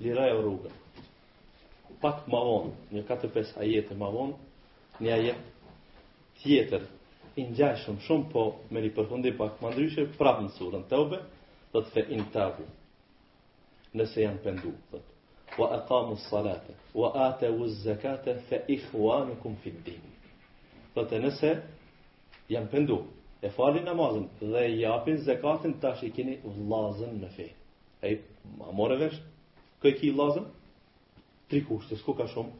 Liraja 0.04 0.36
vë 0.38 0.44
rrugën. 0.44 0.76
Pak 2.02 2.24
ma 2.30 2.40
vonë, 2.46 2.72
një 2.94 3.02
katër 3.08 3.32
pes 3.34 3.50
ajetë 3.64 3.96
ma 3.98 4.10
vonë, 4.14 4.36
një 5.02 5.12
ajetë 5.16 5.74
tjetër, 6.42 6.84
i 7.38 7.44
njajshëm 7.52 8.00
shumë, 8.06 8.26
po 8.32 8.44
me 8.74 8.80
një 8.82 8.92
përfundi 8.96 9.32
pak 9.38 9.60
ma 9.62 9.70
ndryshë, 9.72 10.08
prapë 10.18 10.44
në 10.46 10.52
surën 10.56 10.86
të 10.90 11.00
ube, 11.04 11.18
dhe 11.72 11.82
të 11.82 11.92
fe 11.94 12.04
in 12.16 12.24
të 12.34 12.48
nëse 13.98 14.20
janë 14.22 14.42
pendu. 14.44 14.70
dhe 14.90 14.98
të 15.50 15.60
wa 15.60 15.66
aqamu 15.76 16.16
s-salata, 16.16 16.72
wa 16.94 17.08
atu 17.26 17.66
zakata 17.84 18.34
fa 18.48 18.56
ikhwanukum 18.74 19.54
fi 19.62 19.70
din 19.86 20.02
Dhe 20.94 21.02
të 21.08 21.16
nëse, 21.24 21.50
janë 22.52 22.70
pëndu, 22.72 22.98
e 23.43 23.49
falin 23.49 23.84
namazin 23.86 24.28
dhe 24.41 24.68
i 24.68 24.80
japin 24.80 25.16
zakatin 25.28 25.74
tash 25.82 26.03
i 26.03 26.11
keni 26.16 26.34
vllazën 26.57 27.12
në 27.22 27.28
fe. 27.36 27.47
Ai 28.07 28.14
amore 28.72 28.97
vesh 29.03 29.18
kë 29.82 29.93
ki 30.01 30.11
vllazën? 30.16 30.47
Tri 31.49 31.61
kushte, 31.68 31.97
sku 32.01 32.14
ka 32.18 32.26
shumë, 32.28 32.51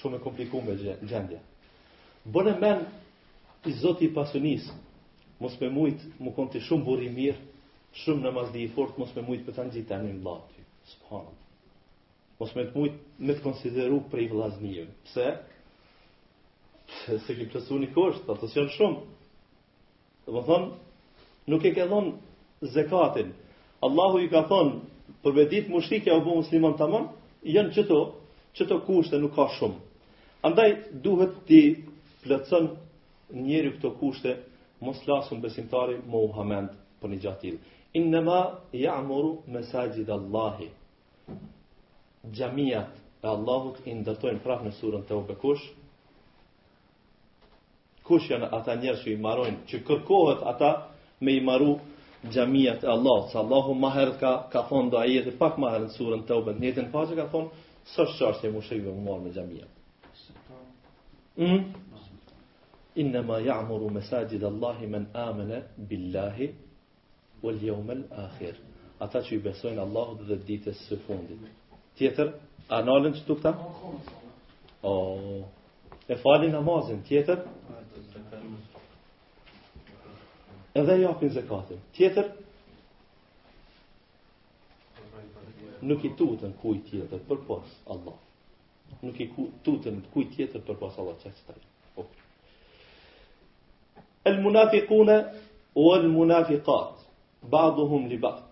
shumë 0.00 0.18
e 0.18 0.22
komplikuar 0.24 0.80
gjendja. 1.02 1.38
Bënë 2.34 2.54
men 2.62 2.80
i 3.66 3.72
Zoti 3.82 4.08
i 4.08 4.12
pasionis, 4.16 4.66
mos 5.42 5.54
më 5.60 5.68
mujt, 5.70 6.02
më 6.18 6.32
konti 6.36 6.60
shumë 6.68 6.84
burri 6.86 7.10
mirë, 7.12 7.38
shumë 8.04 8.24
namazdi 8.24 8.64
i 8.66 8.70
fort, 8.74 8.96
mos 8.98 9.12
më 9.16 9.22
mujt 9.28 9.44
për 9.46 9.54
ta 9.58 9.66
nxitën 9.68 10.02
në 10.08 10.16
vllaz. 10.24 10.58
Subhan. 10.92 11.28
Mos 12.40 12.50
më 12.56 12.62
të 12.70 12.74
mujt 12.80 12.96
me 13.22 13.34
të 13.36 13.42
konsideru 13.44 14.00
për 14.10 14.24
i 14.24 14.28
vllaznin. 14.32 14.88
Pse? 15.06 15.28
Se 17.22 17.36
ki 17.38 17.46
plësu 17.52 17.78
një 17.84 17.92
kosht, 17.94 18.26
ato 18.32 18.48
janë 18.50 18.74
shumë, 18.78 19.04
Dhe 20.26 20.30
më 20.34 20.42
thonë, 20.48 20.66
nuk 21.52 21.64
e 21.66 21.72
ke 21.74 21.84
dhonë 21.92 22.10
zekatin. 22.74 23.30
Allahu 23.86 24.20
i 24.24 24.28
ka 24.30 24.42
thonë, 24.50 24.74
për 25.24 25.32
vedit 25.38 25.70
mushrikja 25.70 26.14
u 26.18 26.22
bu 26.26 26.34
muslimon 26.40 26.76
të 26.78 26.86
mon, 26.92 27.06
janë 27.56 27.72
qëto, 27.74 27.98
qëto 28.56 28.76
kushte 28.86 29.18
nuk 29.22 29.34
ka 29.36 29.48
shumë. 29.58 29.74
Andaj 30.48 30.70
duhet 31.04 31.34
ti 31.50 31.60
plëcën 32.24 32.68
njeri 33.46 33.74
këto 33.76 33.90
kushte, 34.00 34.36
mos 34.82 35.02
lasën 35.08 35.42
besimtari 35.42 35.98
muhamend 36.10 36.70
për 37.00 37.08
një 37.12 37.20
gjatil. 37.24 37.56
Innema 38.00 38.38
ja 38.82 38.96
amuru 39.02 39.34
mesajgjit 39.54 40.08
Allahi. 40.10 40.68
Gjamiat 42.30 42.94
e 43.22 43.26
Allahut 43.36 43.82
i 43.86 43.94
ndërtojnë 44.00 44.42
prafë 44.46 44.66
në 44.70 44.76
surën 44.78 45.02
të 45.06 45.18
u 45.20 45.26
kush 48.06 48.26
janë 48.30 48.48
ata 48.56 48.74
njerëz 48.80 49.02
që 49.04 49.12
i 49.14 49.18
marrojnë, 49.24 49.60
që 49.70 49.80
kërkohet 49.86 50.42
ata 50.52 50.70
me 51.26 51.34
i 51.38 51.42
marru 51.48 51.72
xhamiat 52.28 52.84
e 52.84 52.88
Allahut. 52.94 53.28
Sa 53.32 53.38
Allahu 53.44 53.74
më 53.82 53.90
herët 53.96 54.18
ka 54.20 54.32
ka 54.52 54.62
thonë 54.70 54.90
do 54.90 54.98
ajete 54.98 55.36
pak 55.38 55.58
më 55.62 55.70
herët 55.74 55.94
surën 55.98 56.24
Tawbe, 56.28 56.54
në 56.60 56.66
jetën 56.70 56.88
pasë 56.94 57.16
ka 57.20 57.26
thonë 57.32 57.48
sa 57.94 58.06
çështje 58.16 58.50
mund 58.52 58.68
të 58.70 58.82
u 58.92 58.96
marrë 59.08 59.24
me 59.26 59.32
xhamia 59.36 59.68
Mm? 61.36 61.62
Inna 63.00 63.22
ma 63.24 63.38
ya'muru 63.40 63.88
masajid 63.90 64.42
Allah 64.44 64.76
man 64.90 65.06
amana 65.14 65.62
billahi 65.88 66.50
wal 67.42 67.56
yawmil 67.62 68.02
akhir. 68.26 68.58
Ata 69.00 69.22
që 69.24 69.32
i 69.32 69.38
besojnë 69.46 69.80
Allahut 69.80 70.20
dhe 70.28 70.36
ditës 70.48 70.76
së 70.90 70.98
fundit. 71.06 71.40
Tjetër, 71.96 72.34
a 72.68 72.82
nalën 72.84 73.14
O. 74.92 74.94
E 76.08 76.14
falin 76.22 76.52
namazin, 76.52 77.00
tjetër? 77.08 77.38
edhe 80.74 80.96
japin 80.96 81.28
zekatin. 81.30 81.80
Tjetër, 81.96 82.30
nuk 85.82 86.04
i 86.04 86.12
tutën 86.16 86.54
kuj 86.62 86.78
tjetër 86.88 87.20
për 87.28 87.40
pas 87.48 87.72
Allah. 87.94 88.16
Nuk 89.02 89.20
i 89.20 89.26
tutën 89.66 89.98
kuj 90.14 90.24
tjetër 90.36 90.64
për 90.66 90.78
pas 90.82 90.96
Allah. 91.02 91.16
Qaj 91.22 91.34
së 91.36 91.50
tajnë? 91.50 91.68
El 94.30 94.40
munafikune 94.44 95.16
o 95.74 95.88
el 95.96 96.58
ba'duhum 97.52 98.04
li 98.06 98.16
ba'd, 98.22 98.42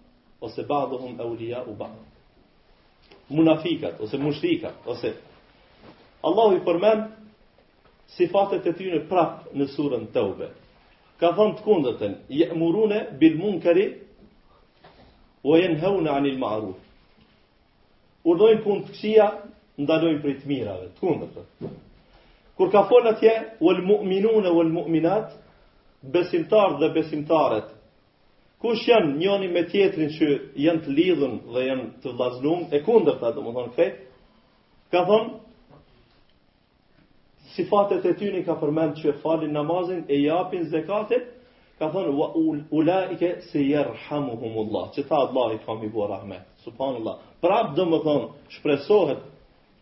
ose 0.42 0.64
ba'duhum 0.66 1.20
eulia 1.22 1.60
u 1.70 1.74
ba'd. 1.78 1.98
Munafikat, 3.30 4.00
ose 4.02 4.18
mushrikat, 4.18 4.74
ose... 4.90 5.12
Allah 6.26 6.56
i 6.56 6.60
përmen 6.66 7.04
sifatet 8.18 8.66
e 8.66 8.72
tyre 8.80 8.98
prap 9.10 9.44
në 9.56 9.68
surën 9.76 10.08
të 10.10 10.24
ka 11.20 11.30
thënë 11.36 11.56
të 11.58 11.64
kundërtën, 11.66 12.12
jëmurune 12.40 12.98
bil 13.20 13.34
munkari, 13.40 13.82
o 15.44 15.56
heune 15.60 16.12
anil 16.14 16.38
ma'ruf. 16.40 16.78
Urdojnë 18.30 18.62
punë 18.64 18.84
të 18.86 18.94
këshia, 18.94 19.26
ndalojnë 19.80 20.20
prej 20.24 20.34
të 20.40 20.48
mirave, 20.50 20.88
të 20.96 21.04
kundërtën. 21.04 21.74
Kur 22.56 22.72
ka 22.72 22.82
thënë 22.90 23.12
atje, 23.14 23.34
o 23.64 23.72
lë 23.76 23.84
mu'minune, 23.88 24.48
o 24.52 24.64
mu'minat, 24.80 25.36
besimtarët 26.12 26.80
dhe 26.82 26.90
besimtarët, 26.96 27.68
kush 28.60 28.86
janë 28.90 29.14
njëni 29.18 29.52
me 29.52 29.62
tjetrin 29.70 30.10
që 30.16 30.26
janë 30.60 30.84
të 30.86 30.96
lidhën 30.98 31.36
dhe 31.54 31.66
janë 31.68 31.86
të 32.04 32.16
vlazlumë, 32.16 32.66
e 32.76 32.82
kundërta, 32.84 33.34
dhe 33.36 33.44
më 33.44 33.52
thënë 33.58 33.74
këtë, 33.76 33.92
ka 34.92 35.04
thënë, 35.08 35.30
sifatet 37.57 38.05
e 38.07 38.12
tyre 38.18 38.40
ka 38.46 38.55
përmend 38.61 38.98
që 39.01 39.14
falin 39.22 39.53
namazin 39.55 40.03
e 40.09 40.18
japin 40.22 40.66
zakatet, 40.72 41.26
ka 41.80 41.88
thon 41.94 42.11
wa 42.18 42.28
ulaike 42.70 43.30
se 43.51 43.59
yerhamuhumullah, 43.62 44.90
që 44.94 45.07
ta 45.09 45.18
Allah 45.26 45.55
i 45.57 45.61
ka 45.64 45.74
i 45.82 45.88
bua 45.94 46.09
rahmet. 46.12 46.44
Subhanallah. 46.64 47.16
Prap 47.40 47.72
do 47.76 47.86
të 47.90 48.01
thon, 48.05 48.26
shpresohet 48.57 49.22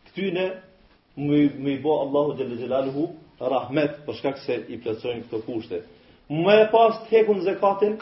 këtyne 0.09 0.47
më 1.17 1.73
i 1.75 1.79
bë 1.83 1.95
Allahu 2.05 2.37
dhe 2.39 2.47
lejalahu 2.53 3.09
rahmet 3.53 4.01
për 4.07 4.17
shkak 4.21 4.39
se 4.47 4.57
i 4.75 4.79
plotësojnë 4.83 5.27
këto 5.27 5.41
kushte. 5.49 5.81
Më 6.31 6.55
e 6.63 6.65
pas 6.73 7.03
tekun 7.11 7.43
zakatin 7.49 7.97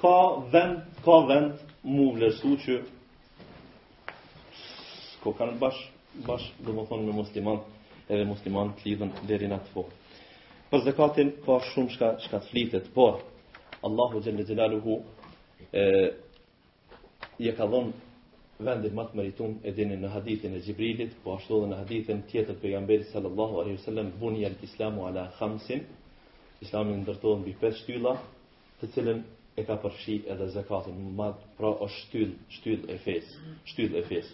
ka 0.00 0.16
vend 0.52 0.80
ka 1.04 1.16
vend 1.28 1.78
mu 1.84 2.10
vlerësu 2.16 2.56
që 2.64 2.74
ko 5.22 5.32
kanë 5.32 5.58
bash 5.60 5.80
bash 6.26 6.50
do 6.64 6.72
të 6.78 6.84
thon 6.88 7.04
me 7.08 7.12
muslimanë 7.16 7.73
edhe 8.12 8.24
musliman 8.28 8.72
të 8.76 8.88
lidhën 8.90 9.12
deri 9.28 9.48
në 9.48 9.56
atë 9.58 9.72
fund. 9.72 9.92
Për 10.70 10.82
zakatin 10.88 11.30
ka 11.44 11.58
shumë 11.70 11.94
çka 11.94 12.08
çka 12.24 12.40
të 12.42 12.50
flitet, 12.50 12.88
por 12.94 13.20
Allahu 13.84 14.20
xhallahu 14.24 14.46
xhelaluhu 14.48 14.94
e 15.72 15.84
ia 17.44 17.54
ka 17.56 17.66
dhënë 17.72 17.94
vendin 18.64 18.94
më 18.96 19.04
të 19.08 19.16
meritum 19.18 19.52
e 19.64 19.70
në 19.72 20.08
hadithin 20.14 20.54
e 20.54 20.60
Xhibrilit, 20.60 21.12
po 21.24 21.34
ashtu 21.36 21.58
edhe 21.58 21.68
në 21.72 21.76
hadithin 21.82 22.20
tjetër 22.30 22.56
pejgamberi 22.62 23.04
sallallahu 23.12 23.54
alaihi 23.62 23.78
wasallam 23.80 24.10
buni 24.20 24.44
al-islamu 24.46 25.06
ala 25.06 25.30
khamsin. 25.38 25.80
Islami 26.60 26.96
ndërtohet 26.96 27.40
mbi 27.42 27.54
pesë 27.60 27.78
shtylla, 27.82 28.14
të 28.80 28.84
cilën 28.94 29.20
e 29.58 29.64
ka 29.66 29.76
përfshi 29.82 30.16
edhe 30.32 30.46
zakatin, 30.54 30.94
mad, 31.18 31.36
pra 31.58 31.70
është 31.84 32.00
shtyll, 32.06 32.32
shtyll 32.48 32.84
e 32.88 32.96
fes, 33.04 33.26
shtyllë 33.72 33.98
e 34.00 34.04
fes. 34.08 34.26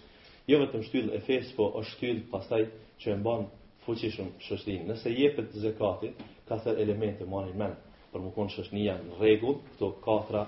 Jo 0.49 0.61
vetëm 0.62 0.83
shtyllë 0.89 1.12
e 1.16 1.21
fes, 1.27 1.45
po 1.57 1.64
është 1.81 1.91
shtyll 1.97 2.21
pasaj 2.31 2.62
që 3.01 3.09
e 3.16 3.18
mban 3.23 3.49
fuqishëm 3.87 4.28
shështin. 4.45 4.83
Nëse 4.91 5.09
jepet 5.14 5.53
zekatit, 5.62 6.14
ka 6.49 6.59
thër 6.64 6.81
elemente, 6.83 7.24
ma 7.26 7.45
një 7.47 7.57
men, 7.61 7.74
për 8.12 8.24
më 8.24 8.33
konë 8.37 8.55
shështinja 8.57 8.97
në 9.07 9.20
regull, 9.20 9.59
këto 9.72 9.93
katra, 10.05 10.45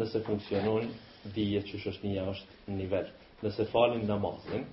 nëse 0.00 0.22
funksionon, 0.26 0.90
dhije 1.34 1.64
që 1.68 1.80
shështinja 1.86 2.26
është 2.32 2.60
në 2.70 2.76
nivel. 2.82 3.10
Nëse 3.42 3.66
falin 3.72 4.06
namazin, 4.08 4.66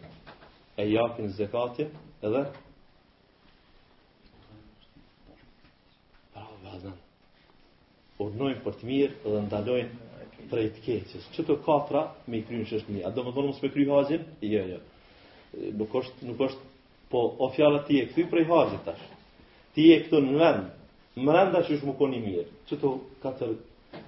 e 0.80 0.88
jakin 0.92 1.32
zekatin, 1.40 1.92
edhe 2.22 2.46
Bravo, 6.36 6.56
vazhdan. 6.66 6.96
Urnojnë 8.24 8.62
për 8.64 8.78
të 8.80 8.90
mirë 8.90 9.16
edhe 9.26 9.44
ndalojnë 9.48 10.12
prej 10.52 10.68
të 10.76 10.84
keqës. 10.86 11.28
Që 11.36 11.44
të 11.48 11.56
katra 11.66 12.06
me 12.30 12.38
i 12.42 12.46
kryin 12.48 12.68
që 12.70 12.80
është 12.82 13.02
A 13.08 13.12
do 13.12 13.24
më 13.26 13.34
thonë 13.36 13.48
mos 13.52 13.62
me 13.64 13.70
kry 13.74 13.86
hazin? 13.90 14.24
Jo, 14.46 14.64
jo. 14.74 14.80
Nuk 15.80 15.94
është, 16.00 16.28
nuk 16.28 16.42
është 16.48 16.60
Po, 17.10 17.36
o 17.38 17.50
fjala 17.54 17.84
ti 17.86 18.00
e 18.02 18.08
këthy 18.10 18.26
prej 18.32 18.48
haqit 18.50 18.84
tash. 18.88 19.02
Ti 19.78 19.84
e 19.94 19.98
këtu 20.06 20.22
në 20.26 20.38
vend, 20.42 20.70
më 21.22 21.34
renda 21.36 21.62
që 21.68 21.76
është 21.78 21.90
më 21.90 21.94
koni 22.00 22.22
mirë. 22.24 22.46
Që 22.70 22.78
katër, 23.26 23.52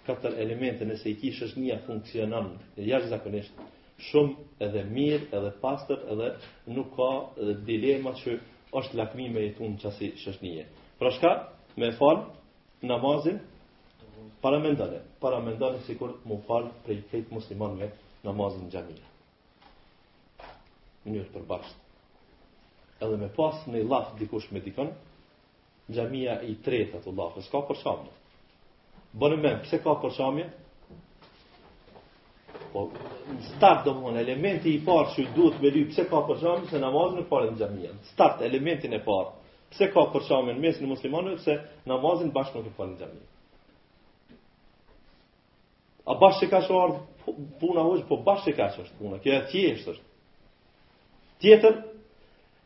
katër 0.08 0.38
elemente 0.45 0.86
nëse 0.89 1.06
i 1.12 1.18
kishë 1.22 1.50
është 1.50 1.66
një 1.66 1.78
funksionan, 1.86 2.48
jashtë 2.82 3.12
zakonisht, 3.14 3.62
shumë 4.10 4.50
edhe 4.66 4.84
mirë, 4.95 5.30
edhe 5.39 5.52
pastër, 5.62 6.02
edhe 6.16 6.32
nuk 6.74 6.89
ka 6.98 7.10
edhe 7.38 7.56
dilema 7.70 8.16
që 8.24 8.38
është 8.82 8.98
lakmi 9.00 9.30
me 9.34 9.45
jetu 9.45 9.68
në 9.70 9.82
qasi 9.84 10.10
shëshnije. 10.24 10.66
Pra 11.00 11.12
shka, 11.16 11.34
me 11.78 11.91
falë, 12.02 12.26
namazin, 12.89 13.38
paramendane, 14.45 15.04
paramendane 15.24 15.84
si 15.86 15.95
kur 15.98 16.18
mu 16.30 16.39
falë 16.50 16.74
prej 16.86 17.04
kejtë 17.12 17.34
musliman 17.36 17.78
me 17.80 17.91
namazin 18.30 18.70
gjamija. 18.74 19.14
Njërë 21.12 21.34
përbashtë 21.38 21.86
edhe 23.02 23.18
me 23.18 23.30
pas 23.36 23.60
në 23.70 23.84
laf 23.89 24.14
dikush 24.20 24.50
me 24.52 24.62
dikon, 24.64 24.89
gjamia 25.88 26.39
i 26.50 26.56
tretë 26.64 27.00
ato 27.00 27.14
lafë, 27.16 27.43
s'ka 27.48 27.62
përshamje. 27.70 28.14
Bënë 29.18 29.38
me, 29.41 29.54
pse 29.66 29.80
ka 29.84 29.93
përshamje? 30.04 30.48
Po, 32.74 32.88
në 33.32 33.54
start 33.54 33.86
do 33.86 33.93
mëhon, 33.98 34.18
elementi 34.20 34.74
i 34.76 34.82
parë 34.86 35.14
që 35.16 35.28
duhet 35.38 35.62
me 35.64 35.72
ly, 35.72 35.86
pse 35.91 36.08
ka 36.10 36.24
përshamje, 36.28 36.70
se 36.72 36.82
namaz 36.84 37.16
në 37.18 37.28
parë 37.30 37.54
në 37.54 37.62
gjamia. 37.62 37.93
Start, 38.12 38.41
elementin 38.48 38.98
e 38.98 39.02
parë, 39.06 39.32
pse 39.76 39.89
ka 39.93 40.06
përshamje 40.16 40.58
në 40.58 40.64
mes 40.66 40.82
në 40.84 40.91
muslimanë, 40.91 41.36
pse 41.41 41.58
namazin 41.89 42.34
bashkë 42.36 42.64
në 42.66 42.72
e 42.74 42.78
parë 42.78 42.91
në 42.95 43.00
gjamia. 43.04 43.28
A 46.08 46.16
bashkë 46.20 46.52
ka 46.54 46.62
shë 46.66 46.76
ardhë, 46.82 47.02
po, 47.26 47.34
puna 47.62 47.84
hoqë, 47.86 48.06
po 48.10 48.20
bashkë 48.26 48.54
ka 48.58 48.70
shë 48.74 48.86
është 48.88 49.00
puna, 49.02 49.18
kjo 49.24 49.34
e 49.38 49.43
thjeshtë 49.54 49.93
është. 49.95 50.06
Tjetër, 51.43 51.74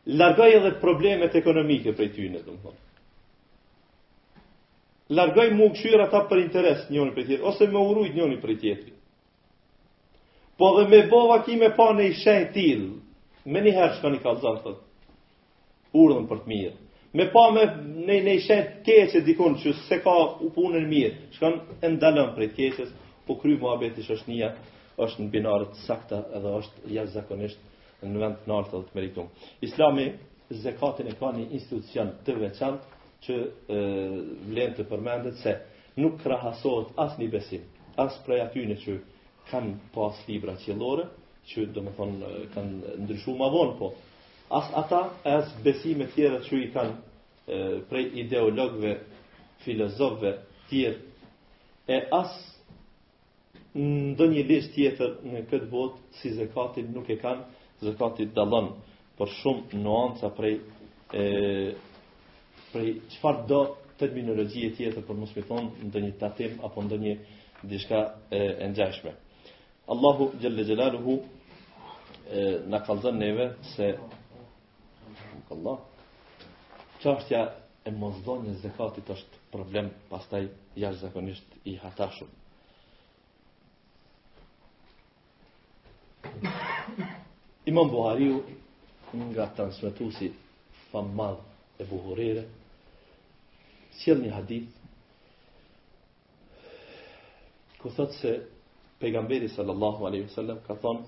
largoj 0.06 0.54
edhe 0.56 0.70
problemet 0.80 1.34
ekonomike 1.38 1.92
prej 1.96 2.08
tyne, 2.16 2.38
dhe 2.42 2.50
më 2.56 2.62
thonë. 2.62 2.80
Largoj 5.12 5.48
mu 5.54 5.68
këshyra 5.76 6.06
ta 6.10 6.22
për 6.30 6.40
interes 6.46 6.86
njënë 6.90 7.14
për 7.14 7.26
tjetëri, 7.28 7.44
ose 7.50 7.66
me 7.74 7.80
urujt 7.90 8.14
njënë 8.16 8.38
për 8.42 8.54
tjetëri. 8.62 8.94
Po 10.58 10.70
dhe 10.78 10.86
me 10.92 11.02
bova 11.10 11.36
ki 11.44 11.56
me 11.60 11.68
pa 11.76 11.86
në 11.98 12.06
i 12.10 12.14
shenjë 12.22 12.48
tilë, 12.54 12.88
me 13.52 13.60
një 13.62 13.74
herë 13.76 13.96
shka 13.98 14.10
një 14.14 14.22
kalzanë, 14.24 14.74
urdhën 16.02 16.26
për 16.30 16.42
të 16.42 16.50
mirë. 16.54 16.76
Me 17.18 17.26
pa 17.34 17.42
me 17.52 17.66
në, 17.68 18.18
në 18.24 18.34
i 18.36 18.42
shenjë 18.46 18.68
të 18.72 18.80
keqe 18.88 19.22
dikun 19.26 19.58
që 19.62 19.74
se 19.86 20.00
ka 20.04 20.16
u 20.40 20.48
punën 20.56 20.86
mirë, 20.90 21.28
shka 21.36 21.52
në 21.82 21.92
ndalën 21.98 22.32
për 22.36 22.46
të 22.46 22.50
keqës, 22.60 22.94
po 23.26 23.36
kry 23.42 23.58
mu 23.60 23.68
abetish 23.76 24.08
është 24.16 24.32
njëja, 24.32 24.50
është 25.06 25.22
në 25.26 25.32
binarët 25.36 25.76
sakta 25.86 26.22
edhe 26.38 26.56
është 26.62 26.94
jashtë 26.96 27.18
zakonishtë 27.18 27.70
në 28.08 28.20
vend 28.22 28.38
të 28.42 28.50
nartë 28.50 28.76
dhe 28.78 28.86
të 28.88 28.96
meritum. 28.98 29.28
Islami, 29.66 30.06
zekatin 30.62 31.08
e 31.08 31.14
ka 31.18 31.30
një 31.34 31.46
institucion 31.58 32.10
të 32.26 32.34
veçantë 32.40 33.00
që 33.22 33.36
vlen 34.50 34.74
të 34.76 34.86
përmendet 34.90 35.36
se 35.42 35.54
nuk 36.02 36.18
krahasohet 36.22 36.90
as 36.98 37.14
një 37.20 37.28
besim, 37.32 37.64
as 38.00 38.16
prej 38.26 38.40
atyne 38.46 38.76
që 38.82 38.96
kanë 39.50 39.76
pas 39.94 40.18
libra 40.28 40.56
qëllore, 40.64 41.06
që 41.50 41.68
do 41.74 41.82
më 41.84 41.92
thonë 41.96 42.32
kanë 42.54 42.96
ndryshu 43.02 43.34
ma 43.36 43.48
vonë 43.50 43.74
po, 43.78 43.92
as 44.52 44.68
ata 44.78 45.02
as 45.26 45.48
besime 45.64 46.06
tjera 46.14 46.42
që 46.46 46.60
i 46.60 46.68
kanë 46.74 47.82
prej 47.90 48.04
ideologve, 48.22 48.96
filozofve 49.64 50.36
tjera, 50.70 50.98
e 51.90 51.96
as 52.14 52.34
në 53.74 54.26
një 54.28 54.42
lisht 54.50 54.74
tjetër 54.74 55.16
në 55.32 55.40
këtë 55.50 55.68
botë 55.72 56.18
si 56.20 56.32
zekatin 56.36 56.90
nuk 56.94 57.08
e 57.10 57.16
kanë, 57.22 57.46
zekati 57.82 58.28
dallon 58.34 58.70
për 59.18 59.30
shumë 59.38 59.80
nuanca 59.84 60.28
prej 60.36 60.54
e 61.22 61.24
prej 62.72 62.90
çfarë 63.16 63.44
do 63.50 63.60
terminologji 64.00 64.62
e 64.68 64.72
tjetër 64.76 65.04
për 65.08 65.18
mos 65.20 65.34
më 65.36 65.44
thon 65.50 65.68
ndonjë 65.90 66.12
tatim 66.22 66.54
apo 66.66 66.84
ndonjë 66.86 67.14
diçka 67.70 68.00
e, 68.32 68.40
e 68.64 68.68
ngjashme. 68.72 69.12
Allahu 69.92 70.24
jalla 70.42 70.64
jalaluhu 70.70 71.14
na 72.72 72.78
qallzon 72.86 73.16
neve 73.22 73.46
se 73.74 73.86
Allah 75.52 75.78
çështja 77.02 77.42
e 77.84 77.90
mosdhënies 78.00 78.56
së 78.62 78.70
zakatit 78.70 79.06
është 79.16 79.34
problem 79.52 79.92
pastaj 80.10 80.44
jashtëzakonisht 80.80 81.50
i 81.70 81.74
hatashu. 81.82 82.26
Imam 87.72 87.88
Buhariu 87.88 88.44
nga 89.32 89.46
transmetusi 89.56 90.26
famad 90.90 91.36
e 91.80 91.84
buhurire 91.88 92.42
sjell 93.98 94.20
një 94.20 94.32
hadith 94.36 94.66
ku 97.80 97.88
thot 97.96 98.12
se 98.20 98.32
pejgamberi 99.00 99.48
sallallahu 99.56 100.00
alaihi 100.08 100.26
wasallam 100.28 100.58
ka 100.66 100.74
thon 100.82 100.98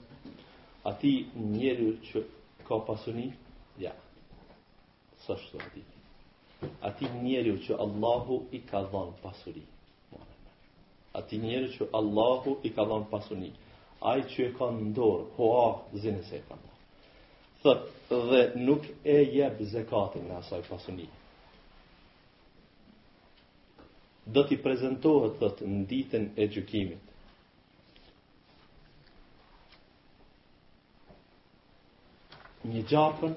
ati 0.90 1.12
njeriu 1.52 1.92
që 2.08 2.18
ka 2.68 2.76
pasuni 2.86 3.26
ja 3.84 3.92
sa 5.26 5.36
hadith, 5.36 5.60
ati 5.60 5.84
ati 6.88 7.12
njeriu 7.24 7.54
që 7.66 7.72
Allahu 7.84 8.34
i 8.56 8.64
ka 8.70 8.80
dhënë 8.92 9.14
pasuri 9.22 9.62
ati 11.20 11.34
njeriu 11.44 11.68
që 11.76 11.84
Allahu 12.00 12.50
i 12.64 12.72
ka 12.76 12.82
dhënë 12.88 13.10
pasuni 13.12 13.50
ai 14.04 14.22
që 14.28 14.44
e 14.48 14.52
ka 14.58 14.66
në 14.74 14.90
dorë, 14.96 15.26
po 15.36 15.48
a 15.58 15.68
zinë 16.02 16.22
se 16.28 16.42
ka. 16.48 16.58
Thot 17.62 17.84
dhe 18.28 18.40
nuk 18.60 18.84
e 19.08 19.14
jep 19.32 19.60
zekatin 19.72 20.26
në 20.28 20.40
asaj 20.42 20.60
pasuni. 20.68 21.06
Do 24.34 24.42
t'i 24.48 24.58
prezantohet 24.64 25.38
thot 25.40 25.62
në 25.68 25.78
ditën 25.88 26.28
e 26.40 26.48
gjykimit. 26.52 27.10
Një 32.68 32.84
gjarpën 32.88 33.34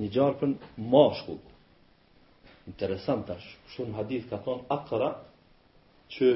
Një 0.00 0.08
gjarpën 0.12 0.50
Mashkull 0.92 1.38
Interesant 2.68 3.24
tash 3.30 3.46
Shumë 3.72 3.96
hadith 3.96 4.26
ka 4.28 4.42
thonë 4.44 4.68
akra 4.76 5.08
Që 6.12 6.28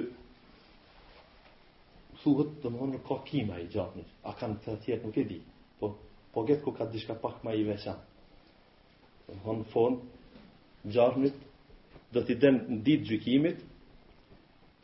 thuhet, 2.27 2.59
dhe 2.63 2.71
më 2.75 2.79
thonë, 2.79 2.99
ka 3.09 3.17
kima 3.29 3.57
i 3.63 3.67
gjatënit, 3.71 4.09
a 4.27 4.33
kanë 4.41 4.57
të 4.65 4.73
tjetë, 4.85 5.07
nuk 5.07 5.19
e 5.21 5.25
di, 5.31 5.39
po, 5.79 5.91
po 6.35 6.43
getë 6.49 6.65
ku 6.65 6.73
ka 6.75 6.87
dishka 6.91 7.15
pak 7.23 7.43
ma 7.47 7.53
i 7.55 7.63
veçan. 7.69 8.01
Dhe 9.29 9.39
më 9.47 9.55
në 9.61 9.67
fonë, 9.71 10.01
gjatënit, 10.95 11.37
dhe 12.15 12.23
t'i 12.27 12.37
denë 12.43 12.65
në 12.71 12.81
ditë 12.87 13.07
gjykimit, 13.11 13.63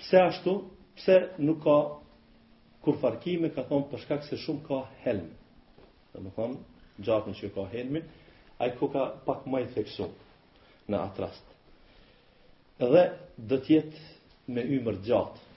pse 0.03 0.20
ashtu, 0.30 0.57
pse 1.01 1.16
nuk 1.47 1.61
ka 1.66 1.76
kur 2.84 2.97
farkime, 3.03 3.51
ka 3.55 3.62
thonë, 3.70 3.90
përshkak 3.90 4.24
se 4.30 4.38
shumë 4.47 4.64
ka 4.70 4.78
helm. 5.05 5.28
Dhe 6.14 6.22
më 6.24 6.30
thonë, 6.38 6.59
gjatënit 7.07 7.43
që 7.43 7.53
ka 7.57 7.66
helmin 7.74 8.07
a 8.62 8.70
i 8.70 8.76
ku 8.78 8.86
ka 8.95 9.09
pak 9.26 9.47
ma 9.51 9.62
i 9.64 9.68
theksu 9.74 10.07
në 10.90 11.03
atë 11.09 11.24
rast. 11.24 11.57
Dhe 12.82 13.05
dhe 13.51 13.59
tjetë 13.66 14.11
me 14.55 14.62
ymër 14.78 14.97
gjatë, 15.09 15.49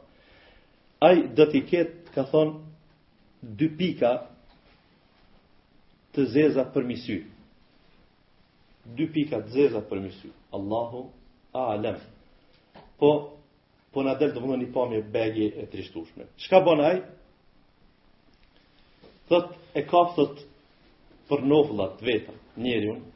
Ai 1.07 1.21
do 1.37 1.45
t'i 1.51 1.61
ketë, 1.71 2.09
ka 2.15 2.23
thonë, 2.31 2.55
dy 3.59 3.67
pika 3.81 4.11
të 6.15 6.25
zeza 6.33 6.65
për 6.73 6.87
misy. 6.89 7.19
Dy 8.97 9.07
pika 9.17 9.43
të 9.45 9.53
zeza 9.59 9.83
për 9.91 10.01
misy. 10.07 10.33
Allahu, 10.57 11.05
a 11.61 11.67
alem. 11.75 12.01
Po, 12.99 13.11
po 13.93 14.03
në 14.03 14.17
delë 14.23 14.35
të 14.39 14.43
vëndë 14.45 14.59
një 14.93 14.97
e 14.97 15.03
begje 15.17 15.51
e 15.63 15.67
trishtushme. 15.75 16.25
Shka 16.47 16.63
bonaj? 16.67 16.97
Thot, 19.29 19.53
e 19.81 19.85
kaftot 19.93 20.41
për 21.29 21.45
novëllat 21.53 21.97
të 21.99 22.05
veta, 22.09 22.33
njeri 22.57 22.87
unë, 22.95 23.07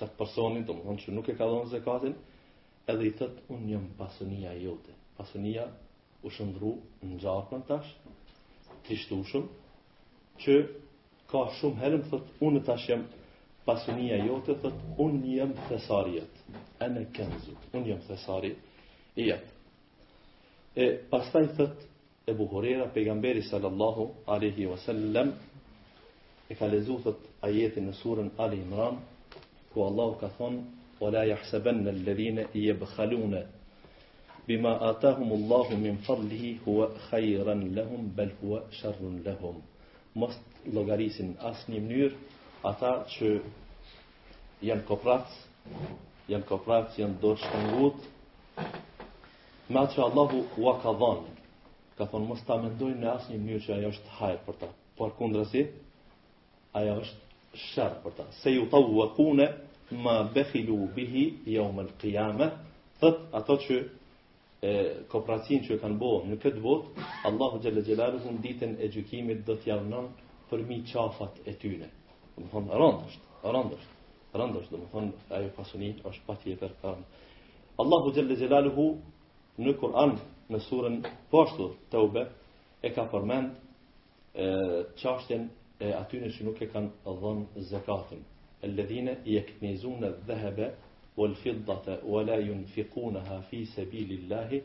të 0.00 0.06
të 0.08 0.16
personin, 0.18 0.62
të 0.64 0.72
më 0.72 0.82
thonë 0.84 1.00
që 1.00 1.12
nuk 1.12 1.26
e 1.28 1.34
ka 1.36 1.44
dhonë 1.50 1.70
zekatin, 1.74 2.14
edhe 2.88 3.04
i 3.04 3.12
thëtë, 3.18 3.42
unë 3.52 3.66
njëmë 3.66 3.96
pasonia 3.98 4.52
jote. 4.56 4.92
Pasonia 5.18 5.66
u 6.24 6.30
shëndru 6.32 6.70
në 7.04 7.18
gjakën 7.20 7.62
tash, 7.68 7.90
të 8.86 8.92
ishtu 8.96 9.18
shumë, 9.30 9.48
që 10.40 10.54
ka 11.30 11.42
shumë 11.60 11.80
herëm, 11.84 12.06
thëtë 12.08 12.38
unë 12.48 12.62
tash 12.68 12.88
jam 12.88 13.02
pasonia 13.68 14.16
jote, 14.24 14.56
thëtë 14.56 14.96
unë 15.04 15.20
njëmë 15.26 15.68
thesari 15.68 16.16
jetë, 16.18 16.48
e 16.80 17.04
kenzu, 17.16 17.52
unë 17.74 17.84
njëmë 17.84 18.08
thesari 18.08 18.54
jetë. 19.20 19.52
E 20.80 20.86
pastaj 21.12 21.44
thëtë 21.60 21.88
e 22.30 22.34
buhorera, 22.38 22.88
pegamberi 22.94 23.42
sallallahu 23.50 24.08
aleyhi 24.32 24.66
wasallam, 24.70 25.34
e 26.48 26.52
ka 26.56 26.66
lezu 26.72 26.96
thëtë 27.04 27.38
ajetin 27.46 27.88
në 27.90 27.94
surën 28.02 28.30
Ali 28.44 28.62
Imran, 28.64 29.00
ku 29.72 29.82
Allahu 29.86 30.18
ka 30.18 30.28
thonë, 30.38 30.62
o 31.00 31.08
la 31.14 31.24
jahseben 31.30 31.78
në 31.86 32.44
i 32.60 32.68
e 32.68 32.76
bima 34.46 34.70
atahum 34.84 35.32
Allahu 35.32 35.76
min 35.80 35.98
fadlihi 36.06 36.50
hua 36.66 36.86
khayran 37.10 37.60
lehum, 37.76 38.08
bel 38.16 38.30
hua 38.42 38.60
sharrun 38.78 39.20
lehum. 39.24 39.60
Mos 40.14 40.34
logarisin 40.74 41.28
asë 41.50 41.70
një 41.72 41.80
mënyrë, 41.86 42.16
ata 42.70 42.90
që 43.12 43.28
janë 44.70 44.84
kopratës, 44.88 45.34
janë 46.32 46.44
kopratës, 46.50 46.98
janë 47.02 47.20
dorë 47.22 47.38
shkëngut, 47.44 48.10
ma 49.74 49.84
që 49.92 50.02
Allahu 50.08 50.42
hua 50.58 50.74
ka 50.82 50.96
dhonë, 51.04 51.38
ka 51.98 52.10
thonë, 52.10 52.26
mos 52.32 52.42
ta 52.46 52.58
mendoj 52.64 52.90
në 52.98 53.08
asë 53.14 53.32
një 53.32 53.38
mënyrë 53.44 53.64
që 53.66 53.74
ajo 53.78 53.94
është 53.94 54.14
hajrë 54.18 54.44
për 54.48 54.60
ta, 54.64 54.70
por 54.98 55.14
kundrësi, 55.20 55.68
ajo 56.82 56.98
është 57.04 57.29
shërë 57.54 57.96
për 58.04 58.12
ta, 58.16 58.24
se 58.42 58.50
ju 58.52 58.66
tavu 58.70 58.96
ma 59.90 60.22
bekhilu 60.34 60.76
bihi, 60.94 61.24
ja 61.50 61.62
u 61.62 61.72
mëllë 61.72 62.50
ato 63.34 63.56
që 63.56 63.78
e, 64.62 64.74
kopratin 65.10 65.64
që 65.66 65.80
kanë 65.82 65.98
bohë 65.98 66.28
në 66.30 66.36
këtë 66.42 66.60
botë, 66.62 67.06
Allahu 67.26 67.58
Gjellë 67.64 67.82
Gjellarë 67.86 68.34
ditën 68.44 68.76
e 68.84 68.88
gjykimit 68.94 69.42
do 69.46 69.56
t'ja 69.64 69.80
unën 69.82 70.06
për 70.50 70.62
mi 70.68 70.78
qafat 70.92 71.40
e 71.46 71.52
tyne. 71.54 71.90
Dhe 72.36 72.42
më 72.44 72.50
thonë, 72.50 72.70
rëndësht, 72.70 73.22
rëndësht, 73.50 73.98
rëndësht, 74.38 74.70
dhe 74.76 74.92
thonë, 74.92 75.12
ajo 75.34 75.48
pasunit 75.58 76.04
është 76.06 76.26
pati 76.26 76.52
e 76.52 76.56
për 76.62 76.74
përën. 76.82 77.02
Allahu 77.78 78.12
Gjellë 78.12 78.96
në 79.60 79.74
Kur'an 79.80 80.14
në 80.50 80.58
surën 80.70 81.02
poshtu 81.30 81.66
të 81.90 81.98
ube, 82.06 82.22
e 82.82 82.88
ka 82.96 83.04
përmend 83.10 83.56
e, 84.34 85.48
e 85.80 85.94
atyne 85.96 86.28
që 86.34 86.44
nuk 86.44 86.58
e 86.60 86.66
kanë 86.74 87.10
dhënë 87.22 87.62
zakatin. 87.70 88.20
Alladhina 88.66 89.14
yaknizuna 89.24 90.10
adh-dhahaba 90.12 90.66
wal-fiddata 91.16 91.94
wa 92.12 92.20
la 92.28 92.36
yunfiqunaha 92.48 93.38
fi 93.48 93.62
sabilillahi 93.74 94.58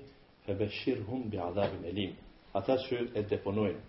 fabashirhum 0.46 1.22
bi'adhabin 1.32 1.84
alim. 1.92 2.12
Ata 2.60 2.76
që 2.88 2.96
e 3.16 3.22
deponojnë 3.30 3.84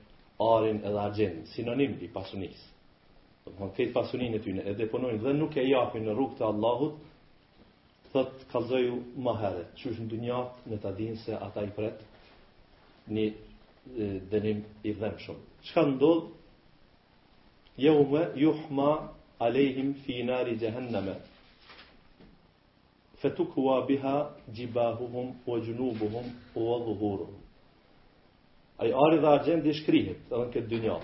arin 0.53 0.79
edhe 0.89 1.01
argjentin 1.07 1.47
sinonim 1.55 1.99
i 2.01 2.09
pasunisë. 2.15 2.69
Do 3.47 3.51
të 3.51 3.59
thonë 3.59 3.75
këtë 3.75 3.91
pasuninë 3.97 4.39
e 4.39 4.43
tyre 4.47 4.63
e 4.71 4.77
deponojnë 4.79 5.23
dhe 5.27 5.35
nuk 5.41 5.59
e 5.63 5.67
japin 5.67 6.07
në 6.07 6.15
rrugë 6.17 6.39
të 6.39 6.47
Allahut, 6.51 6.95
thot 8.13 8.47
kallëzoju 8.53 8.97
më 9.27 9.35
herët, 9.43 9.75
që 9.83 9.91
është 9.91 10.03
në 10.05 10.11
dynjat 10.15 10.65
në 10.71 10.79
të 10.83 10.95
dinë 11.01 11.19
se 11.25 11.41
ata 11.47 11.67
i 11.69 11.75
pret 11.75 12.01
një 13.17 13.27
dënim 14.33 14.63
i 14.89 14.95
dhemë 14.99 15.23
shumë. 15.25 15.45
Që 15.67 15.73
ka 15.75 15.83
ndodhë, 15.87 16.36
jehume 17.79 18.31
juhma 18.35 19.09
alejhim 19.41 19.95
fi 20.05 20.23
nar 20.25 20.45
gjehenneme. 20.59 21.15
Fetuk 23.21 23.55
biha 23.89 24.31
gjibahuhum 24.57 25.35
wa 25.47 25.59
gjunubuhum 25.59 26.25
wa 26.55 26.77
dhuhurum. 26.87 27.35
A 28.79 28.87
i 28.87 28.93
ari 28.93 29.19
dhe 29.21 29.27
argendi 29.29 29.73
shkrihet 29.73 30.21
edhe 30.29 30.45
në 30.45 30.51
këtë 30.53 30.69
dynja. 30.69 30.99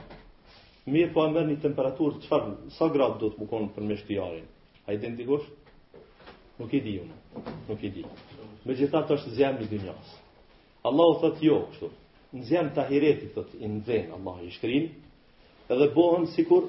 Mir 0.87 1.13
po 1.15 1.25
e 1.25 1.31
mërë 1.33 1.49
një 1.49 1.59
temperaturë, 1.63 2.19
qëfar, 2.25 2.43
sa 2.77 2.89
grad 2.89 3.21
do 3.21 3.29
të 3.31 3.41
mukonë 3.41 3.69
për 3.75 3.83
me 3.87 3.97
shtijarin? 4.03 4.49
A 4.87 4.93
i 4.93 4.99
dindikosh? 5.01 5.47
Nuk 6.59 6.73
i 6.75 6.81
di 6.85 6.97
unë, 7.01 7.17
nuk 7.69 7.81
i 7.85 7.89
di. 7.95 8.03
Me 8.67 8.75
jeta 8.77 9.01
të 9.07 9.15
është 9.17 9.33
zemë 9.39 9.63
i 9.65 9.69
dynjasë. 9.71 10.19
Allahu 10.85 11.17
o 11.17 11.21
thëtë 11.23 11.47
jo, 11.47 11.59
kështu. 11.71 11.91
Në 12.37 12.43
zemë 12.51 12.75
të 12.75 12.83
ahireti, 12.85 13.31
thëtë, 13.37 13.63
i 13.63 13.71
në 13.73 13.81
zemë, 13.89 14.13
Allah 14.19 14.43
i 14.43 14.51
shkrinë, 14.59 14.91
edhe 15.73 15.91
bohëm 15.97 16.25
sikur 16.37 16.67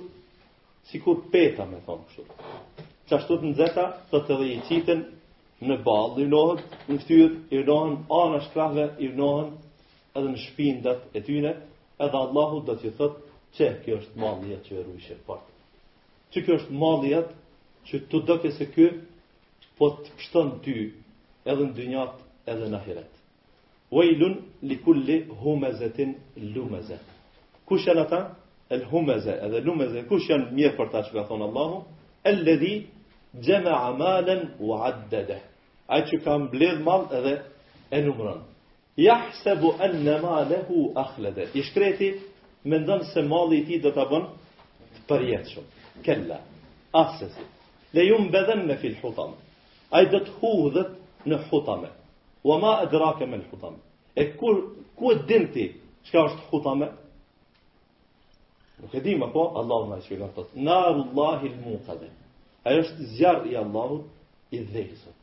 sikur 0.92 1.18
peta 1.32 1.66
me 1.70 1.80
thonë 1.86 2.08
kështu. 2.08 2.24
Qa 3.10 3.20
të 3.28 3.38
në 3.44 3.52
zeta, 3.60 3.86
të 4.12 4.20
të 4.28 4.38
dhe 4.42 4.48
i 4.54 4.58
qiten 4.70 5.04
në 5.70 5.78
balë, 5.86 6.18
i 6.24 6.28
nohët, 6.32 6.64
në 6.90 6.98
këtyr, 7.02 7.30
i 7.56 7.62
nohën, 7.70 7.96
anë 8.22 8.40
është 8.42 8.68
i 9.06 9.10
nohën 9.20 9.52
edhe 10.18 10.30
në 10.34 10.40
shpindat 10.46 11.16
e 11.20 11.24
tyne, 11.28 11.52
edhe 12.06 12.22
Allahu 12.26 12.64
dhe 12.68 12.76
të 12.84 12.92
thot 12.98 13.20
që 13.58 13.70
kjo 13.86 14.00
është 14.02 14.20
malëja 14.24 14.60
që 14.66 14.74
e 14.80 14.84
rrushet 14.88 15.22
partë. 15.28 15.56
Që 16.34 16.44
kjo 16.46 16.54
është 16.60 16.78
malëja 16.84 17.22
që 17.88 18.04
të 18.10 18.24
dëke 18.30 18.52
se 18.60 18.70
kjo 18.76 18.88
po 19.80 19.90
të 20.00 20.18
pështën 20.20 20.50
ty 20.66 20.76
edhe 21.52 21.68
në 21.68 21.74
dynjat 21.80 22.22
edhe 22.54 22.68
në 22.72 22.84
hiret. 22.86 23.12
Wejlun 23.94 24.40
li 24.68 24.78
kulli 24.84 25.22
hume 25.44 26.92
Kush 27.66 27.88
ata? 27.88 28.18
el 28.70 28.84
humeze 28.92 29.32
edhe 29.46 29.60
lumeze, 29.66 30.04
kush 30.10 30.28
janë 30.32 30.48
mjekë 30.56 30.78
për 30.78 30.92
ta 30.94 31.02
që 31.08 31.16
ka 31.18 31.24
thonë 31.30 31.48
Allahu, 31.50 31.80
el 32.32 32.38
ledhi 32.48 32.74
gjeme 33.44 33.72
amalen 33.76 34.46
u 34.60 34.76
addede, 34.78 35.40
a 35.88 36.00
që 36.08 36.22
ka 36.24 36.38
mbledh 36.46 36.80
mal 36.86 37.08
edhe 37.18 37.36
e 37.94 38.02
numërën. 38.06 38.42
Jahsebu 38.98 39.74
en 39.82 39.98
ma 40.06 40.18
malehu 40.22 40.86
akhlede, 41.02 41.48
i 41.58 41.64
shkreti, 41.66 42.12
me 42.64 42.78
ndonë 42.84 43.08
se 43.12 43.22
mali 43.26 43.64
ti 43.68 43.80
dhe 43.82 43.92
të 43.96 44.06
bënë 44.12 44.30
të 44.96 45.02
përjetë 45.10 45.54
shumë, 45.54 45.72
kella, 46.06 46.40
asësit, 46.96 47.64
le 47.94 48.06
ju 48.08 48.20
mbedhen 48.28 48.64
me 48.70 48.78
fil 48.82 48.96
hutamë, 49.02 49.36
a 49.92 50.02
i 50.02 50.08
dhe 50.14 50.22
të 50.28 50.36
hudhët 50.40 50.94
në 51.26 51.42
hutamë, 51.50 51.90
wa 52.46 52.58
ma 52.62 52.78
edrake 52.86 53.26
me 53.26 53.42
lë 53.42 53.50
hutamë, 53.52 53.82
e 54.16 54.24
kur, 54.38 54.62
ku 54.96 55.12
e 55.12 55.20
dinti, 55.30 55.72
qka 56.06 56.24
është 56.30 56.48
hutamë, 56.54 56.92
Nuk 58.84 58.92
e 58.92 59.00
di 59.00 59.14
më 59.16 59.28
po, 59.32 59.44
Allah 59.60 59.82
në 59.88 59.98
e 60.02 60.04
shpjegon 60.04 60.32
tëtë. 60.36 60.60
Narullahi 60.68 61.50
l-mukade. 61.54 62.08
Ajo 62.68 62.80
është 62.84 63.06
zjarë 63.16 63.52
i 63.54 63.54
Allahut 63.60 64.10
i 64.52 64.60
dhejzë. 64.72 65.14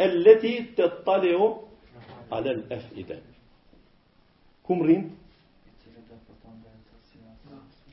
E 0.00 0.06
leti 0.24 0.52
të 0.76 0.86
tali 1.06 1.34
o 1.36 1.48
alel 2.38 2.62
e 2.74 2.78
f 2.80 2.86
i 3.00 3.04
dhe. 3.10 3.18
Kumë 4.66 4.86
rinë? 4.88 5.10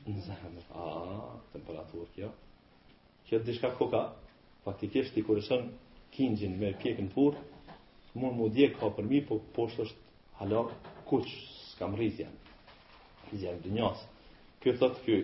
Në 0.08 0.16
zemë. 0.30 0.64
A, 0.82 0.86
temperaturë 1.52 2.08
kjo. 2.16 2.30
Kjo 3.28 3.40
të 3.42 3.46
dishka 3.50 3.74
koka. 3.78 4.04
Faktikisht 4.64 5.18
i 5.20 5.26
kërëshën 5.28 5.66
kingjin 6.14 6.56
me 6.60 6.70
pjekën 6.80 7.08
purë, 7.14 7.40
mund 8.20 8.36
mu 8.38 8.46
dje 8.54 8.70
ka 8.78 8.88
për 8.94 9.08
mi, 9.10 9.20
po 9.28 9.40
poshtë 9.56 9.86
është 9.88 10.16
halak 10.38 10.72
kuqë, 11.10 11.36
s'kam 11.72 11.98
rizjen. 11.98 12.32
Rizjen 13.32 13.60
dë 13.64 13.74
njësë. 13.78 14.11
Kjo 14.62 14.72
thotë 14.80 15.00
kjo, 15.04 15.14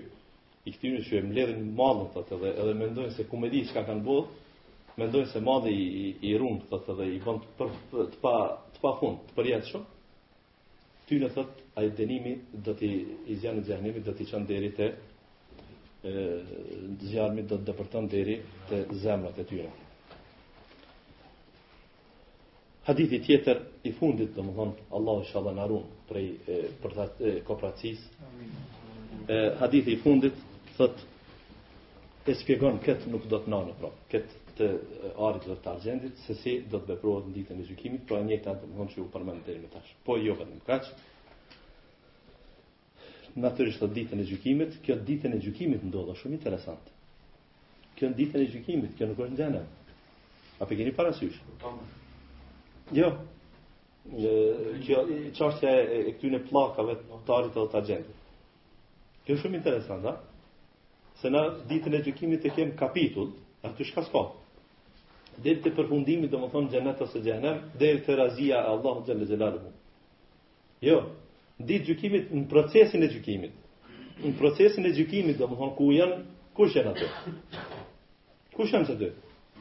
i 0.68 0.72
këtimi 0.74 1.00
që 1.08 1.18
e 1.20 1.24
mledhin 1.26 1.68
madhe, 1.80 2.22
edhe, 2.36 2.48
edhe 2.62 2.72
mendojnë 2.78 3.12
se 3.16 3.26
ku 3.30 3.38
me 3.42 3.50
di 3.52 3.60
qka 3.68 3.84
kanë 3.90 4.02
bodhë, 4.04 4.54
mendojnë 5.02 5.30
se 5.32 5.42
madhe 5.48 5.70
i, 5.70 5.84
i, 6.06 6.08
i 6.32 6.32
rumë, 6.42 6.66
edhe 6.90 7.06
i 7.12 7.20
bënd 7.26 7.44
të, 7.58 7.58
për, 7.60 7.70
të, 7.94 8.18
pa, 8.24 8.32
të 8.74 8.82
pa 8.86 8.92
fund, 8.98 9.20
të 9.28 9.36
përjetë 9.36 9.68
shumë, 9.70 9.92
ty 11.08 11.18
në 11.22 11.28
thotë, 11.36 11.64
a 11.78 11.84
i 11.86 11.92
denimi 12.00 12.34
do 12.66 12.74
t'i 12.80 12.90
i 13.30 13.36
zjanë 13.44 13.62
gjahnimit, 13.68 14.02
do 14.08 14.16
t'i 14.18 14.26
qanë 14.32 14.48
deri 14.50 14.72
të 14.80 14.88
zjarëmi, 16.10 17.42
do 17.50 17.56
të 17.58 17.68
dëpërtën 17.70 18.08
deri 18.12 18.34
të 18.70 18.80
zemrat 19.04 19.38
e 19.42 19.46
tyre. 19.50 19.68
Hadithi 22.88 23.18
tjetër 23.26 23.62
i 23.84 23.92
fundit, 23.98 24.34
dhe 24.36 24.42
më 24.48 24.52
thonë, 24.58 24.78
Allah 24.98 25.22
është 25.22 25.32
shalën 25.34 25.62
arun 25.64 25.88
prej 26.10 26.26
e, 26.56 26.60
për 26.84 26.98
të 27.00 27.32
kopratësis 27.50 28.06
e 29.26 29.54
hadithi 29.58 29.92
i 29.92 29.96
fundit 30.02 30.34
thot 30.76 30.96
e 32.28 32.32
shpjegon 32.40 32.76
kët 32.84 33.06
nuk 33.12 33.26
do 33.30 33.38
të 33.42 33.52
nanë 33.52 33.74
pra 33.80 33.90
kët 34.12 34.34
të 34.58 34.68
dhe 35.44 35.56
të 35.64 35.70
argjendit 35.72 36.20
se 36.24 36.34
si 36.40 36.56
do 36.72 36.80
të 36.80 36.94
veprohet 36.94 37.28
në 37.28 37.34
ditën 37.36 37.60
e 37.62 37.66
gjykimit 37.68 38.06
pra 38.08 38.18
njëta 38.26 38.56
do 38.58 38.66
të 38.66 38.74
thonë 38.78 38.94
që 38.94 39.00
u 39.04 39.06
përmend 39.14 39.44
deri 39.46 39.62
më 39.64 39.70
tash 39.74 39.92
po 40.04 40.16
jo 40.18 40.34
vetëm 40.40 40.60
kaç 40.66 40.90
natyrisht 43.44 43.82
të 43.82 43.90
ditën 43.98 44.24
e 44.24 44.28
gjykimit 44.32 44.78
kjo 44.84 44.98
ditën 45.10 45.36
e 45.36 45.40
gjykimit 45.44 45.84
ndodha 45.88 46.16
shumë 46.20 46.38
interesant 46.40 46.90
kjo 47.98 48.10
ditën 48.18 48.44
e 48.44 48.50
gjykimit 48.52 48.96
kjo 48.98 49.06
nuk 49.10 49.18
është 49.24 49.34
gjenë, 49.42 49.60
a 50.62 50.66
pikë 50.66 50.86
ni 50.88 50.94
para 50.94 51.12
syj 51.16 51.36
jo 52.98 53.08
që 54.08 55.16
çështja 55.36 55.72
e 55.72 56.12
këtyn 56.16 56.38
e 56.40 56.44
plakave 56.48 56.96
të 57.26 57.42
të 57.56 57.66
tagjentit 57.76 58.17
Kjo 59.28 59.34
është 59.36 59.42
shumë 59.44 59.58
interesant, 59.60 60.04
a? 60.08 61.02
Se 61.20 61.28
na 61.28 61.40
ditën 61.68 61.98
e 61.98 61.98
gjykimit 62.06 62.46
e 62.48 62.52
kem 62.56 62.70
kapitull, 62.80 63.26
aty 63.68 63.84
çka 63.84 64.06
s'ka. 64.06 64.22
Deri 65.44 65.60
te 65.60 65.72
përfundimi, 65.76 66.30
domethënë 66.32 66.70
xhenet 66.72 67.02
ose 67.04 67.20
xhenem, 67.20 67.58
deri 67.78 68.00
te 68.06 68.16
razia 68.16 68.62
e 68.62 68.70
Allahut 68.72 69.04
xhenel 69.10 69.28
xhelalu. 69.28 69.60
Jo, 70.88 70.96
ditë 71.60 71.86
gjykimit 71.90 72.32
në 72.38 72.46
procesin 72.50 73.04
e 73.04 73.10
gjykimit. 73.12 73.52
Në 74.24 74.32
procesin 74.40 74.88
e 74.88 74.94
gjykimit, 74.96 75.36
domethënë 75.44 75.76
ku 75.76 75.90
janë, 75.92 76.16
kush 76.56 76.78
janë 76.80 76.94
aty? 76.96 77.36
Kush 78.56 78.72
janë 78.72 78.94
ato? 78.96 79.12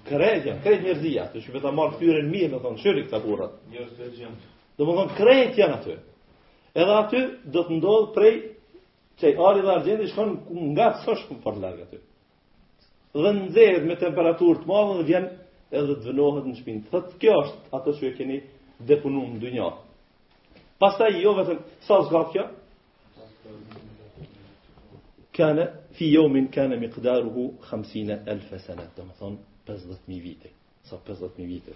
Krejtja, 0.08 0.60
krejt 0.64 0.84
njerëzia, 0.88 1.28
të 1.34 1.44
shumë 1.44 1.62
ta 1.68 1.76
marë 1.76 1.98
këtyre 1.98 2.24
në 2.24 2.32
mirë, 2.38 2.54
në 2.56 2.64
thonë, 2.64 2.80
shëri 2.86 3.04
këta 3.10 3.20
burrat. 3.26 3.60
Njerëz 3.74 3.96
të 4.00 4.14
gjemë. 4.16 4.54
Do 4.80 4.88
më 4.88 4.96
thonë, 5.02 5.16
krejt 5.20 5.58
janë 5.60 5.80
aty. 5.82 6.00
Edhe 6.78 7.02
aty 7.04 7.26
do 7.52 7.64
të 7.68 7.80
ndodhë 7.82 8.14
prej 8.16 8.36
Qaj 9.22 9.32
ari 9.50 9.62
dhe 9.66 9.72
argjendi 9.74 10.06
shkon 10.12 10.32
nga 10.76 10.86
të 10.96 11.02
sosh 11.06 11.22
për 11.30 11.38
për 11.44 11.66
aty. 11.86 12.00
Dhe 13.18 13.32
në 13.38 13.86
me 13.88 13.96
temperaturë 14.02 14.60
të 14.62 14.70
madhë 14.70 14.98
dhe 14.98 15.06
vjen 15.10 15.26
edhe 15.80 15.94
të 15.96 16.04
dhënohet 16.06 16.46
në 16.52 16.56
shpinë. 16.60 16.84
Dhe 16.92 17.02
kjo 17.22 17.34
është 17.40 17.72
ato 17.78 17.94
që 17.98 18.06
e 18.08 18.14
keni 18.20 18.38
depunu 18.92 19.24
në 19.32 19.40
dynjë. 19.42 19.70
Pastaj 20.84 21.10
i 21.18 21.24
jo 21.24 21.34
vetëm, 21.40 21.62
sa 21.88 22.02
zga 22.12 22.24
kjo? 22.34 22.46
fi 25.98 26.08
jomin 26.14 26.36
min 26.44 26.48
kene 26.54 26.76
mi 26.78 26.88
këdaru 26.94 27.30
hu 27.34 27.44
khamsine 27.66 28.20
senet, 28.66 28.90
dhe 28.98 29.04
më 29.06 29.14
thonë 29.20 29.38
50.000 29.70 30.22
vite. 30.22 30.50
Sa 30.86 30.98
50.000 31.06 31.46
vite. 31.50 31.74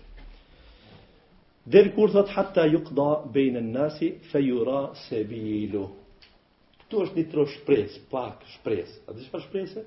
Deri 1.65 1.91
kur 1.93 2.11
thot 2.13 2.29
hatta 2.35 2.65
ju 2.69 2.79
këda 2.87 3.07
bejnë 3.33 3.61
në 3.65 3.71
nasi, 3.77 4.11
fejura 4.31 4.79
se 5.03 5.23
bilu. 5.29 5.87
Këtu 6.91 7.05
është 7.07 7.15
një 7.15 7.23
tro 7.31 7.43
shpresë, 7.47 7.99
pak 8.11 8.41
shpresë. 8.57 8.95
A 9.07 9.13
dhe 9.15 9.23
shpar 9.23 9.39
shpresë? 9.45 9.81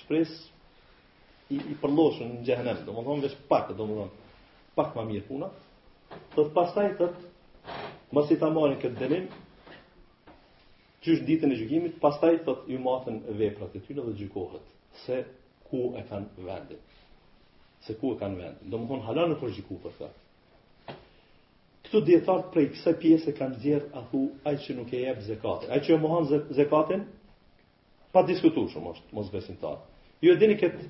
Shpresë 0.00 0.38
i, 1.54 1.58
i 1.70 1.74
përloshën 1.78 2.26
në 2.32 2.40
gjehenem. 2.48 2.80
Do 2.88 2.94
më 2.96 3.04
thonë, 3.06 3.22
vesh 3.22 3.36
pak, 3.52 3.70
do 3.78 3.84
më 3.86 3.98
thonë, 4.00 4.24
pak 4.74 4.96
ma 4.98 5.04
mirë 5.10 5.28
puna. 5.28 5.52
do 6.34 6.42
të 6.42 6.50
pastaj 6.56 6.88
të 6.98 7.06
mos 7.06 8.26
mësi 8.26 8.36
të 8.40 8.46
amarin 8.48 8.80
këtë 8.82 8.98
delim, 8.98 9.28
është 11.06 11.26
ditën 11.28 11.54
e 11.54 11.58
gjykimit, 11.60 12.00
pastaj 12.02 12.40
të 12.42 12.50
të 12.64 12.74
ju 12.74 12.80
matën 12.82 13.20
veprat 13.38 13.76
e 13.78 13.84
tyre 13.86 14.02
dhe 14.08 14.16
gjykohet, 14.18 14.66
se 15.06 15.20
ku 15.70 15.84
e 15.94 16.02
kanë 16.10 16.42
vendin. 16.48 16.82
Se 17.86 17.94
ku 18.00 18.10
e 18.14 18.18
kanë 18.24 18.38
vendin. 18.42 18.70
Do 18.72 18.82
më 18.82 18.90
thonë, 18.90 19.22
e 19.22 19.28
në 19.34 19.38
përgjiku 19.44 19.78
për 19.86 19.94
këtë. 20.02 20.26
Këtu 21.90 22.04
djetarët 22.06 22.50
prej 22.54 22.68
kësa 22.70 22.92
pjesë 23.02 23.32
kanë 23.34 23.56
zjerë 23.64 23.88
a 23.98 24.00
hu, 24.12 24.18
aj 24.46 24.58
që 24.62 24.74
nuk 24.76 24.92
e 24.94 24.98
jep 25.02 25.22
zekatë. 25.26 25.66
Aj 25.74 25.78
që 25.86 25.90
e 25.90 25.96
mohan 25.98 26.28
zekatën, 26.58 27.00
pa 28.14 28.22
diskutu 28.28 28.62
shumë 28.70 28.92
është, 28.92 29.06
mos 29.16 29.30
besin 29.32 29.56
ta. 29.58 29.72
Ju 30.22 30.36
e 30.36 30.38
dini 30.38 30.54
këtë 30.60 30.84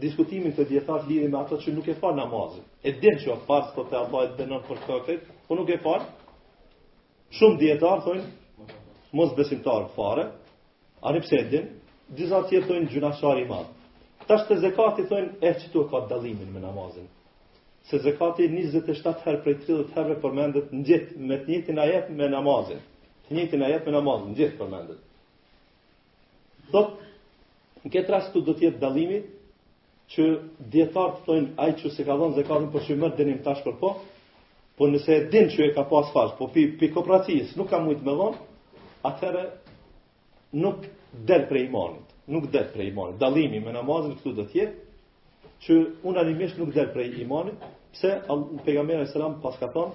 diskutimin 0.00 0.54
të 0.56 0.64
djetarët 0.70 1.10
lidhe 1.10 1.28
me 1.34 1.42
ato 1.42 1.58
që 1.60 1.74
nuk 1.76 1.90
e 1.92 1.98
farë 2.00 2.16
namazin. 2.22 2.64
E 2.88 2.94
din 3.04 3.20
që 3.20 3.34
a 3.34 3.36
farës 3.48 3.74
të 3.76 3.84
të 3.90 3.98
Allah 4.00 4.14
për 4.14 4.30
të 4.30 4.38
benon 4.38 5.20
po 5.50 5.58
nuk 5.60 5.72
e 5.74 5.76
farë. 5.84 6.08
Shumë 7.36 7.60
djetarë 7.66 8.04
thojnë, 8.08 8.80
mos 9.18 9.34
besin 9.36 9.60
ta 9.66 9.76
fare, 9.98 10.24
a 11.04 11.12
një 11.12 11.20
pse 11.26 11.36
e 11.36 11.44
din, 11.52 11.68
dizatë 12.16 12.56
jetë 12.56 12.68
thojnë 12.72 12.88
gjuna 12.94 13.12
shari 13.20 13.44
madhë. 13.44 13.68
Ta 14.24 14.40
shte 14.44 14.56
zekati 14.64 15.04
thojnë, 15.12 15.36
e 15.44 15.52
që 15.60 15.72
tu 15.74 15.84
e 15.84 15.90
ka 15.92 16.06
dalimin 16.14 16.48
me 16.56 16.64
namazin 16.64 17.10
se 17.90 17.98
zekati 18.02 18.48
27 18.48 19.20
herë 19.24 19.38
prej 19.42 19.54
30 19.64 19.92
herëve 19.94 20.16
përmendet 20.22 20.72
në 20.74 20.80
gjithë 20.88 21.22
me 21.26 21.36
të 21.40 21.50
njëjtin 21.52 21.78
ajet 21.82 22.08
me 22.18 22.28
namazin. 22.32 22.80
Të 23.28 23.36
njëjtin 23.36 23.62
ajet 23.66 23.86
me 23.86 23.92
namazin, 23.94 24.30
në 24.32 24.38
gjithë 24.40 24.56
përmendet. 24.58 25.02
Do 26.72 26.82
në 27.84 27.92
këtë 27.94 28.12
rast 28.16 28.34
do 28.34 28.50
të 28.56 28.66
jetë 28.66 28.82
dallimi 28.82 29.20
që 30.14 30.24
dietar 30.74 31.14
të 31.14 31.22
thonë 31.26 31.52
ai 31.62 31.76
që 31.78 31.92
se 31.94 32.06
ka 32.08 32.16
dhënë 32.18 32.38
zekatin 32.40 32.66
për 32.72 32.74
po 32.74 32.82
shumë 32.88 33.12
dënim 33.20 33.38
tash 33.46 33.62
për 33.66 33.76
po, 33.84 33.92
po 34.76 34.88
nëse 34.90 35.14
e 35.14 35.22
din 35.32 35.46
që 35.54 35.68
e 35.68 35.72
ka 35.78 35.84
pas 35.90 36.10
fash, 36.14 36.34
po 36.38 36.50
pi 36.54 36.66
pi 36.78 36.90
nuk 37.56 37.68
ka 37.70 37.78
shumë 37.78 37.86
me 37.86 38.10
më 38.10 38.14
dhon, 38.18 38.34
atëherë 39.10 39.46
nuk 40.64 40.86
del 41.28 41.46
prej 41.50 41.64
imanit, 41.70 42.06
nuk 42.26 42.50
del 42.54 42.66
prej 42.74 42.88
imanit. 42.90 43.18
Dallimi 43.22 43.60
me 43.62 43.72
namazin 43.78 44.14
këtu 44.18 44.34
do 44.34 44.42
të 44.50 44.58
jetë 44.62 44.85
që 45.64 45.76
unë 46.08 46.20
animisht 46.22 46.58
nuk 46.60 46.72
del 46.74 46.90
prej 46.92 47.14
imanit, 47.22 47.62
pse 47.94 48.10
pejgamberi 48.66 49.06
selam 49.12 49.38
pas 49.42 49.56
ka 49.60 49.68
thon, 49.72 49.94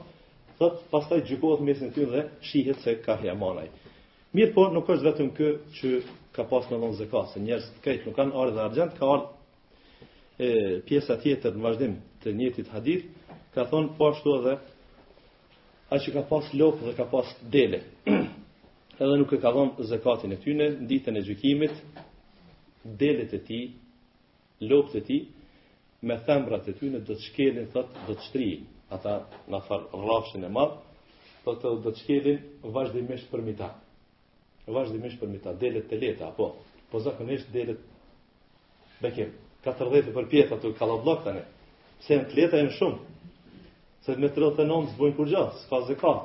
thot 0.59 0.81
pastaj 0.91 1.21
gjykohet 1.27 1.61
mesin 1.65 1.91
tim 1.95 2.09
dhe 2.13 2.25
shihet 2.49 2.81
se 2.83 2.95
ka 3.05 3.15
hi 3.21 3.29
amanaj. 3.29 3.67
Mirë 4.31 4.53
po, 4.55 4.69
nuk 4.71 4.89
është 4.89 5.05
vetëm 5.09 5.29
kë 5.37 5.49
që 5.77 5.89
ka 6.35 6.45
pas 6.47 6.69
me 6.71 6.77
nëzë 6.79 6.99
zekat, 7.03 7.31
se 7.33 7.39
njerës 7.43 7.65
të 7.83 7.97
nuk 8.05 8.15
kanë 8.15 8.35
arë 8.41 8.53
dhe 8.55 8.61
argjant, 8.65 8.93
ka 8.99 9.09
arë 9.13 10.05
e, 10.45 10.49
pjesa 10.87 11.17
tjetër 11.19 11.57
në 11.57 11.63
vazhdim 11.65 11.97
të 12.23 12.33
njëtit 12.39 12.69
hadith, 12.71 13.09
ka 13.53 13.65
thonë 13.71 13.93
po 13.97 14.11
ashtu 14.13 14.37
edhe 14.39 14.53
a 15.91 15.97
që 15.99 16.13
ka 16.15 16.23
pas 16.29 16.51
lopë 16.59 16.85
dhe 16.87 16.93
ka 16.97 17.05
pas 17.11 17.33
dele. 17.53 17.81
edhe 19.01 19.19
nuk 19.19 19.35
e 19.35 19.41
ka 19.43 19.51
dhonë 19.51 19.87
zekatin 19.91 20.31
e 20.31 20.39
tyne, 20.43 20.69
në 20.79 20.87
ditën 20.93 21.19
e 21.19 21.25
gjykimit, 21.27 21.75
dele 23.01 23.27
të 23.31 23.43
ti, 23.49 23.59
lopë 24.71 24.93
të 24.95 25.03
ti, 25.09 25.19
me 26.01 26.15
thëmbrat 26.25 26.67
e 26.69 26.73
tyne 26.79 26.99
do 27.05 27.13
të 27.13 27.27
shkelin 27.27 27.67
thot 27.73 27.91
do 28.07 28.13
të 28.17 28.23
shtrihen 28.31 28.61
ata 28.95 29.11
në 29.53 29.59
far 29.67 29.83
rrafshin 29.99 30.47
e 30.47 30.49
madh 30.55 30.71
po 31.45 31.53
të 31.59 31.73
do 31.83 31.91
të 31.91 32.01
shkelin 32.01 32.39
vazhdimisht 32.77 33.27
për 33.33 33.43
mita 33.49 33.67
vazhdimisht 34.77 35.19
për 35.21 35.29
mita 35.35 35.53
delet 35.61 35.85
të 35.91 35.99
leta 36.01 36.31
apo 36.31 36.47
po 36.91 37.01
zakonisht 37.05 37.51
delet 37.53 37.83
bekim 39.03 39.35
40 39.67 40.09
për 40.15 40.27
pjesa 40.31 40.57
të 40.63 40.71
kallabllok 40.79 41.21
tani 41.27 41.43
pse 41.99 42.15
janë 42.15 42.27
të 42.31 42.39
leta 42.41 42.61
janë 42.63 42.75
shumë 42.79 43.29
se 44.07 44.15
me 44.17 44.29
39 44.33 44.93
të 44.93 44.97
bojnë 45.03 45.15
kur 45.19 45.29
gjatë 45.35 45.61
s'ka 45.65 45.81
se 45.91 45.97
ka 46.01 46.15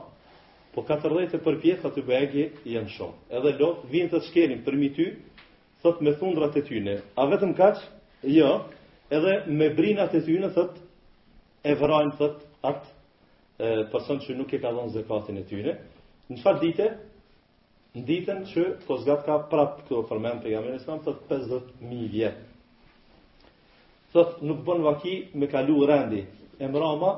po 0.77 0.87
40 0.89 1.43
për 1.49 1.61
pjesa 1.67 1.91
të 1.97 2.07
bekim 2.09 2.65
janë 2.79 2.95
shumë 2.97 3.29
edhe 3.43 3.53
lot 3.61 3.85
vin 3.93 4.09
të 4.15 4.23
shkelin 4.31 4.65
për 4.67 4.81
ty 4.99 5.07
thot 5.85 6.01
me 6.03 6.17
thundrat 6.23 6.57
e 6.57 6.65
tyne 6.73 6.97
a 7.25 7.29
vetëm 7.35 7.53
kaç 7.61 7.85
jo 8.25 8.33
ja, 8.41 8.55
edhe 9.11 9.45
me 9.47 9.71
brinat 9.71 10.15
e 10.15 10.21
tyre 10.25 10.49
thot 10.55 10.79
e 11.65 11.75
vrojn 11.75 12.11
thot 12.17 12.41
at 12.67 12.83
e, 13.59 13.85
person 13.93 14.21
që 14.21 14.37
nuk 14.39 14.55
e 14.57 14.61
ka 14.63 14.73
dhënë 14.75 14.95
zakatin 14.97 15.39
e 15.39 15.45
tyre 15.49 15.77
në 16.31 16.39
çfarë 16.41 16.63
dite 16.65 16.89
në 17.97 18.03
ditën 18.09 18.41
që 18.53 18.65
po 18.87 18.99
ka 19.27 19.37
prap 19.53 19.79
këto 19.83 20.01
jamë 20.15 20.43
pejgamberi 20.43 20.79
sa 20.83 20.99
thot 21.07 21.23
50000 21.31 22.09
vjet 22.17 22.43
thot 24.13 24.43
nuk 24.43 24.65
bën 24.67 24.83
vaki 24.89 25.15
me 25.43 25.47
kalu 25.55 25.79
rendi 25.91 26.25
e 26.59 26.67
mrama 26.69 27.13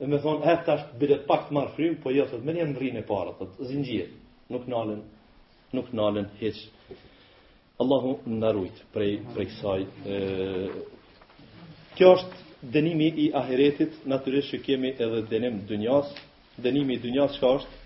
e 0.00 0.04
me 0.08 0.18
thonë, 0.24 0.44
e 0.52 0.58
tash 0.64 0.84
bidet 0.98 1.26
pak 1.28 1.48
të 1.48 1.52
marë 1.56 1.72
frimë, 1.76 1.96
po 2.02 2.08
jo, 2.08 2.24
thëtë, 2.24 2.44
me 2.46 2.52
një 2.56 2.64
më 2.70 2.78
rinë 2.80 3.00
e 3.02 3.04
para, 3.10 3.34
thëtë, 3.36 3.66
zingjirë, 3.68 4.12
nuk 4.54 4.64
nalën, 4.72 5.02
nuk 5.76 5.90
nalën, 5.92 6.30
heqë. 6.40 6.96
Allahu 7.80 8.10
në 8.42 8.48
rujt 8.52 8.80
prej, 8.92 9.12
prej 9.32 9.46
kësaj. 9.48 9.84
Kjo 11.96 12.10
është 12.16 12.40
dënimi 12.74 13.06
i 13.24 13.28
ahiretit, 13.40 13.96
naturisht 14.10 14.52
që 14.52 14.60
kemi 14.66 14.90
edhe 15.06 15.22
dënim 15.30 15.62
dënjas. 15.70 16.10
Dënimi 16.66 16.98
dënjas 17.06 17.38
që 17.40 17.52
është? 17.58 17.78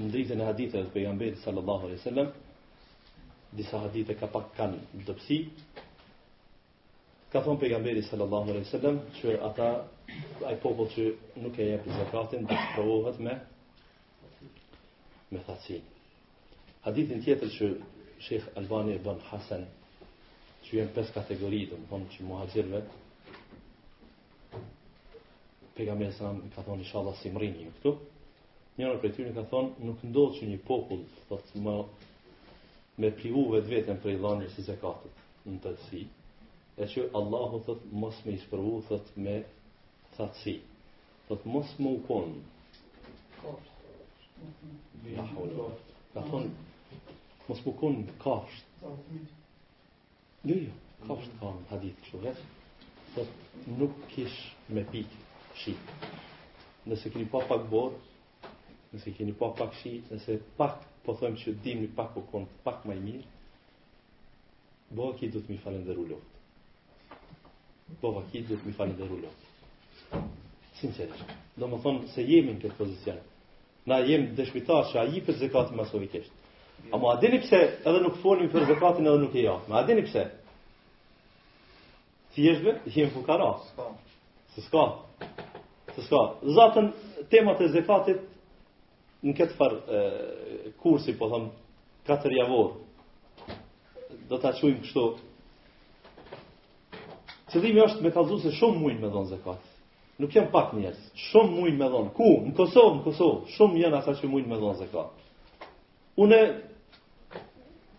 Në 0.00 0.08
dritë 0.14 0.38
në 0.40 0.48
hadithë 0.48 0.80
e 0.82 0.88
të 0.88 0.92
pejambet 0.96 1.38
sallallahu 1.44 1.86
alai 1.88 2.00
sallam, 2.02 2.32
disa 3.58 3.80
hadithë 3.84 4.16
ka 4.20 4.28
pak 4.34 4.50
kanë 4.58 5.04
dëpsi, 5.06 5.38
ka 7.32 7.44
thonë 7.46 7.62
pejambeti 7.62 8.02
sallallahu 8.08 8.54
alaihi 8.54 8.70
sallam, 8.72 8.98
që 9.20 9.36
ata 9.50 9.70
ai 10.50 10.58
popull 10.62 10.90
që 10.96 11.06
nuk 11.44 11.58
e 11.62 11.70
jep 11.74 11.86
zakatin 12.00 12.42
do 12.50 12.58
të 12.58 12.70
provohet 12.74 13.22
me 13.26 13.38
me 15.30 15.42
thatësinë. 15.46 15.89
Hadithin 16.80 17.20
tjetër 17.20 17.50
që 17.54 17.66
Sheikh 18.24 18.44
Albani 18.56 18.94
ibn 18.96 19.18
Hasan 19.28 19.66
që 20.64 20.76
jenë 20.78 20.92
pes 20.98 21.10
kategori 21.16 21.58
dhe 21.70 21.76
më 21.80 21.88
thonë 21.90 22.06
që 22.14 22.24
muha 22.28 22.46
gjirëve 22.54 22.78
pega 25.80 25.92
me 26.00 26.08
ka 26.14 26.64
thonë 26.64 26.80
inshallah 26.80 27.12
shalla 27.12 27.12
si 27.20 27.32
mërin 27.34 27.58
një 27.58 27.66
këtu 27.74 27.92
Njëra 28.78 29.00
për 29.02 29.12
tyre 29.18 29.34
ka 29.38 29.44
thonë 29.50 29.86
nuk 29.90 30.06
ndohë 30.08 30.38
që 30.38 30.48
një 30.54 30.60
popull 30.70 31.02
të 31.28 31.62
më 31.66 31.74
me 33.04 33.12
privu 33.20 33.42
vetë 33.52 33.70
vetën 33.74 34.00
për 34.06 34.14
i 34.14 34.22
dhanë 34.24 34.46
një 34.46 34.50
si 34.56 34.66
zekatët 34.70 35.22
në 35.52 35.62
të 35.66 36.02
e 36.80 36.88
që 36.94 37.06
Allahu 37.20 37.60
thot 37.68 37.84
mos 38.04 38.22
me 38.24 38.38
ispërvu 38.40 38.72
thot 38.88 39.12
me 39.26 39.36
të 40.16 40.32
të 40.32 40.32
si 40.40 40.56
mos 41.52 41.76
më 41.84 41.94
ukonë 42.00 43.52
ka 46.14 46.24
thonë 46.24 46.68
Mos 47.48 47.58
më 47.58 47.62
po 47.66 47.72
konë 47.80 48.14
kasht. 48.22 48.82
Jo, 48.82 50.54
jo, 50.54 50.76
kasht 51.08 51.34
ka 51.40 51.50
në 51.58 51.66
hadit 51.72 52.06
kështu 52.06 52.34
Po 53.10 53.22
nuk 53.80 54.02
kish 54.12 54.34
me 54.76 54.82
pikë 54.86 55.16
shi. 55.60 55.74
Nëse 56.90 57.10
keni 57.14 57.26
pa 57.32 57.40
pak 57.50 57.64
borë, 57.72 57.96
nëse 58.92 59.12
keni 59.16 59.34
pa 59.40 59.48
pak 59.58 59.74
shi, 59.82 59.92
nëse 60.12 60.36
pak, 60.60 60.76
po 61.04 61.16
thëmë 61.18 61.40
që 61.42 61.54
dim 61.64 61.82
një 61.84 61.90
pak 61.98 62.12
po 62.14 62.22
pak 62.66 62.84
maj 62.86 63.00
mirë, 63.02 63.24
bova 64.94 65.16
ki 65.18 65.30
do 65.34 65.42
të 65.42 65.50
mi 65.52 65.58
falen 65.64 65.82
dhe 65.88 65.96
rullot. 65.96 66.22
Bova 68.04 68.22
ki 68.30 68.44
do 68.50 68.54
të 68.60 68.68
mi 68.70 68.76
falen 68.78 68.94
dhe 69.00 69.08
rullot. 69.08 69.48
Sinqerisht. 70.78 71.34
Do 71.58 71.66
më 71.72 71.82
thëmë 71.86 72.12
se 72.14 72.22
jemi 72.30 72.54
në 72.54 72.62
këtë 72.64 72.78
pozicion 72.78 73.18
Na 73.90 73.98
jemi 74.06 74.30
dëshmitar 74.38 74.86
që 74.92 75.00
a 75.02 75.08
jipës 75.16 75.40
dhe 75.42 75.50
masovikisht. 75.82 76.30
A 76.92 76.98
mu 76.98 77.08
adini 77.08 77.38
pse 77.40 77.56
edhe 77.86 78.00
nuk 78.02 78.16
folim 78.22 78.48
për 78.52 78.64
zekatin 78.72 79.06
edhe 79.06 79.20
nuk 79.22 79.34
e 79.36 79.44
ja? 79.44 79.58
Ma 79.68 79.82
adini 79.82 80.04
pse? 80.06 80.22
Si 82.34 82.42
jesh 82.46 82.62
be? 82.64 82.78
jemi 82.90 83.10
fukara. 83.14 83.50
Ska. 83.72 83.90
Se 84.54 84.60
ska. 84.62 84.84
Se 85.94 86.02
ska. 86.02 86.20
Zatën 86.42 86.92
temat 87.30 87.60
e 87.60 87.68
zekatit 87.76 88.22
në 89.22 89.34
këtë 89.36 89.56
farë 89.56 90.04
kursi, 90.80 91.12
po 91.18 91.28
thëmë, 91.30 91.50
katër 92.08 92.34
javorë, 92.38 93.58
do 94.30 94.38
të 94.40 94.48
aqujmë 94.52 94.84
kështu. 94.86 95.02
Qëllimi 97.50 97.82
është 97.84 98.06
me 98.06 98.12
kalzu 98.14 98.38
se 98.40 98.52
shumë 98.56 98.80
mujnë 98.80 99.04
me 99.04 99.10
dhonë 99.12 99.32
zekatit. 99.34 99.66
Nuk 100.20 100.34
jam 100.36 100.48
pak 100.52 100.72
njerëz. 100.76 100.98
Shumë 101.30 101.54
mujnë 101.56 101.78
me 101.80 101.86
dhon. 101.92 102.10
Ku? 102.16 102.32
Në 102.48 102.52
Kosovë, 102.58 102.96
në 102.98 103.04
Kosovë. 103.06 103.46
Shumë 103.56 103.78
janë 103.80 103.96
ata 104.02 104.12
që 104.18 104.28
mujnë 104.28 104.50
me 104.52 104.58
dhon 104.60 104.74
zakat. 104.82 105.62
Unë 106.20 106.40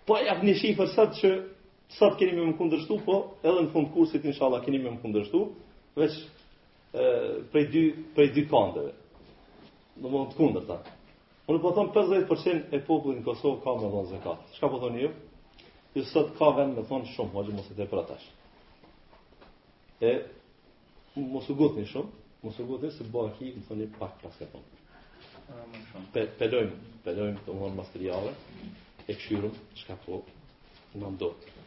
po 0.08 0.18
e 0.20 0.26
jafë 0.30 0.46
një 0.48 0.54
shifër 0.62 0.90
sot 0.96 1.18
që 1.20 1.32
sot 1.98 2.16
keni 2.20 2.38
me 2.38 2.46
më 2.52 2.56
kundërshtu, 2.58 2.96
po 3.06 3.18
edhe 3.44 3.66
në 3.66 3.72
fund 3.74 3.90
kursit 3.96 4.24
inshallah 4.32 4.62
keni 4.66 4.80
me 4.80 4.94
më 4.96 5.02
kundërshtu, 5.04 5.42
veç 6.00 6.16
ë 6.96 7.42
prej, 7.52 7.66
dy, 7.74 7.82
prej 8.16 8.30
dy 8.38 8.46
kandeve. 8.52 8.94
Në 10.02 10.22
të 10.32 10.38
kundër 10.40 10.68
ta. 10.70 10.80
Unë 11.52 11.60
po 11.62 11.74
thonë 11.76 11.94
50% 11.98 12.76
e 12.76 12.80
popullin 12.88 13.20
në 13.20 13.26
Kosovë 13.28 13.60
ka 13.64 13.74
më 13.76 13.90
dhënë 13.92 14.10
zakat. 14.14 14.44
Shka 14.56 14.70
po 14.72 14.80
thonë 14.86 15.02
ju? 15.04 15.10
Ju 15.98 16.06
sot 16.08 16.30
ka 16.38 16.52
vend 16.56 16.78
me 16.80 16.86
thonë 16.88 17.12
shumë, 17.12 17.34
hoqë 17.36 17.56
mos 17.58 17.68
e 17.74 17.76
te 17.76 17.88
për 17.92 18.02
atash. 18.06 18.28
E, 20.08 20.12
mos 21.20 21.50
u 21.52 21.56
gutni 21.60 21.84
shumë, 21.90 22.22
mos 22.46 22.62
u 22.64 22.68
gutni 22.70 22.94
se 22.96 23.04
bëha 23.12 23.34
ki, 23.40 23.52
më 23.58 23.68
thonë 23.68 23.90
pak 24.00 24.16
pas 24.24 24.38
ka 24.40 24.48
thonë. 24.54 24.70
pelojmë, 26.40 26.72
pelojmë 27.04 27.40
të 27.46 27.52
më 27.52 27.86
thonë 27.92 28.32
e 29.10 29.16
këshyrum 29.18 29.56
që 29.80 29.88
ka 29.88 29.96
po 30.06 30.20
në 31.02 31.12
ndodhë. 31.16 31.58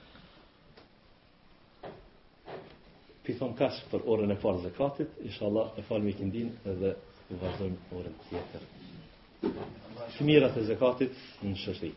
Pithon 3.25 3.55
kash 3.59 3.79
për 3.91 4.03
orën 4.15 4.35
e 4.35 4.39
parë 4.43 4.63
zekatit, 4.67 5.15
isha 5.31 5.47
Allah 5.49 5.79
e 5.81 5.85
falmi 5.89 6.13
i 6.13 6.17
këndin 6.19 6.53
edhe 6.75 6.93
u 7.33 7.39
vazhdojmë 7.41 7.95
orën 8.01 8.17
tjetër. 8.29 8.69
Shmirat 10.19 10.59
e 10.61 10.67
zekatit 10.71 11.23
në 11.45 11.57
shështi. 11.65 11.95